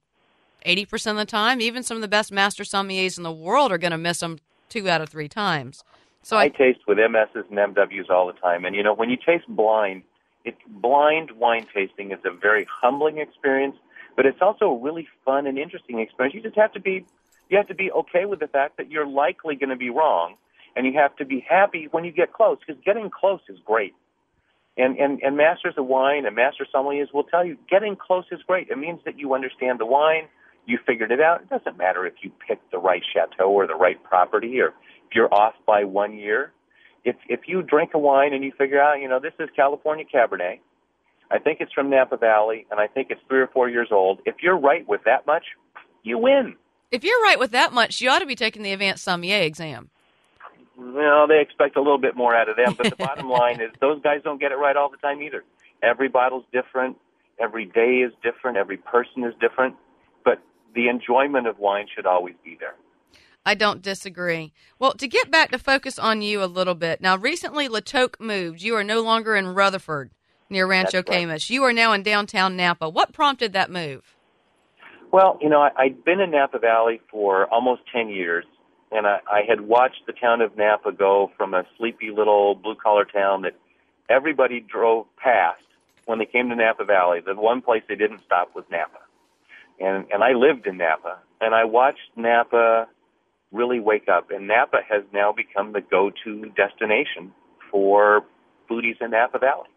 80% 0.65 1.11
of 1.11 1.17
the 1.17 1.25
time. 1.25 1.61
Even 1.61 1.83
some 1.83 1.97
of 1.97 2.01
the 2.01 2.07
best 2.07 2.31
master 2.31 2.63
sommeliers 2.63 3.17
in 3.17 3.23
the 3.23 3.31
world 3.31 3.71
are 3.71 3.77
going 3.77 3.91
to 3.91 3.97
miss 3.97 4.19
them 4.19 4.39
two 4.69 4.89
out 4.89 5.01
of 5.01 5.09
three 5.09 5.27
times. 5.27 5.83
So 6.23 6.37
I, 6.37 6.43
I 6.43 6.49
taste 6.49 6.81
with 6.87 6.97
MSs 6.97 7.49
and 7.49 7.57
MWs 7.75 8.09
all 8.09 8.27
the 8.27 8.33
time. 8.33 8.65
And, 8.65 8.75
you 8.75 8.83
know, 8.83 8.93
when 8.93 9.09
you 9.09 9.17
taste 9.17 9.47
blind, 9.47 10.03
it, 10.45 10.55
blind 10.67 11.31
wine 11.31 11.67
tasting 11.73 12.11
is 12.11 12.19
a 12.25 12.31
very 12.31 12.67
humbling 12.81 13.17
experience, 13.17 13.75
but 14.15 14.25
it's 14.25 14.41
also 14.41 14.65
a 14.65 14.77
really 14.77 15.07
fun 15.25 15.47
and 15.47 15.57
interesting 15.57 15.99
experience. 15.99 16.35
You 16.35 16.41
just 16.41 16.57
have 16.57 16.73
to 16.73 16.79
be, 16.79 17.05
you 17.51 17.57
have 17.57 17.67
to 17.67 17.75
be 17.75 17.91
okay 17.91 18.25
with 18.25 18.39
the 18.39 18.47
fact 18.47 18.77
that 18.77 18.89
you're 18.89 19.05
likely 19.05 19.55
going 19.55 19.69
to 19.69 19.75
be 19.75 19.89
wrong, 19.89 20.35
and 20.75 20.85
you 20.85 20.93
have 20.93 21.15
to 21.17 21.25
be 21.25 21.45
happy 21.47 21.87
when 21.91 22.05
you 22.05 22.11
get 22.11 22.33
close, 22.33 22.57
because 22.65 22.81
getting 22.85 23.09
close 23.09 23.41
is 23.49 23.59
great. 23.65 23.93
And, 24.77 24.97
and, 24.97 25.21
and 25.21 25.35
masters 25.35 25.73
of 25.77 25.85
wine 25.85 26.25
and 26.25 26.33
master 26.33 26.65
sommeliers 26.73 27.13
will 27.13 27.25
tell 27.25 27.45
you 27.45 27.57
getting 27.69 27.97
close 27.97 28.23
is 28.31 28.39
great. 28.47 28.69
It 28.69 28.77
means 28.77 29.01
that 29.03 29.19
you 29.19 29.33
understand 29.33 29.81
the 29.81 29.85
wine, 29.85 30.29
you 30.65 30.79
figured 30.87 31.11
it 31.11 31.19
out. 31.19 31.41
It 31.41 31.49
doesn't 31.49 31.77
matter 31.77 32.05
if 32.05 32.13
you 32.23 32.31
picked 32.47 32.71
the 32.71 32.77
right 32.77 33.01
chateau 33.13 33.51
or 33.51 33.67
the 33.67 33.75
right 33.75 34.01
property 34.01 34.61
or 34.61 34.67
if 34.67 35.13
you're 35.13 35.33
off 35.33 35.55
by 35.67 35.83
one 35.83 36.13
year. 36.13 36.53
If, 37.03 37.17
if 37.27 37.41
you 37.47 37.63
drink 37.63 37.91
a 37.95 37.99
wine 37.99 38.33
and 38.33 38.45
you 38.45 38.53
figure 38.57 38.81
out, 38.81 39.01
you 39.01 39.09
know, 39.09 39.19
this 39.19 39.33
is 39.39 39.49
California 39.55 40.05
Cabernet, 40.05 40.59
I 41.29 41.39
think 41.39 41.59
it's 41.59 41.73
from 41.73 41.89
Napa 41.89 42.15
Valley, 42.15 42.65
and 42.71 42.79
I 42.79 42.87
think 42.87 43.07
it's 43.09 43.21
three 43.27 43.41
or 43.41 43.47
four 43.47 43.69
years 43.69 43.89
old. 43.91 44.19
If 44.25 44.35
you're 44.41 44.57
right 44.57 44.87
with 44.87 45.01
that 45.05 45.25
much, 45.25 45.43
you 46.03 46.17
win. 46.17 46.55
If 46.91 47.03
you're 47.05 47.21
right 47.23 47.39
with 47.39 47.51
that 47.51 47.71
much, 47.71 48.01
you 48.01 48.09
ought 48.09 48.19
to 48.19 48.25
be 48.25 48.35
taking 48.35 48.63
the 48.63 48.73
advanced 48.73 49.03
sommelier 49.03 49.43
exam. 49.43 49.89
Well, 50.77 51.27
they 51.27 51.39
expect 51.39 51.77
a 51.77 51.81
little 51.81 51.97
bit 51.99 52.15
more 52.15 52.35
out 52.35 52.49
of 52.49 52.57
them, 52.57 52.75
but 52.77 52.89
the 52.89 52.95
bottom 53.05 53.29
line 53.29 53.61
is 53.61 53.71
those 53.79 54.01
guys 54.01 54.21
don't 54.23 54.39
get 54.39 54.51
it 54.51 54.55
right 54.55 54.75
all 54.75 54.89
the 54.89 54.97
time 54.97 55.21
either. 55.21 55.43
Every 55.81 56.09
bottle's 56.09 56.45
different, 56.51 56.97
every 57.39 57.65
day 57.65 57.99
is 58.05 58.11
different, 58.21 58.57
every 58.57 58.77
person 58.77 59.23
is 59.23 59.33
different, 59.39 59.75
but 60.25 60.39
the 60.75 60.89
enjoyment 60.89 61.47
of 61.47 61.59
wine 61.59 61.87
should 61.93 62.05
always 62.05 62.35
be 62.43 62.57
there. 62.59 62.75
I 63.45 63.55
don't 63.55 63.81
disagree. 63.81 64.53
Well, 64.77 64.93
to 64.93 65.07
get 65.07 65.31
back 65.31 65.51
to 65.51 65.57
focus 65.57 65.97
on 65.97 66.21
you 66.21 66.43
a 66.43 66.45
little 66.45 66.75
bit. 66.75 67.01
Now, 67.01 67.17
recently 67.17 67.67
La 67.67 67.79
Toque 67.79 68.19
moved. 68.19 68.61
You 68.61 68.75
are 68.75 68.83
no 68.83 69.01
longer 69.01 69.35
in 69.35 69.47
Rutherford 69.47 70.11
near 70.49 70.67
Rancho 70.67 70.99
That's 70.99 71.09
right. 71.09 71.27
Caymus. 71.27 71.49
You 71.49 71.63
are 71.63 71.73
now 71.73 71.93
in 71.93 72.03
downtown 72.03 72.55
Napa. 72.55 72.87
What 72.87 73.13
prompted 73.13 73.53
that 73.53 73.71
move? 73.71 74.15
Well, 75.11 75.37
you 75.41 75.49
know, 75.49 75.61
I, 75.61 75.71
I'd 75.77 76.05
been 76.05 76.21
in 76.21 76.31
Napa 76.31 76.59
Valley 76.59 77.01
for 77.11 77.45
almost 77.47 77.81
10 77.93 78.09
years, 78.09 78.45
and 78.91 79.05
I, 79.05 79.19
I 79.29 79.41
had 79.47 79.61
watched 79.61 80.05
the 80.07 80.13
town 80.13 80.41
of 80.41 80.55
Napa 80.57 80.93
go 80.93 81.31
from 81.37 81.53
a 81.53 81.63
sleepy 81.77 82.11
little 82.11 82.55
blue 82.55 82.75
collar 82.75 83.03
town 83.03 83.41
that 83.41 83.55
everybody 84.09 84.61
drove 84.61 85.07
past 85.17 85.63
when 86.05 86.19
they 86.19 86.25
came 86.25 86.49
to 86.49 86.55
Napa 86.55 86.85
Valley. 86.85 87.19
The 87.25 87.35
one 87.35 87.61
place 87.61 87.83
they 87.89 87.95
didn't 87.95 88.21
stop 88.25 88.55
was 88.55 88.63
Napa. 88.71 88.99
And, 89.81 90.05
and 90.11 90.23
I 90.23 90.31
lived 90.31 90.65
in 90.65 90.77
Napa, 90.77 91.19
and 91.41 91.53
I 91.53 91.65
watched 91.65 92.15
Napa 92.15 92.87
really 93.51 93.81
wake 93.81 94.07
up. 94.07 94.31
And 94.31 94.47
Napa 94.47 94.77
has 94.89 95.03
now 95.13 95.33
become 95.33 95.73
the 95.73 95.81
go 95.81 96.09
to 96.23 96.45
destination 96.55 97.33
for 97.69 98.23
foodies 98.69 99.01
in 99.01 99.11
Napa 99.11 99.39
Valley. 99.39 99.67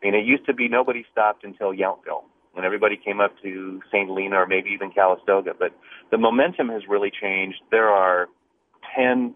I 0.00 0.06
mean, 0.06 0.14
it 0.14 0.24
used 0.24 0.46
to 0.46 0.54
be 0.54 0.68
nobody 0.68 1.04
stopped 1.10 1.42
until 1.42 1.72
Yountville 1.72 2.22
when 2.58 2.64
everybody 2.64 2.96
came 2.96 3.20
up 3.20 3.40
to 3.40 3.80
St. 3.86 4.08
Helena 4.08 4.34
or 4.34 4.46
maybe 4.48 4.70
even 4.70 4.90
Calistoga. 4.90 5.52
But 5.56 5.70
the 6.10 6.18
momentum 6.18 6.68
has 6.70 6.82
really 6.88 7.12
changed. 7.12 7.58
There 7.70 7.88
are 7.88 8.26
10 8.96 9.32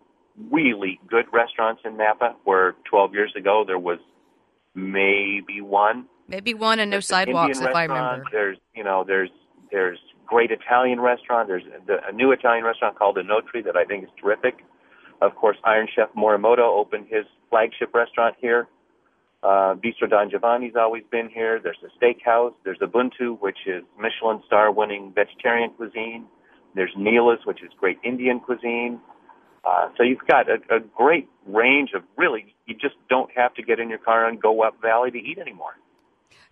really 0.50 0.98
good 1.08 1.26
restaurants 1.32 1.82
in 1.84 1.96
Napa 1.96 2.34
where 2.42 2.74
12 2.90 3.14
years 3.14 3.32
ago 3.36 3.62
there 3.64 3.78
was 3.78 4.00
maybe 4.74 5.60
one. 5.60 6.06
Maybe 6.26 6.52
one 6.52 6.80
and 6.80 6.90
no 6.90 6.96
There's 6.96 7.06
sidewalks, 7.06 7.60
if 7.60 7.72
I 7.72 7.84
remember. 7.84 8.24
There's, 8.32 8.58
you 8.74 8.82
know, 8.82 9.04
there's 9.06 9.30
there's 9.70 10.00
great 10.26 10.50
Italian 10.50 11.00
restaurant. 11.00 11.46
There's 11.46 11.62
the, 11.86 11.98
a 12.04 12.10
new 12.10 12.32
Italian 12.32 12.64
restaurant 12.64 12.98
called 12.98 13.14
the 13.16 13.20
Oenotri 13.20 13.64
that 13.64 13.76
I 13.76 13.84
think 13.84 14.02
is 14.02 14.10
terrific. 14.20 14.64
Of 15.20 15.36
course, 15.36 15.58
Iron 15.64 15.86
Chef 15.94 16.08
Morimoto 16.16 16.66
opened 16.66 17.06
his 17.08 17.24
flagship 17.50 17.94
restaurant 17.94 18.34
here. 18.40 18.66
Uh, 19.42 19.74
Bistro 19.74 20.08
Don 20.08 20.30
Giovanni's 20.30 20.74
always 20.76 21.02
been 21.10 21.28
here. 21.28 21.60
There's 21.60 21.78
a 21.82 22.04
steakhouse. 22.04 22.54
There's 22.64 22.78
Ubuntu, 22.78 23.40
which 23.40 23.58
is 23.66 23.82
Michelin 23.98 24.40
star 24.46 24.70
winning 24.70 25.12
vegetarian 25.14 25.70
cuisine. 25.70 26.26
There's 26.74 26.92
Neela's, 26.96 27.44
which 27.44 27.62
is 27.62 27.70
great 27.78 27.98
Indian 28.04 28.40
cuisine. 28.40 29.00
Uh, 29.64 29.88
so 29.96 30.02
you've 30.02 30.26
got 30.28 30.48
a, 30.48 30.54
a 30.74 30.80
great 30.96 31.28
range 31.46 31.90
of 31.94 32.02
really, 32.16 32.54
you 32.66 32.74
just 32.74 32.94
don't 33.08 33.30
have 33.34 33.54
to 33.54 33.62
get 33.62 33.78
in 33.78 33.88
your 33.88 33.98
car 33.98 34.28
and 34.28 34.40
go 34.40 34.62
up 34.62 34.80
valley 34.80 35.10
to 35.10 35.18
eat 35.18 35.38
anymore. 35.38 35.74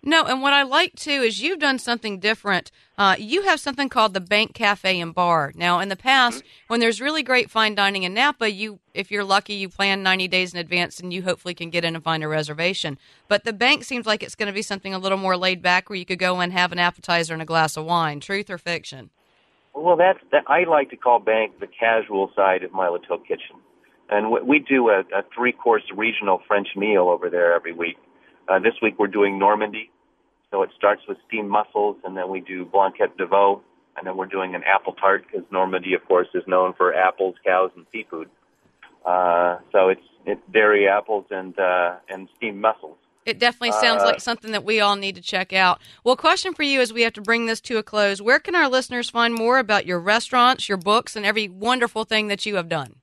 No, 0.03 0.23
and 0.25 0.41
what 0.41 0.51
I 0.51 0.63
like 0.63 0.95
too 0.95 1.11
is 1.21 1.41
you've 1.43 1.59
done 1.59 1.77
something 1.77 2.19
different. 2.19 2.71
Uh, 2.97 3.15
you 3.19 3.43
have 3.43 3.59
something 3.59 3.87
called 3.87 4.15
the 4.15 4.19
Bank 4.19 4.55
Cafe 4.55 4.99
and 4.99 5.13
Bar. 5.13 5.51
Now, 5.55 5.79
in 5.79 5.89
the 5.89 5.95
past, 5.95 6.39
Mm-hmm. 6.39 6.47
when 6.69 6.79
there's 6.79 6.99
really 6.99 7.21
great 7.21 7.51
fine 7.51 7.75
dining 7.75 8.01
in 8.01 8.15
Napa, 8.15 8.49
you, 8.49 8.79
if 8.95 9.11
you're 9.11 9.23
lucky, 9.23 9.53
you 9.53 9.69
plan 9.69 10.01
90 10.01 10.27
days 10.27 10.53
in 10.53 10.59
advance, 10.59 10.99
and 10.99 11.13
you 11.13 11.21
hopefully 11.21 11.53
can 11.53 11.69
get 11.69 11.85
in 11.85 11.93
and 11.93 12.03
find 12.03 12.23
a 12.23 12.27
reservation. 12.27 12.97
But 13.27 13.43
the 13.43 13.53
bank 13.53 13.83
seems 13.83 14.07
like 14.07 14.23
it's 14.23 14.33
going 14.35 14.47
to 14.47 14.53
be 14.53 14.63
something 14.63 14.93
a 14.93 14.97
little 14.99 15.19
more 15.19 15.37
laid 15.37 15.61
back, 15.61 15.87
where 15.87 15.97
you 15.99 16.05
could 16.05 16.19
go 16.19 16.39
and 16.39 16.51
have 16.51 16.71
an 16.71 16.79
appetizer 16.79 17.33
and 17.33 17.41
a 17.41 17.45
glass 17.45 17.77
of 17.77 17.85
wine. 17.85 18.19
Truth 18.21 18.49
or 18.49 18.57
fiction? 18.57 19.11
Well, 19.75 19.97
that's 19.97 20.19
that. 20.31 20.43
I 20.47 20.63
like 20.63 20.89
to 20.89 20.97
call 20.97 21.19
Bank 21.19 21.59
the 21.59 21.67
casual 21.67 22.31
side 22.35 22.63
of 22.63 22.71
my 22.71 22.89
Little 22.89 23.19
Kitchen, 23.19 23.57
and 24.09 24.31
we, 24.31 24.41
we 24.41 24.59
do 24.59 24.89
a, 24.89 25.01
a 25.15 25.23
three-course 25.35 25.83
regional 25.95 26.41
French 26.47 26.69
meal 26.75 27.07
over 27.07 27.29
there 27.29 27.53
every 27.53 27.73
week. 27.73 27.97
Uh, 28.47 28.59
this 28.59 28.73
week 28.81 28.95
we're 28.99 29.07
doing 29.07 29.39
Normandy, 29.39 29.89
so 30.49 30.63
it 30.63 30.69
starts 30.77 31.01
with 31.07 31.17
steamed 31.27 31.49
mussels, 31.49 31.97
and 32.03 32.17
then 32.17 32.29
we 32.29 32.41
do 32.41 32.65
blanquette 32.65 33.17
de 33.17 33.25
veau, 33.25 33.61
I 33.97 34.01
know 34.03 34.15
we're 34.15 34.25
doing 34.25 34.55
an 34.55 34.63
apple 34.63 34.93
tart 34.93 35.25
because 35.29 35.45
Normandy, 35.51 35.93
of 35.93 36.05
course, 36.07 36.27
is 36.33 36.43
known 36.47 36.73
for 36.73 36.93
apples, 36.93 37.35
cows, 37.45 37.71
and 37.75 37.85
seafood. 37.91 38.29
Uh, 39.05 39.57
so 39.71 39.89
it's 39.89 40.01
it's 40.25 40.41
dairy 40.53 40.87
apples 40.87 41.25
and 41.31 41.57
uh, 41.59 41.95
and 42.09 42.29
steamed 42.37 42.61
mussels. 42.61 42.97
It 43.25 43.37
definitely 43.37 43.73
sounds 43.73 44.01
Uh, 44.01 44.07
like 44.07 44.21
something 44.21 44.51
that 44.51 44.63
we 44.63 44.79
all 44.79 44.95
need 44.95 45.15
to 45.15 45.21
check 45.21 45.53
out. 45.53 45.79
Well, 46.03 46.15
question 46.15 46.53
for 46.53 46.63
you 46.63 46.81
as 46.81 46.91
we 46.91 47.03
have 47.03 47.13
to 47.13 47.21
bring 47.21 47.45
this 47.45 47.61
to 47.61 47.77
a 47.77 47.83
close. 47.83 48.21
Where 48.21 48.39
can 48.39 48.55
our 48.55 48.67
listeners 48.67 49.09
find 49.09 49.33
more 49.33 49.59
about 49.59 49.85
your 49.85 49.99
restaurants, 49.99 50.67
your 50.67 50.77
books, 50.77 51.15
and 51.15 51.25
every 51.25 51.47
wonderful 51.47 52.03
thing 52.03 52.29
that 52.29 52.45
you 52.45 52.55
have 52.55 52.69
done? 52.69 52.95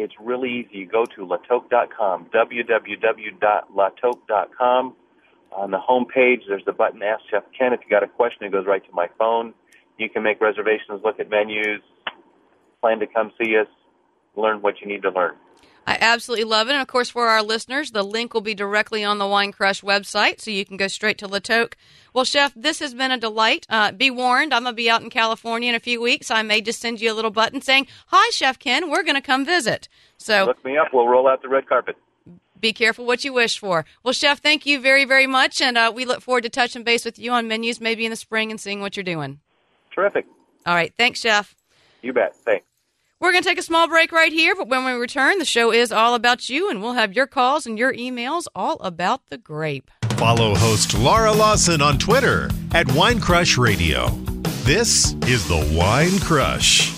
It's 0.00 0.14
really 0.20 0.60
easy. 0.60 0.78
You 0.78 0.86
go 0.86 1.04
to 1.16 1.26
latoque.com, 1.26 2.26
www.latoque.com. 2.32 4.94
On 5.50 5.70
the 5.72 5.78
home 5.78 6.06
page, 6.06 6.42
there's 6.46 6.64
the 6.64 6.72
button 6.72 7.02
Ask 7.02 7.24
Chef 7.28 7.42
Ken. 7.58 7.72
If 7.72 7.80
you 7.82 7.90
got 7.90 8.04
a 8.04 8.08
question, 8.08 8.46
it 8.46 8.52
goes 8.52 8.64
right 8.64 8.84
to 8.84 8.92
my 8.92 9.08
phone. 9.18 9.54
You 9.96 10.08
can 10.08 10.22
make 10.22 10.40
reservations, 10.40 11.02
look 11.04 11.18
at 11.18 11.28
menus, 11.28 11.80
plan 12.80 13.00
to 13.00 13.08
come 13.08 13.32
see 13.42 13.56
us, 13.56 13.66
learn 14.36 14.62
what 14.62 14.80
you 14.80 14.86
need 14.86 15.02
to 15.02 15.10
learn. 15.10 15.34
I 15.88 15.96
absolutely 16.02 16.44
love 16.44 16.68
it. 16.68 16.72
And 16.72 16.82
of 16.82 16.86
course, 16.86 17.08
for 17.08 17.28
our 17.28 17.42
listeners, 17.42 17.92
the 17.92 18.02
link 18.02 18.34
will 18.34 18.42
be 18.42 18.54
directly 18.54 19.02
on 19.02 19.16
the 19.16 19.26
Wine 19.26 19.52
Crush 19.52 19.80
website, 19.80 20.38
so 20.38 20.50
you 20.50 20.66
can 20.66 20.76
go 20.76 20.86
straight 20.86 21.16
to 21.18 21.26
La 21.26 21.38
Toque. 21.38 21.76
Well, 22.12 22.26
Chef, 22.26 22.52
this 22.54 22.80
has 22.80 22.92
been 22.92 23.10
a 23.10 23.16
delight. 23.16 23.64
Uh, 23.70 23.92
be 23.92 24.10
warned, 24.10 24.52
I'm 24.52 24.64
going 24.64 24.74
to 24.74 24.76
be 24.76 24.90
out 24.90 25.00
in 25.00 25.08
California 25.08 25.70
in 25.70 25.74
a 25.74 25.80
few 25.80 25.98
weeks. 26.02 26.26
So 26.26 26.34
I 26.34 26.42
may 26.42 26.60
just 26.60 26.82
send 26.82 27.00
you 27.00 27.10
a 27.10 27.14
little 27.14 27.30
button 27.30 27.62
saying, 27.62 27.86
Hi, 28.08 28.28
Chef 28.32 28.58
Ken, 28.58 28.90
we're 28.90 29.02
going 29.02 29.14
to 29.14 29.22
come 29.22 29.46
visit. 29.46 29.88
So 30.18 30.44
Look 30.44 30.62
me 30.62 30.76
up. 30.76 30.88
We'll 30.92 31.08
roll 31.08 31.26
out 31.26 31.40
the 31.40 31.48
red 31.48 31.66
carpet. 31.66 31.96
be 32.60 32.74
careful 32.74 33.06
what 33.06 33.24
you 33.24 33.32
wish 33.32 33.58
for. 33.58 33.86
Well, 34.02 34.12
Chef, 34.12 34.42
thank 34.42 34.66
you 34.66 34.80
very, 34.82 35.06
very 35.06 35.26
much. 35.26 35.62
And 35.62 35.78
uh, 35.78 35.90
we 35.94 36.04
look 36.04 36.20
forward 36.20 36.42
to 36.42 36.50
touching 36.50 36.82
base 36.82 37.06
with 37.06 37.18
you 37.18 37.32
on 37.32 37.48
menus 37.48 37.80
maybe 37.80 38.04
in 38.04 38.10
the 38.10 38.16
spring 38.16 38.50
and 38.50 38.60
seeing 38.60 38.82
what 38.82 38.94
you're 38.94 39.04
doing. 39.04 39.40
Terrific. 39.94 40.26
All 40.66 40.74
right. 40.74 40.92
Thanks, 40.98 41.20
Chef. 41.20 41.54
You 42.02 42.12
bet. 42.12 42.36
Thanks. 42.36 42.66
We're 43.20 43.32
going 43.32 43.42
to 43.42 43.48
take 43.48 43.58
a 43.58 43.62
small 43.62 43.88
break 43.88 44.12
right 44.12 44.32
here, 44.32 44.54
but 44.54 44.68
when 44.68 44.84
we 44.84 44.92
return, 44.92 45.40
the 45.40 45.44
show 45.44 45.72
is 45.72 45.90
all 45.90 46.14
about 46.14 46.48
you, 46.48 46.70
and 46.70 46.80
we'll 46.80 46.92
have 46.92 47.14
your 47.14 47.26
calls 47.26 47.66
and 47.66 47.76
your 47.76 47.92
emails 47.92 48.46
all 48.54 48.76
about 48.78 49.26
the 49.26 49.36
grape. 49.36 49.90
Follow 50.18 50.54
host 50.54 50.94
Laura 50.94 51.32
Lawson 51.32 51.82
on 51.82 51.98
Twitter 51.98 52.48
at 52.74 52.90
Wine 52.92 53.18
Crush 53.20 53.58
Radio. 53.58 54.08
This 54.62 55.14
is 55.26 55.48
the 55.48 55.76
Wine 55.76 56.20
Crush. 56.20 56.97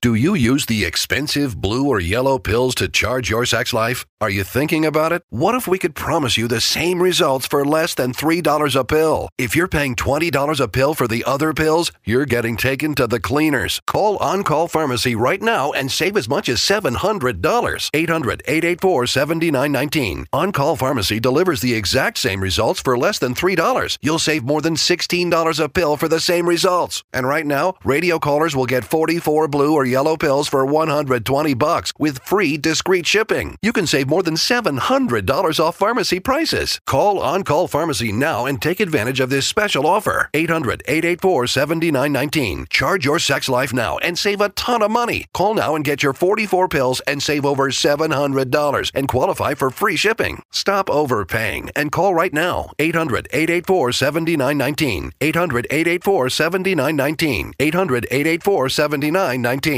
Do 0.00 0.14
you 0.14 0.34
use 0.34 0.66
the 0.66 0.84
expensive 0.84 1.60
blue 1.60 1.88
or 1.88 1.98
yellow 1.98 2.38
pills 2.38 2.76
to 2.76 2.88
charge 2.88 3.28
your 3.28 3.44
sex 3.44 3.72
life? 3.72 4.06
Are 4.20 4.30
you 4.30 4.44
thinking 4.44 4.86
about 4.86 5.10
it? 5.12 5.24
What 5.30 5.56
if 5.56 5.66
we 5.66 5.76
could 5.76 5.96
promise 5.96 6.36
you 6.36 6.46
the 6.46 6.60
same 6.60 7.02
results 7.02 7.48
for 7.48 7.64
less 7.64 7.94
than 7.94 8.12
$3 8.12 8.76
a 8.76 8.84
pill? 8.84 9.28
If 9.38 9.56
you're 9.56 9.66
paying 9.66 9.96
$20 9.96 10.60
a 10.60 10.68
pill 10.68 10.94
for 10.94 11.08
the 11.08 11.24
other 11.24 11.52
pills, 11.52 11.90
you're 12.04 12.26
getting 12.26 12.56
taken 12.56 12.94
to 12.94 13.08
the 13.08 13.18
cleaners. 13.18 13.80
Call 13.88 14.18
On 14.18 14.44
Call 14.44 14.68
Pharmacy 14.68 15.16
right 15.16 15.42
now 15.42 15.72
and 15.72 15.90
save 15.90 16.16
as 16.16 16.28
much 16.28 16.48
as 16.48 16.60
$700. 16.60 17.90
800 17.92 18.42
884 18.46 19.06
7919. 19.06 20.26
On 20.32 20.52
Call 20.52 20.76
Pharmacy 20.76 21.18
delivers 21.18 21.60
the 21.60 21.74
exact 21.74 22.18
same 22.18 22.40
results 22.40 22.80
for 22.80 22.96
less 22.96 23.18
than 23.18 23.34
$3. 23.34 23.98
You'll 24.00 24.20
save 24.20 24.44
more 24.44 24.62
than 24.62 24.74
$16 24.74 25.64
a 25.64 25.68
pill 25.68 25.96
for 25.96 26.06
the 26.06 26.20
same 26.20 26.48
results. 26.48 27.02
And 27.12 27.26
right 27.26 27.46
now, 27.46 27.74
radio 27.82 28.20
callers 28.20 28.54
will 28.54 28.66
get 28.66 28.84
44 28.84 29.48
blue 29.48 29.74
or 29.74 29.87
yellow 29.88 30.16
pills 30.16 30.48
for 30.48 30.64
120 30.64 31.54
bucks 31.54 31.92
with 31.98 32.20
free 32.20 32.56
discreet 32.56 33.06
shipping. 33.06 33.56
You 33.62 33.72
can 33.72 33.86
save 33.86 34.08
more 34.08 34.22
than 34.22 34.34
$700 34.34 35.60
off 35.60 35.76
pharmacy 35.76 36.20
prices. 36.20 36.80
Call 36.86 37.18
On 37.20 37.42
Call 37.42 37.66
Pharmacy 37.68 38.12
now 38.12 38.46
and 38.46 38.60
take 38.60 38.80
advantage 38.80 39.20
of 39.20 39.30
this 39.30 39.46
special 39.46 39.86
offer. 39.86 40.30
800 40.34 40.82
884 40.86 41.46
7919. 41.46 42.66
Charge 42.70 43.04
your 43.04 43.18
sex 43.18 43.48
life 43.48 43.72
now 43.72 43.98
and 43.98 44.18
save 44.18 44.40
a 44.40 44.50
ton 44.50 44.82
of 44.82 44.90
money. 44.90 45.26
Call 45.34 45.54
now 45.54 45.74
and 45.74 45.84
get 45.84 46.02
your 46.02 46.12
44 46.12 46.68
pills 46.68 47.00
and 47.06 47.22
save 47.22 47.44
over 47.44 47.70
$700 47.70 48.90
and 48.94 49.08
qualify 49.08 49.54
for 49.54 49.70
free 49.70 49.96
shipping. 49.96 50.42
Stop 50.52 50.90
overpaying 50.90 51.70
and 51.74 51.92
call 51.92 52.14
right 52.14 52.32
now. 52.32 52.70
800 52.78 53.28
884 53.32 53.92
7919. 53.92 55.12
800 55.20 55.66
884 55.70 56.30
7919. 56.30 57.52
800 57.58 58.06
884 58.10 58.68
7919. 58.68 59.77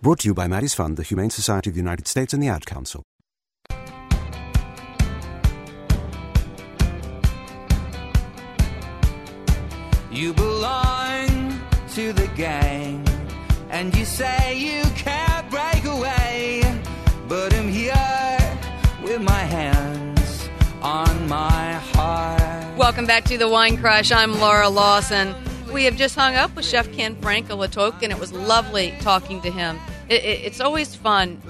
Brought 0.00 0.20
to 0.20 0.28
you 0.28 0.34
by 0.34 0.46
Maddie's 0.46 0.74
Fund, 0.74 0.96
the 0.96 1.02
Humane 1.02 1.30
Society 1.30 1.70
of 1.70 1.74
the 1.74 1.80
United 1.80 2.06
States, 2.06 2.32
and 2.32 2.40
the 2.40 2.46
Ad 2.46 2.64
Council. 2.66 3.02
You 10.12 10.32
belong 10.34 11.60
to 11.94 12.12
the 12.12 12.30
gang, 12.36 13.04
and 13.70 13.92
you 13.96 14.04
say 14.04 14.56
you 14.56 14.84
can't 14.94 15.50
break 15.50 15.84
away. 15.84 16.62
But 17.26 17.52
I'm 17.54 17.66
here 17.66 18.38
with 19.02 19.20
my 19.20 19.32
hands 19.32 20.48
on 20.80 21.28
my 21.28 21.72
heart. 21.72 22.78
Welcome 22.78 23.06
back 23.06 23.24
to 23.24 23.36
the 23.36 23.48
Wine 23.48 23.76
Crush. 23.76 24.12
I'm 24.12 24.38
Laura 24.38 24.68
Lawson. 24.68 25.34
We 25.72 25.84
have 25.84 25.96
just 25.96 26.14
hung 26.14 26.34
up 26.34 26.54
with 26.56 26.64
Chef 26.64 26.90
Ken 26.92 27.14
Frank 27.16 27.50
of 27.50 27.60
and 28.02 28.12
it 28.12 28.18
was 28.18 28.32
lovely 28.32 28.94
talking 29.00 29.40
to 29.42 29.50
him. 29.50 29.78
It, 30.08 30.24
it, 30.24 30.44
it's 30.44 30.60
always 30.60 30.94
fun. 30.94 31.40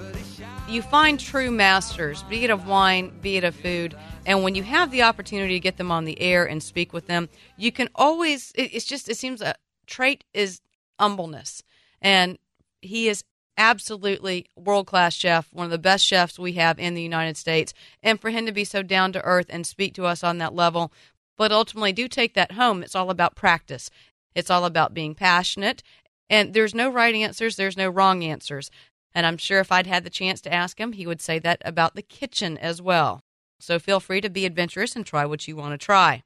You 0.67 0.81
find 0.81 1.19
true 1.19 1.49
masters, 1.49 2.21
be 2.23 2.43
it 2.43 2.49
of 2.49 2.67
wine, 2.67 3.11
be 3.21 3.37
it 3.37 3.43
of 3.43 3.55
food, 3.55 3.95
and 4.25 4.43
when 4.43 4.53
you 4.55 4.63
have 4.63 4.91
the 4.91 5.01
opportunity 5.03 5.55
to 5.55 5.59
get 5.59 5.77
them 5.77 5.91
on 5.91 6.05
the 6.05 6.21
air 6.21 6.45
and 6.45 6.61
speak 6.61 6.93
with 6.93 7.07
them, 7.07 7.29
you 7.57 7.71
can 7.71 7.89
always. 7.95 8.51
It, 8.53 8.75
it's 8.75 8.85
just 8.85 9.09
it 9.09 9.17
seems 9.17 9.41
a 9.41 9.55
trait 9.87 10.23
is 10.33 10.61
humbleness, 10.99 11.63
And 12.01 12.37
he 12.81 13.07
is 13.07 13.23
absolutely 13.57 14.45
world 14.55 14.85
class 14.85 15.13
chef, 15.13 15.51
one 15.51 15.65
of 15.65 15.71
the 15.71 15.77
best 15.77 16.05
chefs 16.05 16.37
we 16.37 16.53
have 16.53 16.77
in 16.77 16.93
the 16.93 17.01
United 17.01 17.37
States. 17.37 17.73
And 18.03 18.19
for 18.21 18.29
him 18.29 18.45
to 18.45 18.51
be 18.51 18.63
so 18.63 18.83
down 18.83 19.11
to 19.13 19.21
earth 19.23 19.47
and 19.49 19.65
speak 19.65 19.93
to 19.95 20.05
us 20.05 20.23
on 20.23 20.37
that 20.37 20.53
level, 20.53 20.91
but 21.37 21.51
ultimately 21.51 21.93
do 21.93 22.07
take 22.07 22.33
that 22.35 22.53
home. 22.53 22.83
It's 22.83 22.95
all 22.95 23.09
about 23.09 23.35
practice, 23.35 23.89
it's 24.35 24.49
all 24.49 24.65
about 24.65 24.93
being 24.93 25.15
passionate. 25.15 25.83
And 26.29 26.53
there's 26.53 26.75
no 26.75 26.89
right 26.89 27.15
answers, 27.15 27.55
there's 27.55 27.77
no 27.77 27.89
wrong 27.89 28.23
answers. 28.23 28.69
And 29.13 29.25
I'm 29.25 29.37
sure 29.37 29.59
if 29.59 29.71
I'd 29.71 29.87
had 29.87 30.03
the 30.03 30.09
chance 30.09 30.39
to 30.41 30.53
ask 30.53 30.79
him, 30.79 30.93
he 30.93 31.07
would 31.07 31.21
say 31.21 31.39
that 31.39 31.61
about 31.65 31.95
the 31.95 32.01
kitchen 32.01 32.57
as 32.57 32.81
well. 32.81 33.21
So 33.59 33.79
feel 33.79 33.99
free 33.99 34.21
to 34.21 34.29
be 34.29 34.45
adventurous 34.45 34.95
and 34.95 35.05
try 35.05 35.25
what 35.25 35.47
you 35.47 35.55
want 35.55 35.73
to 35.79 35.83
try. 35.83 36.23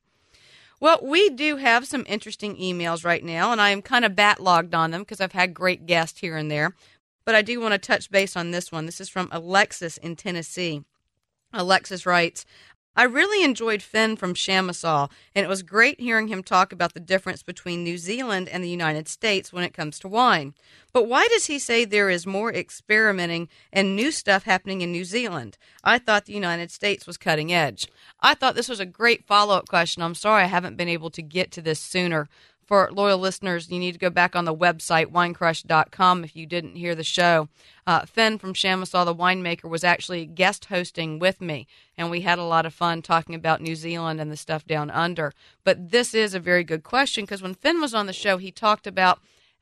Well, 0.80 1.00
we 1.02 1.30
do 1.30 1.56
have 1.58 1.88
some 1.88 2.04
interesting 2.08 2.58
emails 2.58 3.06
right 3.06 3.24
now, 3.24 3.52
and 3.54 3.62
I 3.62 3.70
am 3.70 3.82
kind 3.82 4.04
of 4.04 4.14
backlogged 4.14 4.76
on 4.76 4.92
them 4.92 5.02
because 5.02 5.22
I've 5.22 5.32
had 5.32 5.54
great 5.54 5.86
guests 5.86 6.20
here 6.20 6.36
and 6.36 6.52
there. 6.52 6.76
But 7.26 7.36
I 7.36 7.42
do 7.42 7.62
want 7.62 7.72
to 7.72 7.78
touch 7.78 8.12
base 8.12 8.36
on 8.36 8.52
this 8.52 8.70
one. 8.70 8.86
This 8.86 9.00
is 9.00 9.08
from 9.08 9.30
Alexis 9.32 9.98
in 9.98 10.18
Tennessee. 10.18 10.84
Alexis 11.54 12.06
writes, 12.06 12.46
I 12.96 13.04
really 13.04 13.44
enjoyed 13.44 13.82
Finn 13.82 14.16
from 14.16 14.36
Chamisal, 14.36 15.10
and 15.34 15.44
it 15.44 15.50
was 15.50 15.64
great 15.64 16.00
hearing 16.00 16.28
him 16.28 16.44
talk 16.44 16.72
about 16.72 16.94
the 16.94 17.00
difference 17.00 17.42
between 17.42 17.84
New 17.84 17.98
Zealand 17.98 18.48
and 18.48 18.64
the 18.64 18.70
United 18.70 19.08
States 19.08 19.52
when 19.52 19.64
it 19.64 19.74
comes 19.74 19.98
to 20.00 20.08
wine. 20.08 20.54
But 20.92 21.08
why 21.08 21.28
does 21.28 21.48
he 21.48 21.58
say 21.58 21.86
there 21.86 22.12
is 22.12 22.28
more 22.28 22.54
experimenting 22.54 23.50
and 23.72 23.96
new 23.96 24.12
stuff 24.12 24.44
happening 24.44 24.82
in 24.82 24.92
New 24.92 25.06
Zealand? 25.06 25.58
I 25.84 25.98
thought 25.98 26.26
the 26.26 26.34
United 26.34 26.70
States 26.70 27.08
was 27.08 27.18
cutting 27.18 27.52
edge. 27.52 27.88
I 28.20 28.36
thought 28.36 28.54
this 28.54 28.70
was 28.70 28.80
a 28.80 28.86
great 28.86 29.26
follow 29.26 29.56
up 29.56 29.68
question. 29.68 30.04
I'm 30.04 30.14
sorry 30.14 30.44
I 30.44 30.48
haven't 30.48 30.78
been 30.78 30.88
able 30.88 31.10
to 31.12 31.24
get 31.24 31.52
to 31.54 31.64
this 31.64 31.80
sooner 31.80 32.30
for 32.66 32.90
loyal 32.92 33.18
listeners, 33.18 33.70
you 33.70 33.80
need 33.80 33.94
to 33.94 34.00
go 34.00 34.10
back 34.10 34.36
on 34.36 34.46
the 34.46 34.56
website, 34.56 35.08
winecrush.com, 35.08 36.24
if 36.24 36.36
you 36.36 36.46
didn't 36.46 36.76
hear 36.76 36.96
the 36.96 37.04
show. 37.04 37.50
Uh, 37.86 38.06
Finn 38.06 38.38
from 38.38 38.54
Chamisal, 38.54 39.06
the 39.06 39.16
winemaker, 39.16 39.70
was 39.70 39.84
actually 39.84 40.26
guest 40.26 40.66
hosting 40.66 41.20
with 41.20 41.42
me, 41.42 41.68
and 41.98 42.10
we 42.10 42.22
had 42.22 42.40
a 42.40 42.44
lot 42.44 42.66
of 42.66 42.74
fun 42.74 43.02
talking 43.02 43.36
about 43.36 43.62
New 43.62 43.76
Zealand 43.76 44.22
and 44.22 44.32
the 44.32 44.38
stuff 44.38 44.66
down 44.66 44.90
under. 44.90 45.34
But 45.64 45.92
this 45.92 46.14
is 46.14 46.34
a 46.34 46.40
very 46.40 46.64
good 46.64 46.84
question 46.84 47.26
because 47.26 47.42
when 47.42 47.56
Finn 47.56 47.82
was 47.82 47.94
on 47.94 48.06
the 48.06 48.14
show, 48.14 48.38
he 48.38 48.52
talked 48.52 48.88
about 48.88 49.20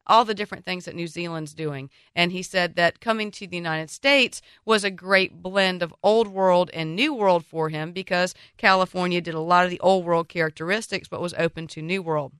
all 0.07 0.25
the 0.25 0.33
different 0.33 0.65
things 0.65 0.85
that 0.85 0.95
New 0.95 1.07
Zealand's 1.07 1.53
doing. 1.53 1.89
And 2.15 2.31
he 2.31 2.43
said 2.43 2.75
that 2.75 2.99
coming 2.99 3.31
to 3.31 3.47
the 3.47 3.55
United 3.55 3.89
States 3.89 4.41
was 4.65 4.83
a 4.83 4.91
great 4.91 5.41
blend 5.41 5.81
of 5.81 5.93
old 6.03 6.27
world 6.27 6.69
and 6.73 6.95
new 6.95 7.13
world 7.13 7.45
for 7.45 7.69
him 7.69 7.91
because 7.91 8.35
California 8.57 9.21
did 9.21 9.33
a 9.33 9.39
lot 9.39 9.63
of 9.63 9.71
the 9.71 9.79
old 9.79 10.05
world 10.05 10.27
characteristics 10.27 11.07
but 11.07 11.21
was 11.21 11.33
open 11.35 11.67
to 11.67 11.81
new 11.81 12.01
world. 12.01 12.33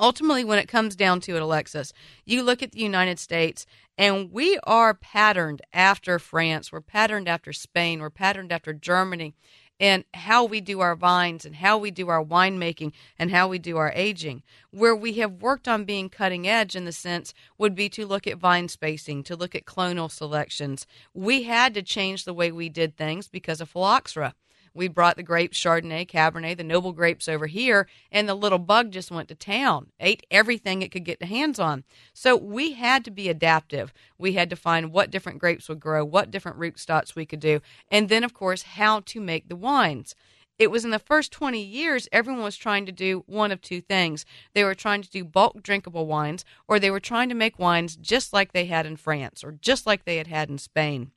Ultimately, 0.00 0.44
when 0.44 0.58
it 0.58 0.66
comes 0.66 0.96
down 0.96 1.20
to 1.20 1.36
it, 1.36 1.42
Alexis, 1.42 1.92
you 2.24 2.42
look 2.42 2.62
at 2.62 2.72
the 2.72 2.80
United 2.80 3.18
States 3.18 3.66
and 3.98 4.32
we 4.32 4.58
are 4.64 4.94
patterned 4.94 5.60
after 5.74 6.18
France, 6.18 6.72
we're 6.72 6.80
patterned 6.80 7.28
after 7.28 7.52
Spain, 7.52 8.00
we're 8.00 8.08
patterned 8.08 8.50
after 8.50 8.72
Germany, 8.72 9.34
and 9.78 10.04
how 10.14 10.42
we 10.42 10.62
do 10.62 10.80
our 10.80 10.96
vines 10.96 11.44
and 11.44 11.56
how 11.56 11.76
we 11.76 11.90
do 11.90 12.08
our 12.08 12.24
winemaking 12.24 12.92
and 13.18 13.30
how 13.30 13.46
we 13.46 13.58
do 13.58 13.76
our 13.76 13.92
aging. 13.94 14.42
Where 14.70 14.96
we 14.96 15.14
have 15.14 15.42
worked 15.42 15.68
on 15.68 15.84
being 15.84 16.08
cutting 16.08 16.48
edge 16.48 16.74
in 16.74 16.86
the 16.86 16.92
sense 16.92 17.34
would 17.58 17.74
be 17.74 17.90
to 17.90 18.06
look 18.06 18.26
at 18.26 18.38
vine 18.38 18.68
spacing, 18.68 19.22
to 19.24 19.36
look 19.36 19.54
at 19.54 19.66
clonal 19.66 20.10
selections. 20.10 20.86
We 21.12 21.42
had 21.42 21.74
to 21.74 21.82
change 21.82 22.24
the 22.24 22.34
way 22.34 22.50
we 22.50 22.70
did 22.70 22.96
things 22.96 23.28
because 23.28 23.60
of 23.60 23.68
phylloxera 23.68 24.34
we 24.74 24.88
brought 24.88 25.16
the 25.16 25.22
grapes, 25.22 25.58
Chardonnay, 25.58 26.08
Cabernet, 26.08 26.56
the 26.56 26.64
noble 26.64 26.92
grapes 26.92 27.28
over 27.28 27.46
here, 27.46 27.86
and 28.10 28.28
the 28.28 28.34
little 28.34 28.58
bug 28.58 28.90
just 28.90 29.10
went 29.10 29.28
to 29.28 29.34
town, 29.34 29.88
ate 29.98 30.26
everything 30.30 30.82
it 30.82 30.90
could 30.90 31.04
get 31.04 31.22
hands 31.22 31.58
on. 31.58 31.84
So 32.12 32.36
we 32.36 32.72
had 32.72 33.04
to 33.04 33.10
be 33.10 33.28
adaptive. 33.28 33.92
We 34.18 34.32
had 34.32 34.50
to 34.50 34.56
find 34.56 34.92
what 34.92 35.10
different 35.10 35.38
grapes 35.38 35.68
would 35.68 35.80
grow, 35.80 36.04
what 36.04 36.30
different 36.30 36.58
rootstocks 36.58 37.14
we 37.14 37.26
could 37.26 37.40
do, 37.40 37.60
and 37.90 38.08
then, 38.08 38.24
of 38.24 38.34
course, 38.34 38.62
how 38.62 39.00
to 39.00 39.20
make 39.20 39.48
the 39.48 39.56
wines. 39.56 40.14
It 40.58 40.70
was 40.70 40.84
in 40.84 40.90
the 40.90 40.98
first 40.98 41.32
20 41.32 41.58
years, 41.62 42.06
everyone 42.12 42.42
was 42.42 42.56
trying 42.56 42.84
to 42.84 42.92
do 42.92 43.24
one 43.26 43.50
of 43.50 43.62
two 43.62 43.80
things. 43.80 44.26
They 44.52 44.62
were 44.62 44.74
trying 44.74 45.00
to 45.00 45.08
do 45.08 45.24
bulk 45.24 45.62
drinkable 45.62 46.06
wines, 46.06 46.44
or 46.68 46.78
they 46.78 46.90
were 46.90 47.00
trying 47.00 47.30
to 47.30 47.34
make 47.34 47.58
wines 47.58 47.96
just 47.96 48.34
like 48.34 48.52
they 48.52 48.66
had 48.66 48.84
in 48.84 48.96
France 48.96 49.42
or 49.42 49.52
just 49.52 49.86
like 49.86 50.04
they 50.04 50.18
had 50.18 50.26
had 50.26 50.50
in 50.50 50.58
Spain. 50.58 51.12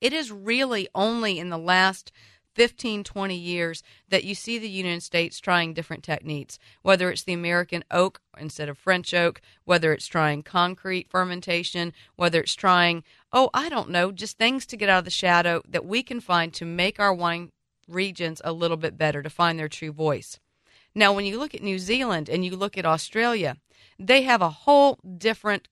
It 0.00 0.12
is 0.12 0.32
really 0.32 0.88
only 0.92 1.38
in 1.38 1.50
the 1.50 1.56
last 1.56 2.10
15, 2.54 3.04
20 3.04 3.34
years 3.34 3.82
that 4.08 4.24
you 4.24 4.34
see 4.34 4.58
the 4.58 4.68
United 4.68 5.02
States 5.02 5.40
trying 5.40 5.74
different 5.74 6.02
techniques, 6.02 6.58
whether 6.82 7.10
it's 7.10 7.22
the 7.22 7.32
American 7.32 7.84
oak 7.90 8.20
instead 8.38 8.68
of 8.68 8.78
French 8.78 9.12
oak, 9.12 9.40
whether 9.64 9.92
it's 9.92 10.06
trying 10.06 10.42
concrete 10.42 11.08
fermentation, 11.08 11.92
whether 12.16 12.40
it's 12.40 12.54
trying, 12.54 13.02
oh, 13.32 13.50
I 13.52 13.68
don't 13.68 13.90
know, 13.90 14.12
just 14.12 14.38
things 14.38 14.66
to 14.66 14.76
get 14.76 14.88
out 14.88 15.00
of 15.00 15.04
the 15.04 15.10
shadow 15.10 15.62
that 15.68 15.84
we 15.84 16.02
can 16.02 16.20
find 16.20 16.52
to 16.54 16.64
make 16.64 17.00
our 17.00 17.14
wine 17.14 17.50
regions 17.88 18.40
a 18.44 18.52
little 18.52 18.76
bit 18.76 18.96
better, 18.96 19.22
to 19.22 19.30
find 19.30 19.58
their 19.58 19.68
true 19.68 19.92
voice. 19.92 20.38
Now, 20.94 21.12
when 21.12 21.24
you 21.24 21.38
look 21.38 21.54
at 21.54 21.62
New 21.62 21.78
Zealand 21.78 22.28
and 22.28 22.44
you 22.44 22.56
look 22.56 22.78
at 22.78 22.86
Australia, 22.86 23.56
they 23.98 24.22
have 24.22 24.40
a 24.40 24.50
whole 24.50 24.98
different 25.18 25.68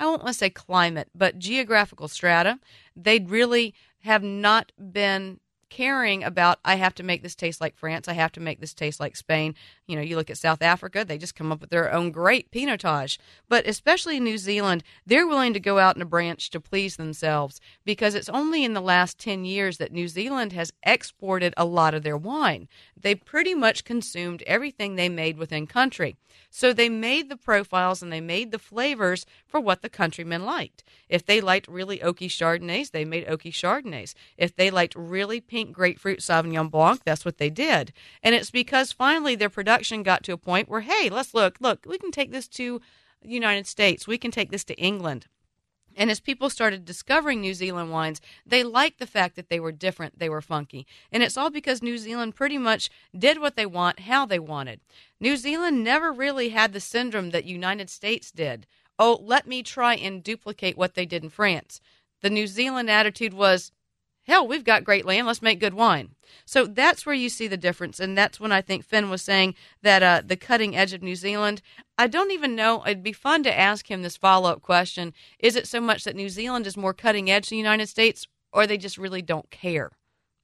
I 0.00 0.06
won't 0.06 0.22
want 0.22 0.32
to 0.32 0.38
say 0.38 0.48
climate, 0.48 1.10
but 1.14 1.38
geographical 1.38 2.08
strata. 2.08 2.58
They 2.96 3.18
really 3.20 3.74
have 4.00 4.22
not 4.22 4.72
been 4.78 5.40
caring 5.70 6.22
about 6.22 6.58
I 6.64 6.74
have 6.74 6.94
to 6.96 7.02
make 7.02 7.22
this 7.22 7.34
taste 7.34 7.60
like 7.60 7.76
France, 7.76 8.08
I 8.08 8.12
have 8.12 8.32
to 8.32 8.40
make 8.40 8.60
this 8.60 8.74
taste 8.74 9.00
like 9.00 9.16
Spain. 9.16 9.54
You 9.86 9.96
know, 9.96 10.02
you 10.02 10.16
look 10.16 10.28
at 10.28 10.38
South 10.38 10.60
Africa, 10.60 11.04
they 11.04 11.16
just 11.16 11.34
come 11.34 11.50
up 11.50 11.60
with 11.60 11.70
their 11.70 11.92
own 11.92 12.10
great 12.10 12.50
pinotage. 12.50 13.18
But 13.48 13.66
especially 13.66 14.18
in 14.18 14.24
New 14.24 14.38
Zealand, 14.38 14.82
they're 15.06 15.26
willing 15.26 15.54
to 15.54 15.60
go 15.60 15.78
out 15.78 15.96
in 15.96 16.02
a 16.02 16.06
branch 16.06 16.50
to 16.50 16.60
please 16.60 16.96
themselves 16.96 17.60
because 17.84 18.14
it's 18.14 18.28
only 18.28 18.64
in 18.64 18.74
the 18.74 18.80
last 18.80 19.18
10 19.18 19.44
years 19.44 19.78
that 19.78 19.92
New 19.92 20.08
Zealand 20.08 20.52
has 20.52 20.72
exported 20.82 21.54
a 21.56 21.64
lot 21.64 21.94
of 21.94 22.02
their 22.02 22.16
wine. 22.16 22.68
They 23.00 23.14
pretty 23.14 23.54
much 23.54 23.84
consumed 23.84 24.42
everything 24.42 24.96
they 24.96 25.08
made 25.08 25.38
within 25.38 25.66
country. 25.66 26.16
So 26.50 26.72
they 26.72 26.88
made 26.88 27.28
the 27.28 27.36
profiles 27.36 28.02
and 28.02 28.12
they 28.12 28.20
made 28.20 28.50
the 28.50 28.58
flavors 28.58 29.26
for 29.46 29.60
what 29.60 29.82
the 29.82 29.88
countrymen 29.88 30.44
liked. 30.44 30.82
If 31.08 31.24
they 31.26 31.40
liked 31.40 31.68
really 31.68 31.98
oaky 31.98 32.28
Chardonnays, 32.28 32.90
they 32.90 33.04
made 33.04 33.26
oaky 33.26 33.52
Chardonnays. 33.52 34.14
If 34.36 34.56
they 34.56 34.70
liked 34.70 34.94
really 34.94 35.40
pink 35.40 35.59
grapefruit 35.66 36.20
Sauvignon 36.20 36.70
Blanc, 36.70 37.02
that's 37.04 37.24
what 37.24 37.38
they 37.38 37.50
did. 37.50 37.92
And 38.22 38.34
it's 38.34 38.50
because 38.50 38.92
finally 38.92 39.34
their 39.34 39.50
production 39.50 40.02
got 40.02 40.22
to 40.24 40.32
a 40.32 40.38
point 40.38 40.68
where, 40.68 40.80
hey, 40.80 41.08
let's 41.10 41.34
look, 41.34 41.56
look, 41.60 41.86
we 41.86 41.98
can 41.98 42.10
take 42.10 42.32
this 42.32 42.48
to 42.48 42.80
the 43.22 43.28
United 43.28 43.66
States, 43.66 44.06
we 44.06 44.18
can 44.18 44.30
take 44.30 44.50
this 44.50 44.64
to 44.64 44.74
England. 44.74 45.26
And 45.96 46.10
as 46.10 46.20
people 46.20 46.50
started 46.50 46.84
discovering 46.84 47.40
New 47.40 47.52
Zealand 47.52 47.90
wines, 47.90 48.20
they 48.46 48.62
liked 48.62 48.98
the 48.98 49.06
fact 49.06 49.36
that 49.36 49.48
they 49.48 49.60
were 49.60 49.72
different, 49.72 50.18
they 50.18 50.28
were 50.28 50.40
funky. 50.40 50.86
And 51.12 51.22
it's 51.22 51.36
all 51.36 51.50
because 51.50 51.82
New 51.82 51.98
Zealand 51.98 52.34
pretty 52.34 52.58
much 52.58 52.90
did 53.16 53.40
what 53.40 53.56
they 53.56 53.66
want, 53.66 54.00
how 54.00 54.24
they 54.24 54.38
wanted. 54.38 54.80
New 55.18 55.36
Zealand 55.36 55.82
never 55.82 56.12
really 56.12 56.50
had 56.50 56.72
the 56.72 56.80
syndrome 56.80 57.30
that 57.30 57.44
United 57.44 57.90
States 57.90 58.30
did. 58.30 58.66
Oh, 58.98 59.18
let 59.22 59.46
me 59.46 59.62
try 59.62 59.94
and 59.94 60.22
duplicate 60.22 60.76
what 60.76 60.94
they 60.94 61.06
did 61.06 61.24
in 61.24 61.30
France. 61.30 61.80
The 62.22 62.30
New 62.30 62.46
Zealand 62.46 62.90
attitude 62.90 63.34
was, 63.34 63.72
hell, 64.30 64.46
we've 64.46 64.64
got 64.64 64.84
great 64.84 65.04
land, 65.04 65.26
let's 65.26 65.42
make 65.42 65.58
good 65.58 65.74
wine. 65.74 66.14
So 66.44 66.64
that's 66.64 67.04
where 67.04 67.14
you 67.14 67.28
see 67.28 67.48
the 67.48 67.56
difference, 67.56 67.98
and 67.98 68.16
that's 68.16 68.38
when 68.38 68.52
I 68.52 68.62
think 68.62 68.84
Finn 68.84 69.10
was 69.10 69.22
saying 69.22 69.56
that 69.82 70.02
uh, 70.02 70.22
the 70.24 70.36
cutting 70.36 70.76
edge 70.76 70.92
of 70.92 71.02
New 71.02 71.16
Zealand. 71.16 71.60
I 71.98 72.06
don't 72.06 72.30
even 72.30 72.54
know. 72.54 72.82
It'd 72.86 73.02
be 73.02 73.12
fun 73.12 73.42
to 73.42 73.58
ask 73.58 73.90
him 73.90 74.02
this 74.02 74.16
follow 74.16 74.50
up 74.50 74.62
question: 74.62 75.12
Is 75.40 75.56
it 75.56 75.66
so 75.66 75.80
much 75.80 76.04
that 76.04 76.14
New 76.14 76.28
Zealand 76.28 76.66
is 76.66 76.76
more 76.76 76.94
cutting 76.94 77.28
edge 77.28 77.48
than 77.48 77.56
the 77.56 77.62
United 77.62 77.88
States, 77.88 78.28
or 78.52 78.66
they 78.66 78.78
just 78.78 78.98
really 78.98 79.20
don't 79.20 79.50
care? 79.50 79.90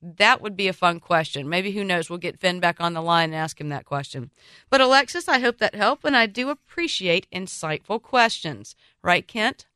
That 0.03 0.43
would 0.43 0.57
be 0.57 0.69
a 0.69 0.73
fun 0.73 0.99
question. 1.01 1.49
Maybe 1.49 1.71
who 1.71 1.85
knows? 1.85 2.11
We'll 2.11 2.19
get 2.19 2.41
Finn 2.41 2.61
back 2.61 2.81
on 2.81 2.93
the 2.93 3.01
line 3.01 3.31
and 3.31 3.37
ask 3.37 3.61
him 3.61 3.71
that 3.71 3.87
question. 3.87 4.31
But 4.69 4.81
Alexis, 4.81 5.29
I 5.29 5.39
hope 5.39 5.59
that 5.59 5.75
helped, 5.75 6.05
and 6.05 6.17
I 6.17 6.27
do 6.27 6.51
appreciate 6.51 7.29
insightful 7.33 8.03
questions. 8.03 8.75
Right, 9.03 9.27
Kent? 9.27 9.67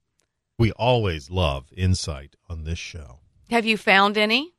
We 0.58 0.72
always 0.72 1.30
love 1.30 1.68
insight 1.74 2.36
on 2.48 2.64
this 2.64 2.78
show. 2.78 3.19
Have 3.50 3.66
you 3.66 3.76
found 3.76 4.16
any? 4.16 4.52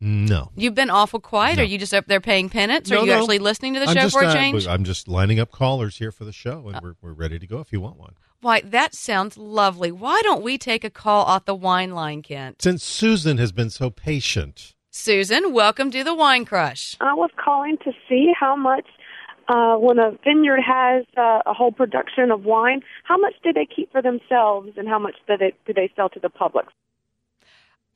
No. 0.00 0.50
You've 0.56 0.74
been 0.74 0.88
awful 0.90 1.20
quiet. 1.20 1.56
No. 1.56 1.62
Are 1.62 1.66
you 1.66 1.76
just 1.78 1.92
up 1.92 2.06
there 2.06 2.20
paying 2.20 2.48
penance? 2.48 2.88
No, 2.90 2.98
are 2.98 3.00
you 3.00 3.12
no. 3.12 3.18
actually 3.18 3.38
listening 3.38 3.74
to 3.74 3.80
the 3.80 3.86
I'm 3.86 3.94
show 3.94 4.02
just, 4.02 4.14
for 4.14 4.22
a 4.22 4.28
uh, 4.28 4.32
change? 4.32 4.66
I'm 4.66 4.84
just 4.84 5.06
lining 5.06 5.38
up 5.38 5.50
callers 5.50 5.98
here 5.98 6.10
for 6.10 6.24
the 6.24 6.32
show, 6.32 6.64
Uh. 6.66 6.70
and 6.70 6.80
we're, 6.82 6.94
we're 7.02 7.12
ready 7.12 7.38
to 7.38 7.46
go 7.46 7.60
if 7.60 7.72
you 7.72 7.80
want 7.80 7.98
one. 7.98 8.14
Why, 8.40 8.60
that 8.62 8.94
sounds 8.94 9.36
lovely. 9.36 9.90
Why 9.92 10.20
don't 10.22 10.42
we 10.42 10.56
take 10.56 10.84
a 10.84 10.90
call 10.90 11.24
off 11.24 11.44
the 11.44 11.54
wine 11.54 11.92
line, 11.92 12.22
Kent? 12.22 12.62
Since 12.62 12.84
Susan 12.84 13.38
has 13.38 13.52
been 13.52 13.70
so 13.70 13.90
patient. 13.90 14.74
Susan, 14.90 15.52
welcome 15.52 15.90
to 15.90 16.02
the 16.02 16.14
Wine 16.14 16.46
Crush. 16.46 16.96
I 17.00 17.12
was 17.12 17.30
calling 17.42 17.76
to 17.84 17.92
see 18.08 18.32
how 18.38 18.56
much, 18.56 18.86
uh, 19.48 19.76
when 19.76 19.98
a 19.98 20.12
vineyard 20.24 20.60
has 20.66 21.04
uh, 21.18 21.40
a 21.44 21.52
whole 21.52 21.72
production 21.72 22.30
of 22.30 22.44
wine, 22.44 22.80
how 23.04 23.18
much 23.18 23.34
do 23.42 23.52
they 23.52 23.66
keep 23.66 23.92
for 23.92 24.00
themselves 24.00 24.70
and 24.76 24.88
how 24.88 24.98
much 24.98 25.16
do 25.26 25.36
they, 25.36 25.52
do 25.66 25.74
they 25.74 25.90
sell 25.96 26.08
to 26.10 26.20
the 26.20 26.30
public? 26.30 26.66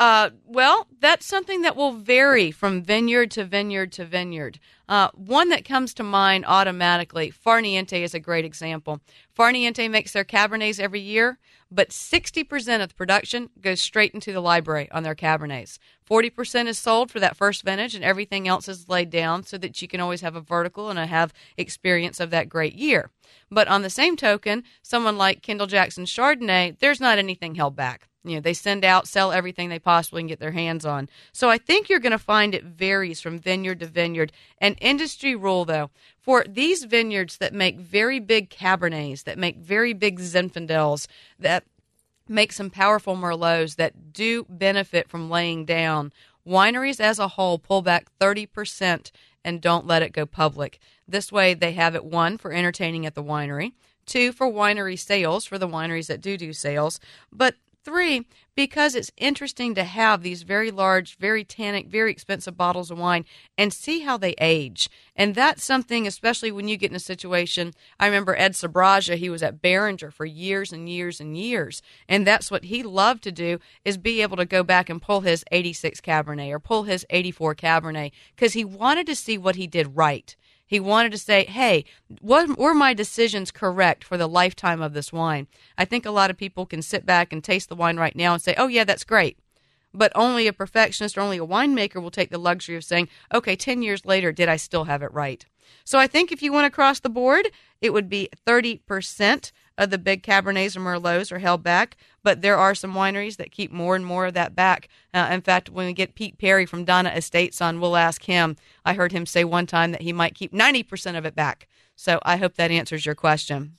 Uh, 0.00 0.30
well, 0.46 0.86
that's 0.98 1.26
something 1.26 1.60
that 1.60 1.76
will 1.76 1.92
vary 1.92 2.50
from 2.50 2.82
vineyard 2.82 3.30
to 3.30 3.44
vineyard 3.44 3.92
to 3.92 4.02
vineyard. 4.02 4.58
Uh, 4.88 5.10
one 5.12 5.50
that 5.50 5.62
comes 5.62 5.92
to 5.92 6.02
mind 6.02 6.42
automatically, 6.48 7.30
Farniente 7.30 8.00
is 8.00 8.14
a 8.14 8.18
great 8.18 8.46
example. 8.46 9.00
Farniente 9.38 9.90
makes 9.90 10.14
their 10.14 10.24
Cabernets 10.24 10.80
every 10.80 11.00
year, 11.00 11.38
but 11.70 11.90
60% 11.90 12.82
of 12.82 12.88
the 12.88 12.94
production 12.94 13.50
goes 13.60 13.82
straight 13.82 14.14
into 14.14 14.32
the 14.32 14.40
library 14.40 14.90
on 14.90 15.02
their 15.02 15.14
Cabernets. 15.14 15.78
40% 16.10 16.66
is 16.66 16.78
sold 16.78 17.10
for 17.10 17.20
that 17.20 17.36
first 17.36 17.62
vintage, 17.62 17.94
and 17.94 18.02
everything 18.02 18.48
else 18.48 18.68
is 18.68 18.88
laid 18.88 19.10
down 19.10 19.44
so 19.44 19.58
that 19.58 19.82
you 19.82 19.86
can 19.86 20.00
always 20.00 20.22
have 20.22 20.34
a 20.34 20.40
vertical 20.40 20.88
and 20.88 20.98
have 20.98 21.34
experience 21.58 22.20
of 22.20 22.30
that 22.30 22.48
great 22.48 22.74
year. 22.74 23.10
But 23.50 23.68
on 23.68 23.82
the 23.82 23.90
same 23.90 24.16
token, 24.16 24.64
someone 24.82 25.18
like 25.18 25.42
Kendall 25.42 25.66
Jackson 25.66 26.06
Chardonnay, 26.06 26.78
there's 26.78 27.02
not 27.02 27.18
anything 27.18 27.56
held 27.56 27.76
back. 27.76 28.09
You 28.22 28.34
know, 28.34 28.40
they 28.40 28.52
send 28.52 28.84
out, 28.84 29.08
sell 29.08 29.32
everything 29.32 29.68
they 29.68 29.78
possibly 29.78 30.20
can 30.20 30.26
get 30.26 30.40
their 30.40 30.50
hands 30.50 30.84
on. 30.84 31.08
So 31.32 31.48
I 31.48 31.56
think 31.56 31.88
you're 31.88 32.00
going 32.00 32.12
to 32.12 32.18
find 32.18 32.54
it 32.54 32.64
varies 32.64 33.20
from 33.20 33.38
vineyard 33.38 33.80
to 33.80 33.86
vineyard. 33.86 34.32
An 34.58 34.74
industry 34.74 35.34
rule, 35.34 35.64
though, 35.64 35.90
for 36.18 36.44
these 36.46 36.84
vineyards 36.84 37.38
that 37.38 37.54
make 37.54 37.78
very 37.78 38.20
big 38.20 38.50
Cabernets, 38.50 39.24
that 39.24 39.38
make 39.38 39.56
very 39.56 39.94
big 39.94 40.20
Zinfandels, 40.20 41.06
that 41.38 41.64
make 42.28 42.52
some 42.52 42.70
powerful 42.70 43.16
Merlots 43.16 43.76
that 43.76 44.12
do 44.12 44.44
benefit 44.48 45.08
from 45.08 45.30
laying 45.30 45.64
down, 45.64 46.12
wineries 46.46 47.00
as 47.00 47.18
a 47.18 47.28
whole 47.28 47.58
pull 47.58 47.80
back 47.80 48.06
30% 48.20 49.10
and 49.44 49.60
don't 49.60 49.86
let 49.86 50.02
it 50.02 50.12
go 50.12 50.26
public. 50.26 50.78
This 51.08 51.32
way, 51.32 51.54
they 51.54 51.72
have 51.72 51.94
it 51.94 52.04
one 52.04 52.36
for 52.36 52.52
entertaining 52.52 53.06
at 53.06 53.14
the 53.14 53.22
winery, 53.22 53.72
two 54.06 54.30
for 54.32 54.46
winery 54.46 54.98
sales 54.98 55.44
for 55.44 55.58
the 55.58 55.68
wineries 55.68 56.06
that 56.06 56.20
do 56.20 56.36
do 56.36 56.52
sales, 56.52 57.00
but 57.32 57.54
Three, 57.82 58.26
because 58.54 58.94
it's 58.94 59.10
interesting 59.16 59.74
to 59.74 59.84
have 59.84 60.22
these 60.22 60.42
very 60.42 60.70
large, 60.70 61.16
very 61.16 61.44
tannic, 61.44 61.88
very 61.88 62.10
expensive 62.10 62.54
bottles 62.54 62.90
of 62.90 62.98
wine 62.98 63.24
and 63.56 63.72
see 63.72 64.00
how 64.00 64.18
they 64.18 64.34
age. 64.38 64.90
And 65.16 65.34
that's 65.34 65.64
something, 65.64 66.06
especially 66.06 66.52
when 66.52 66.68
you 66.68 66.76
get 66.76 66.90
in 66.90 66.96
a 66.96 67.00
situation. 67.00 67.72
I 67.98 68.04
remember 68.04 68.36
Ed 68.36 68.52
Sbragia, 68.52 69.16
he 69.16 69.30
was 69.30 69.42
at 69.42 69.62
Beringer 69.62 70.10
for 70.10 70.26
years 70.26 70.74
and 70.74 70.90
years 70.90 71.20
and 71.20 71.38
years. 71.38 71.80
And 72.06 72.26
that's 72.26 72.50
what 72.50 72.64
he 72.64 72.82
loved 72.82 73.22
to 73.22 73.32
do 73.32 73.60
is 73.82 73.96
be 73.96 74.20
able 74.20 74.36
to 74.36 74.44
go 74.44 74.62
back 74.62 74.90
and 74.90 75.00
pull 75.00 75.22
his 75.22 75.42
86 75.50 76.02
Cabernet 76.02 76.50
or 76.50 76.60
pull 76.60 76.82
his 76.82 77.06
84 77.08 77.54
Cabernet 77.54 78.12
because 78.36 78.52
he 78.52 78.64
wanted 78.64 79.06
to 79.06 79.16
see 79.16 79.38
what 79.38 79.56
he 79.56 79.66
did 79.66 79.96
right. 79.96 80.36
He 80.70 80.78
wanted 80.78 81.10
to 81.10 81.18
say, 81.18 81.46
hey, 81.46 81.84
what, 82.20 82.56
were 82.56 82.74
my 82.74 82.94
decisions 82.94 83.50
correct 83.50 84.04
for 84.04 84.16
the 84.16 84.28
lifetime 84.28 84.80
of 84.80 84.92
this 84.92 85.12
wine? 85.12 85.48
I 85.76 85.84
think 85.84 86.06
a 86.06 86.12
lot 86.12 86.30
of 86.30 86.36
people 86.36 86.64
can 86.64 86.80
sit 86.80 87.04
back 87.04 87.32
and 87.32 87.42
taste 87.42 87.68
the 87.68 87.74
wine 87.74 87.96
right 87.96 88.14
now 88.14 88.34
and 88.34 88.40
say, 88.40 88.54
oh, 88.56 88.68
yeah, 88.68 88.84
that's 88.84 89.02
great. 89.02 89.36
But 89.92 90.12
only 90.14 90.46
a 90.46 90.52
perfectionist 90.52 91.18
or 91.18 91.22
only 91.22 91.38
a 91.38 91.44
winemaker 91.44 92.00
will 92.00 92.12
take 92.12 92.30
the 92.30 92.38
luxury 92.38 92.76
of 92.76 92.84
saying, 92.84 93.08
okay, 93.34 93.56
10 93.56 93.82
years 93.82 94.06
later, 94.06 94.30
did 94.30 94.48
I 94.48 94.54
still 94.54 94.84
have 94.84 95.02
it 95.02 95.12
right? 95.12 95.44
So 95.82 95.98
I 95.98 96.06
think 96.06 96.30
if 96.30 96.40
you 96.40 96.52
went 96.52 96.68
across 96.68 97.00
the 97.00 97.08
board, 97.08 97.48
it 97.80 97.92
would 97.92 98.08
be 98.08 98.28
30% 98.46 99.50
of 99.80 99.90
the 99.90 99.98
big 99.98 100.22
Cabernets 100.22 100.76
or 100.76 100.80
Merlots 100.80 101.32
are 101.32 101.38
held 101.38 101.62
back, 101.62 101.96
but 102.22 102.42
there 102.42 102.58
are 102.58 102.74
some 102.74 102.92
wineries 102.92 103.36
that 103.38 103.50
keep 103.50 103.72
more 103.72 103.96
and 103.96 104.04
more 104.04 104.26
of 104.26 104.34
that 104.34 104.54
back. 104.54 104.88
Uh, 105.14 105.28
in 105.32 105.40
fact, 105.40 105.70
when 105.70 105.86
we 105.86 105.92
get 105.94 106.14
Pete 106.14 106.38
Perry 106.38 106.66
from 106.66 106.84
Donna 106.84 107.10
Estates 107.10 107.62
on, 107.62 107.80
we'll 107.80 107.96
ask 107.96 108.22
him. 108.24 108.56
I 108.84 108.92
heard 108.92 109.10
him 109.10 109.24
say 109.24 109.42
one 109.42 109.66
time 109.66 109.92
that 109.92 110.02
he 110.02 110.12
might 110.12 110.34
keep 110.34 110.52
90% 110.52 111.16
of 111.16 111.24
it 111.24 111.34
back. 111.34 111.66
So 111.96 112.20
I 112.22 112.36
hope 112.36 112.54
that 112.54 112.70
answers 112.70 113.06
your 113.06 113.14
question. 113.14 113.72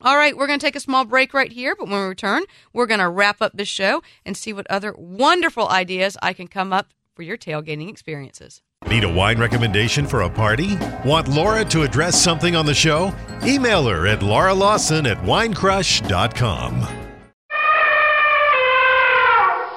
All 0.00 0.16
right, 0.16 0.36
we're 0.36 0.46
going 0.46 0.58
to 0.58 0.66
take 0.66 0.74
a 0.74 0.80
small 0.80 1.04
break 1.04 1.32
right 1.32 1.52
here, 1.52 1.76
but 1.76 1.86
when 1.86 2.00
we 2.00 2.06
return, 2.06 2.42
we're 2.72 2.86
going 2.86 2.98
to 2.98 3.08
wrap 3.08 3.40
up 3.40 3.52
this 3.54 3.68
show 3.68 4.02
and 4.24 4.36
see 4.36 4.52
what 4.52 4.66
other 4.68 4.94
wonderful 4.96 5.68
ideas 5.68 6.16
I 6.22 6.32
can 6.32 6.48
come 6.48 6.72
up 6.72 6.88
for 7.14 7.22
your 7.22 7.36
tailgating 7.36 7.88
experiences. 7.88 8.62
Need 8.88 9.04
a 9.04 9.12
wine 9.12 9.38
recommendation 9.38 10.06
for 10.06 10.22
a 10.22 10.30
party? 10.30 10.76
Want 11.04 11.28
Laura 11.28 11.64
to 11.66 11.82
address 11.82 12.20
something 12.20 12.54
on 12.56 12.66
the 12.66 12.74
show? 12.74 13.14
Email 13.44 13.86
her 13.88 14.06
at 14.06 14.22
Laura 14.22 14.54
Lawson 14.54 15.06
at 15.06 15.16
winecrush.com. 15.18 16.86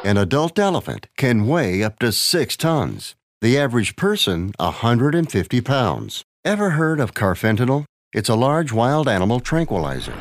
An 0.04 0.18
adult 0.18 0.60
elephant 0.60 1.08
can 1.18 1.48
weigh 1.48 1.82
up 1.82 1.98
to 2.00 2.12
six 2.12 2.56
tons. 2.56 3.16
The 3.42 3.58
average 3.58 3.96
person, 3.96 4.54
150 4.60 5.62
pounds. 5.62 6.24
Ever 6.44 6.72
heard 6.72 7.00
of 7.00 7.14
carfentanil? 7.14 7.86
It's 8.14 8.30
a 8.30 8.36
large 8.36 8.72
wild 8.72 9.08
animal 9.08 9.40
tranquilizer. 9.40 10.16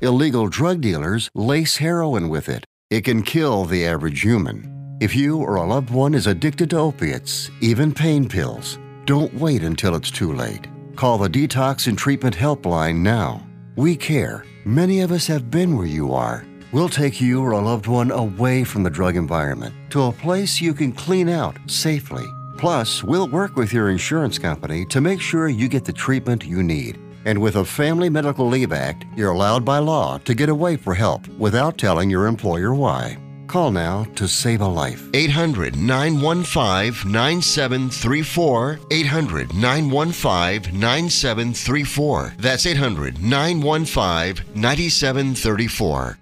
Illegal 0.00 0.48
drug 0.48 0.80
dealers 0.80 1.30
lace 1.34 1.76
heroin 1.78 2.28
with 2.28 2.48
it. 2.48 2.64
It 2.90 3.02
can 3.02 3.22
kill 3.22 3.64
the 3.64 3.86
average 3.86 4.22
human. 4.22 4.77
If 5.00 5.14
you 5.14 5.38
or 5.38 5.56
a 5.56 5.64
loved 5.64 5.90
one 5.90 6.12
is 6.12 6.26
addicted 6.26 6.70
to 6.70 6.78
opiates, 6.78 7.52
even 7.60 7.94
pain 7.94 8.28
pills, 8.28 8.80
don't 9.04 9.32
wait 9.34 9.62
until 9.62 9.94
it's 9.94 10.10
too 10.10 10.32
late. 10.32 10.66
Call 10.96 11.18
the 11.18 11.28
Detox 11.28 11.86
and 11.86 11.96
Treatment 11.96 12.34
Helpline 12.34 12.96
now. 12.96 13.46
We 13.76 13.94
care. 13.94 14.44
Many 14.64 15.02
of 15.02 15.12
us 15.12 15.28
have 15.28 15.52
been 15.52 15.76
where 15.76 15.86
you 15.86 16.12
are. 16.12 16.44
We'll 16.72 16.88
take 16.88 17.20
you 17.20 17.40
or 17.40 17.52
a 17.52 17.60
loved 17.60 17.86
one 17.86 18.10
away 18.10 18.64
from 18.64 18.82
the 18.82 18.90
drug 18.90 19.14
environment 19.14 19.72
to 19.90 20.02
a 20.02 20.12
place 20.12 20.60
you 20.60 20.74
can 20.74 20.90
clean 20.90 21.28
out 21.28 21.56
safely. 21.68 22.24
Plus, 22.56 23.04
we'll 23.04 23.28
work 23.28 23.54
with 23.54 23.72
your 23.72 23.90
insurance 23.90 24.36
company 24.36 24.84
to 24.86 25.00
make 25.00 25.20
sure 25.20 25.46
you 25.48 25.68
get 25.68 25.84
the 25.84 25.92
treatment 25.92 26.44
you 26.44 26.64
need. 26.64 26.98
And 27.24 27.40
with 27.40 27.54
a 27.54 27.64
Family 27.64 28.10
Medical 28.10 28.48
Leave 28.48 28.72
Act, 28.72 29.04
you're 29.14 29.30
allowed 29.30 29.64
by 29.64 29.78
law 29.78 30.18
to 30.18 30.34
get 30.34 30.48
away 30.48 30.76
for 30.76 30.92
help 30.92 31.28
without 31.38 31.78
telling 31.78 32.10
your 32.10 32.26
employer 32.26 32.74
why. 32.74 33.16
Call 33.48 33.70
now 33.70 34.04
to 34.14 34.28
save 34.28 34.60
a 34.60 34.68
life. 34.68 35.08
800 35.14 35.74
915 35.74 37.10
9734. 37.10 38.78
800 38.90 39.54
915 39.54 40.78
9734. 40.78 42.34
That's 42.38 42.66
800 42.66 43.22
915 43.22 44.44
9734. 44.54 46.18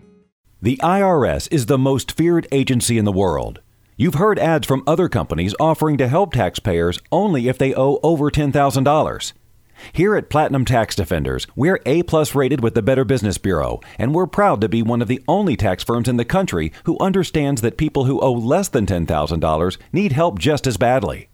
The 0.62 0.76
IRS 0.76 1.48
is 1.52 1.66
the 1.66 1.76
most 1.76 2.12
feared 2.12 2.46
agency 2.52 2.96
in 2.96 3.04
the 3.04 3.12
world. 3.12 3.60
You've 3.96 4.14
heard 4.14 4.38
ads 4.38 4.66
from 4.66 4.84
other 4.86 5.08
companies 5.08 5.54
offering 5.58 5.96
to 5.98 6.06
help 6.06 6.32
taxpayers 6.32 7.00
only 7.10 7.48
if 7.48 7.58
they 7.58 7.74
owe 7.74 7.98
over 8.02 8.30
$10,000. 8.30 9.32
Here 9.92 10.16
at 10.16 10.30
Platinum 10.30 10.64
Tax 10.64 10.94
Defenders, 10.96 11.46
we're 11.54 11.80
A 11.86 12.02
plus 12.02 12.34
rated 12.34 12.62
with 12.62 12.74
the 12.74 12.82
Better 12.82 13.04
Business 13.04 13.38
Bureau, 13.38 13.80
and 13.98 14.14
we're 14.14 14.26
proud 14.26 14.60
to 14.60 14.68
be 14.68 14.82
one 14.82 15.02
of 15.02 15.08
the 15.08 15.22
only 15.28 15.56
tax 15.56 15.84
firms 15.84 16.08
in 16.08 16.16
the 16.16 16.24
country 16.24 16.72
who 16.84 16.98
understands 16.98 17.62
that 17.62 17.76
people 17.76 18.04
who 18.04 18.20
owe 18.20 18.32
less 18.32 18.68
than 18.68 18.86
$10,000 18.86 19.76
need 19.92 20.12
help 20.12 20.38
just 20.38 20.66
as 20.66 20.76
badly. 20.76 21.28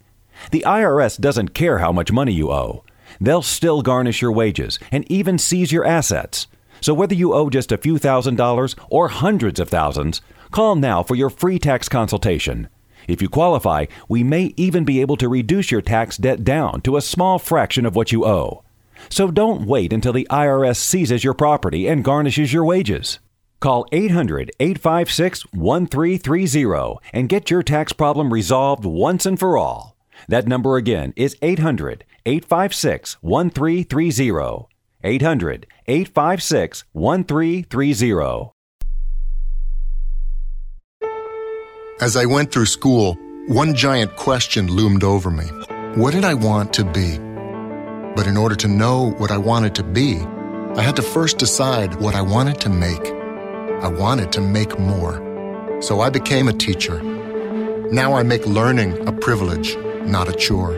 The 0.51 0.65
IRS 0.67 1.21
doesn't 1.21 1.55
care 1.55 1.79
how 1.79 1.93
much 1.93 2.13
money 2.13 2.33
you 2.33 2.51
owe. 2.51 2.85
They'll 3.21 3.43
still 3.43 3.83
garnish 3.83 4.23
your 4.23 4.33
wages 4.33 4.79
and 4.91 5.11
even 5.11 5.39
seize 5.39 5.73
your 5.73 5.85
assets. 5.85 6.47
So 6.81 6.95
whether 6.95 7.15
you 7.15 7.33
owe 7.33 7.51
just 7.51 7.71
a 7.71 7.79
few 7.79 7.99
thousand 7.99 8.37
dollars 8.37 8.75
or 8.89 9.09
hundreds 9.09 9.61
of 9.61 9.69
thousands, 9.69 10.21
call 10.51 10.75
now 10.75 11.03
for 11.03 11.15
your 11.15 11.31
free 11.31 11.59
tax 11.59 11.89
consultation. 11.89 12.69
If 13.09 13.23
you 13.23 13.29
qualify, 13.29 13.87
we 14.09 14.23
may 14.23 14.55
even 14.57 14.85
be 14.85 15.01
able 15.01 15.17
to 15.17 15.29
reduce 15.29 15.71
your 15.71 15.83
tax 15.83 16.17
debt 16.17 16.45
down 16.45 16.81
to 16.83 16.97
a 16.97 17.03
small 17.03 17.39
fraction 17.39 17.87
of 17.87 17.97
what 17.97 18.13
you 18.13 18.25
owe. 18.25 18.63
So 19.09 19.31
don't 19.31 19.67
wait 19.67 19.93
until 19.93 20.13
the 20.13 20.27
IRS 20.31 20.77
seizes 20.77 21.25
your 21.25 21.35
property 21.35 21.87
and 21.87 22.05
garnishes 22.05 22.53
your 22.53 22.65
wages. 22.65 23.19
Call 23.61 23.87
800 23.93 24.51
856 24.59 25.43
1330 25.53 26.97
and 27.13 27.29
get 27.29 27.51
your 27.51 27.63
tax 27.63 27.93
problem 27.93 28.33
resolved 28.33 28.85
once 28.85 29.25
and 29.25 29.39
for 29.39 29.57
all. 29.57 29.97
That 30.29 30.49
number 30.49 30.77
again 30.77 31.13
is 31.17 31.37
800 31.43 32.05
856 32.27 33.15
1330. 33.23 34.67
800 35.05 35.67
856 35.87 36.85
1330. 36.93 38.62
As 42.03 42.17
I 42.17 42.25
went 42.25 42.51
through 42.51 42.67
school, 42.67 43.17
one 43.47 43.77
giant 43.77 44.17
question 44.17 44.67
loomed 44.67 45.05
over 45.05 45.31
me 45.31 45.45
What 45.95 46.13
did 46.13 46.25
I 46.25 46.35
want 46.35 46.73
to 46.73 46.85
be? 46.85 47.17
But 48.17 48.27
in 48.27 48.37
order 48.37 48.57
to 48.57 48.67
know 48.67 49.13
what 49.19 49.31
I 49.31 49.39
wanted 49.39 49.77
to 49.77 49.85
be, 49.85 50.19
I 50.75 50.83
had 50.83 50.97
to 50.97 51.03
first 51.03 51.39
decide 51.39 52.01
what 52.01 52.17
I 52.17 52.21
wanted 52.21 52.61
to 52.63 52.69
make. 52.69 53.07
I 53.85 53.87
wanted 53.87 54.33
to 54.33 54.41
make 54.41 54.77
more. 54.81 55.15
So 55.81 56.01
I 56.01 56.11
became 56.11 56.49
a 56.49 56.53
teacher. 56.53 57.01
Now 57.93 58.15
I 58.15 58.25
make 58.25 58.45
learning 58.47 59.07
a 59.07 59.13
privilege, 59.13 59.77
not 60.05 60.29
a 60.29 60.33
chore, 60.33 60.75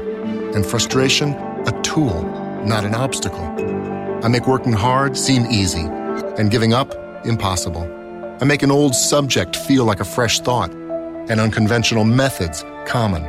and 0.54 0.66
frustration 0.66 1.32
a 1.32 1.80
tool, 1.80 2.22
not 2.66 2.84
an 2.84 2.94
obstacle. 2.94 3.46
I 4.22 4.28
make 4.28 4.46
working 4.46 4.74
hard 4.74 5.16
seem 5.16 5.46
easy, 5.46 5.86
and 6.36 6.50
giving 6.50 6.74
up 6.74 6.94
impossible. 7.24 7.84
I 8.42 8.44
make 8.44 8.62
an 8.62 8.70
old 8.70 8.94
subject 8.94 9.56
feel 9.56 9.86
like 9.86 10.00
a 10.00 10.04
fresh 10.04 10.40
thought 10.40 10.83
and 11.28 11.40
unconventional 11.40 12.04
methods 12.04 12.64
common. 12.86 13.24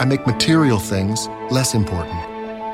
I 0.00 0.04
make 0.04 0.26
material 0.26 0.78
things 0.78 1.28
less 1.50 1.74
important, 1.74 2.18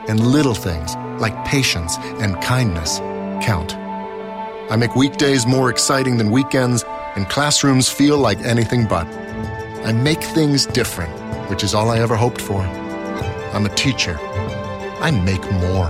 and 0.08 0.20
little 0.20 0.54
things 0.54 0.94
like 1.20 1.44
patience 1.44 1.96
and 2.20 2.40
kindness 2.42 2.98
count. 3.44 3.74
I 4.70 4.76
make 4.76 4.96
weekdays 4.96 5.46
more 5.46 5.70
exciting 5.70 6.18
than 6.18 6.30
weekends, 6.30 6.84
and 7.16 7.28
classrooms 7.28 7.88
feel 7.88 8.18
like 8.18 8.40
anything 8.40 8.86
but. 8.86 9.06
I 9.84 9.92
make 9.92 10.22
things 10.22 10.66
different, 10.66 11.12
which 11.50 11.62
is 11.62 11.74
all 11.74 11.90
I 11.90 11.98
ever 11.98 12.16
hoped 12.16 12.40
for. 12.40 12.60
I'm 13.52 13.66
a 13.66 13.74
teacher. 13.74 14.18
I 15.00 15.10
make 15.10 15.44
more. 15.52 15.88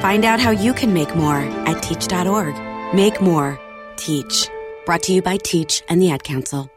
Find 0.00 0.24
out 0.24 0.40
how 0.40 0.50
you 0.50 0.74
can 0.74 0.92
make 0.92 1.14
more 1.14 1.40
at 1.66 1.82
teach.org. 1.82 2.54
Make 2.94 3.20
more. 3.20 3.58
Teach. 3.96 4.48
Brought 4.86 5.02
to 5.04 5.12
you 5.12 5.22
by 5.22 5.36
Teach 5.36 5.82
and 5.88 6.00
the 6.00 6.10
Ad 6.10 6.22
Council. 6.22 6.70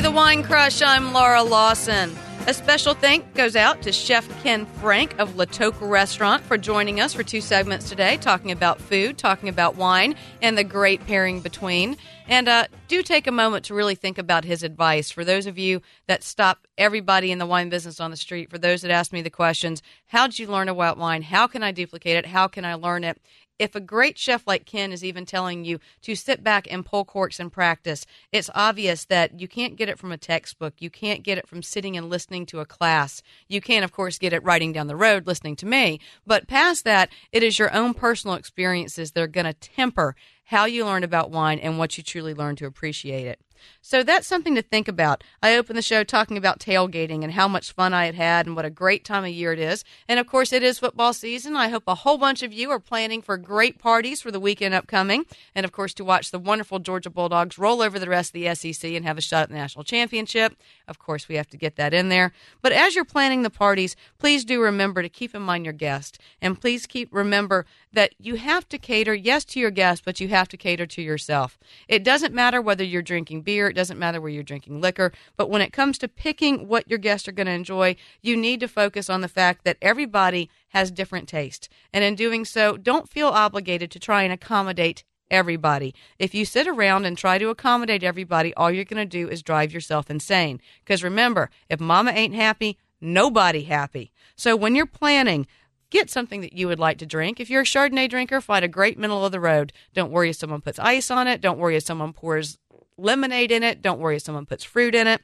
To 0.00 0.04
the 0.04 0.10
Wine 0.10 0.42
Crush. 0.42 0.80
I'm 0.80 1.12
Laura 1.12 1.42
Lawson. 1.42 2.16
A 2.46 2.54
special 2.54 2.94
thank 2.94 3.34
goes 3.34 3.54
out 3.54 3.82
to 3.82 3.92
Chef 3.92 4.26
Ken 4.42 4.64
Frank 4.64 5.14
of 5.18 5.36
La 5.36 5.44
Toque 5.44 5.78
Restaurant 5.78 6.42
for 6.42 6.56
joining 6.56 7.02
us 7.02 7.12
for 7.12 7.22
two 7.22 7.42
segments 7.42 7.86
today, 7.86 8.16
talking 8.16 8.50
about 8.50 8.80
food, 8.80 9.18
talking 9.18 9.50
about 9.50 9.76
wine, 9.76 10.14
and 10.40 10.56
the 10.56 10.64
great 10.64 11.06
pairing 11.06 11.42
between. 11.42 11.98
And 12.26 12.48
uh, 12.48 12.68
do 12.88 13.02
take 13.02 13.26
a 13.26 13.32
moment 13.32 13.66
to 13.66 13.74
really 13.74 13.94
think 13.94 14.16
about 14.16 14.44
his 14.44 14.62
advice. 14.62 15.10
For 15.10 15.22
those 15.22 15.44
of 15.44 15.58
you 15.58 15.82
that 16.06 16.22
stop 16.22 16.66
everybody 16.78 17.30
in 17.30 17.36
the 17.36 17.44
wine 17.44 17.68
business 17.68 18.00
on 18.00 18.10
the 18.10 18.16
street, 18.16 18.48
for 18.48 18.56
those 18.56 18.80
that 18.80 18.90
ask 18.90 19.12
me 19.12 19.20
the 19.20 19.28
questions, 19.28 19.82
how 20.06 20.26
did 20.26 20.38
you 20.38 20.46
learn 20.46 20.70
about 20.70 20.96
wine? 20.96 21.20
How 21.20 21.46
can 21.46 21.62
I 21.62 21.72
duplicate 21.72 22.16
it? 22.16 22.24
How 22.24 22.48
can 22.48 22.64
I 22.64 22.72
learn 22.72 23.04
it? 23.04 23.20
If 23.60 23.74
a 23.74 23.80
great 23.80 24.16
chef 24.16 24.46
like 24.46 24.64
Ken 24.64 24.90
is 24.90 25.04
even 25.04 25.26
telling 25.26 25.66
you 25.66 25.78
to 26.00 26.14
sit 26.14 26.42
back 26.42 26.66
and 26.70 26.84
pull 26.84 27.04
corks 27.04 27.38
and 27.38 27.52
practice, 27.52 28.06
it's 28.32 28.48
obvious 28.54 29.04
that 29.04 29.38
you 29.38 29.46
can't 29.46 29.76
get 29.76 29.90
it 29.90 29.98
from 29.98 30.12
a 30.12 30.16
textbook. 30.16 30.72
You 30.78 30.88
can't 30.88 31.22
get 31.22 31.36
it 31.36 31.46
from 31.46 31.62
sitting 31.62 31.94
and 31.94 32.08
listening 32.08 32.46
to 32.46 32.60
a 32.60 32.66
class. 32.66 33.22
You 33.48 33.60
can, 33.60 33.82
of 33.82 33.92
course, 33.92 34.18
get 34.18 34.32
it 34.32 34.42
riding 34.42 34.72
down 34.72 34.86
the 34.86 34.96
road 34.96 35.26
listening 35.26 35.56
to 35.56 35.66
me. 35.66 36.00
But 36.26 36.48
past 36.48 36.84
that, 36.84 37.10
it 37.32 37.42
is 37.42 37.58
your 37.58 37.72
own 37.74 37.92
personal 37.92 38.36
experiences 38.36 39.12
that 39.12 39.22
are 39.22 39.26
going 39.26 39.44
to 39.44 39.52
temper 39.52 40.16
how 40.44 40.64
you 40.64 40.86
learn 40.86 41.04
about 41.04 41.30
wine 41.30 41.58
and 41.58 41.78
what 41.78 41.98
you 41.98 42.02
truly 42.02 42.32
learn 42.32 42.56
to 42.56 42.66
appreciate 42.66 43.26
it. 43.26 43.40
So 43.82 44.02
that's 44.02 44.26
something 44.26 44.54
to 44.54 44.62
think 44.62 44.88
about. 44.88 45.24
I 45.42 45.56
opened 45.56 45.78
the 45.78 45.82
show 45.82 46.04
talking 46.04 46.36
about 46.36 46.58
tailgating 46.60 47.22
and 47.22 47.32
how 47.32 47.48
much 47.48 47.72
fun 47.72 47.94
I 47.94 48.06
had 48.06 48.14
had 48.14 48.46
and 48.46 48.56
what 48.56 48.64
a 48.64 48.70
great 48.70 49.04
time 49.04 49.24
of 49.24 49.30
year 49.30 49.52
it 49.52 49.58
is. 49.58 49.84
And 50.08 50.20
of 50.20 50.26
course, 50.26 50.52
it 50.52 50.62
is 50.62 50.78
football 50.78 51.12
season. 51.12 51.56
I 51.56 51.68
hope 51.68 51.84
a 51.86 51.94
whole 51.96 52.18
bunch 52.18 52.42
of 52.42 52.52
you 52.52 52.70
are 52.70 52.80
planning 52.80 53.22
for 53.22 53.36
great 53.36 53.78
parties 53.78 54.20
for 54.22 54.30
the 54.30 54.40
weekend 54.40 54.74
upcoming. 54.74 55.24
And 55.54 55.64
of 55.64 55.72
course, 55.72 55.94
to 55.94 56.04
watch 56.04 56.30
the 56.30 56.38
wonderful 56.38 56.78
Georgia 56.78 57.10
Bulldogs 57.10 57.58
roll 57.58 57.82
over 57.82 57.98
the 57.98 58.08
rest 58.08 58.30
of 58.30 58.40
the 58.40 58.54
SEC 58.54 58.92
and 58.92 59.04
have 59.04 59.18
a 59.18 59.22
shot 59.22 59.44
at 59.44 59.48
the 59.48 59.54
national 59.54 59.84
championship. 59.84 60.56
Of 60.88 60.98
course, 60.98 61.28
we 61.28 61.36
have 61.36 61.48
to 61.50 61.56
get 61.56 61.76
that 61.76 61.94
in 61.94 62.08
there. 62.08 62.32
But 62.62 62.72
as 62.72 62.94
you're 62.94 63.04
planning 63.04 63.42
the 63.42 63.50
parties, 63.50 63.96
please 64.18 64.44
do 64.44 64.60
remember 64.60 65.02
to 65.02 65.08
keep 65.08 65.34
in 65.34 65.42
mind 65.42 65.64
your 65.64 65.72
guest. 65.72 66.18
And 66.40 66.60
please 66.60 66.86
keep 66.86 67.08
remember 67.12 67.66
that 67.92 68.14
you 68.18 68.36
have 68.36 68.68
to 68.68 68.78
cater, 68.78 69.14
yes, 69.14 69.44
to 69.44 69.60
your 69.60 69.70
guests, 69.70 70.02
but 70.04 70.20
you 70.20 70.28
have 70.28 70.48
to 70.48 70.56
cater 70.56 70.86
to 70.86 71.02
yourself. 71.02 71.58
It 71.88 72.04
doesn't 72.04 72.34
matter 72.34 72.60
whether 72.60 72.84
you're 72.84 73.02
drinking 73.02 73.42
beer, 73.42 73.49
it 73.58 73.74
doesn't 73.74 73.98
matter 73.98 74.20
where 74.20 74.30
you're 74.30 74.42
drinking 74.42 74.80
liquor, 74.80 75.12
but 75.36 75.50
when 75.50 75.62
it 75.62 75.72
comes 75.72 75.98
to 75.98 76.08
picking 76.08 76.68
what 76.68 76.88
your 76.88 76.98
guests 76.98 77.28
are 77.28 77.32
going 77.32 77.46
to 77.46 77.52
enjoy, 77.52 77.96
you 78.22 78.36
need 78.36 78.60
to 78.60 78.68
focus 78.68 79.10
on 79.10 79.20
the 79.20 79.28
fact 79.28 79.64
that 79.64 79.78
everybody 79.82 80.50
has 80.68 80.90
different 80.90 81.28
taste. 81.28 81.68
And 81.92 82.04
in 82.04 82.14
doing 82.14 82.44
so, 82.44 82.76
don't 82.76 83.08
feel 83.08 83.28
obligated 83.28 83.90
to 83.92 83.98
try 83.98 84.22
and 84.22 84.32
accommodate 84.32 85.04
everybody. 85.30 85.94
If 86.18 86.34
you 86.34 86.44
sit 86.44 86.66
around 86.66 87.04
and 87.04 87.16
try 87.16 87.38
to 87.38 87.48
accommodate 87.48 88.02
everybody, 88.02 88.52
all 88.54 88.70
you're 88.70 88.84
going 88.84 89.02
to 89.02 89.06
do 89.06 89.28
is 89.28 89.42
drive 89.42 89.72
yourself 89.72 90.10
insane. 90.10 90.60
Because 90.84 91.04
remember, 91.04 91.50
if 91.68 91.80
mama 91.80 92.10
ain't 92.10 92.34
happy, 92.34 92.78
nobody 93.00 93.62
happy. 93.62 94.12
So 94.36 94.56
when 94.56 94.74
you're 94.74 94.86
planning, 94.86 95.46
get 95.90 96.10
something 96.10 96.40
that 96.40 96.52
you 96.52 96.68
would 96.68 96.78
like 96.78 96.98
to 96.98 97.06
drink. 97.06 97.40
If 97.40 97.50
you're 97.50 97.62
a 97.62 97.64
Chardonnay 97.64 98.08
drinker, 98.08 98.40
find 98.40 98.64
a 98.64 98.68
great 98.68 98.98
middle 98.98 99.24
of 99.24 99.32
the 99.32 99.40
road. 99.40 99.72
Don't 99.94 100.12
worry 100.12 100.30
if 100.30 100.36
someone 100.36 100.60
puts 100.60 100.78
ice 100.78 101.10
on 101.10 101.28
it. 101.28 101.40
Don't 101.40 101.58
worry 101.58 101.76
if 101.76 101.84
someone 101.84 102.12
pours 102.12 102.58
lemonade 103.00 103.50
in 103.50 103.62
it. 103.62 103.82
Don't 103.82 104.00
worry 104.00 104.16
if 104.16 104.22
someone 104.22 104.46
puts 104.46 104.64
fruit 104.64 104.94
in 104.94 105.06
it. 105.06 105.22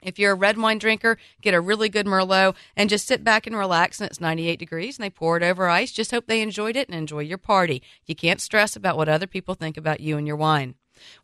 If 0.00 0.18
you're 0.18 0.32
a 0.32 0.36
red 0.36 0.56
wine 0.56 0.78
drinker, 0.78 1.18
get 1.42 1.54
a 1.54 1.60
really 1.60 1.88
good 1.88 2.06
Merlot 2.06 2.54
and 2.76 2.88
just 2.88 3.06
sit 3.06 3.24
back 3.24 3.46
and 3.46 3.56
relax. 3.56 4.00
And 4.00 4.08
it's 4.08 4.20
98 4.20 4.58
degrees 4.58 4.96
and 4.96 5.04
they 5.04 5.10
pour 5.10 5.36
it 5.36 5.42
over 5.42 5.68
ice. 5.68 5.90
Just 5.92 6.12
hope 6.12 6.26
they 6.26 6.40
enjoyed 6.40 6.76
it 6.76 6.88
and 6.88 6.96
enjoy 6.96 7.20
your 7.20 7.38
party. 7.38 7.82
You 8.06 8.14
can't 8.14 8.40
stress 8.40 8.76
about 8.76 8.96
what 8.96 9.08
other 9.08 9.26
people 9.26 9.54
think 9.54 9.76
about 9.76 10.00
you 10.00 10.16
and 10.16 10.26
your 10.26 10.36
wine. 10.36 10.74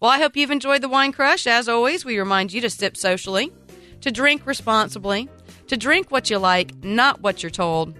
Well, 0.00 0.10
I 0.10 0.18
hope 0.18 0.36
you've 0.36 0.50
enjoyed 0.50 0.82
the 0.82 0.88
Wine 0.88 1.12
Crush. 1.12 1.46
As 1.46 1.68
always, 1.68 2.04
we 2.04 2.18
remind 2.18 2.52
you 2.52 2.60
to 2.60 2.70
sip 2.70 2.96
socially, 2.96 3.52
to 4.00 4.10
drink 4.10 4.46
responsibly, 4.46 5.28
to 5.66 5.76
drink 5.76 6.10
what 6.10 6.30
you 6.30 6.38
like, 6.38 6.84
not 6.84 7.20
what 7.20 7.42
you're 7.42 7.50
told. 7.50 7.96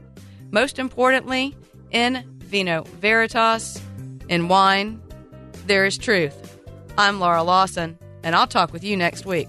Most 0.51 0.79
importantly, 0.79 1.57
in 1.91 2.25
vino 2.39 2.83
veritas, 2.85 3.81
in 4.29 4.49
wine, 4.49 5.03
there 5.67 5.85
is 5.85 5.99
truth. 5.99 6.54
I'm 6.97 7.19
Laura 7.19 7.43
Lawson, 7.43 7.99
and 8.23 8.37
I'll 8.37 8.47
talk 8.47 8.73
with 8.73 8.85
you 8.85 8.97
next 8.97 9.27
week. 9.27 9.49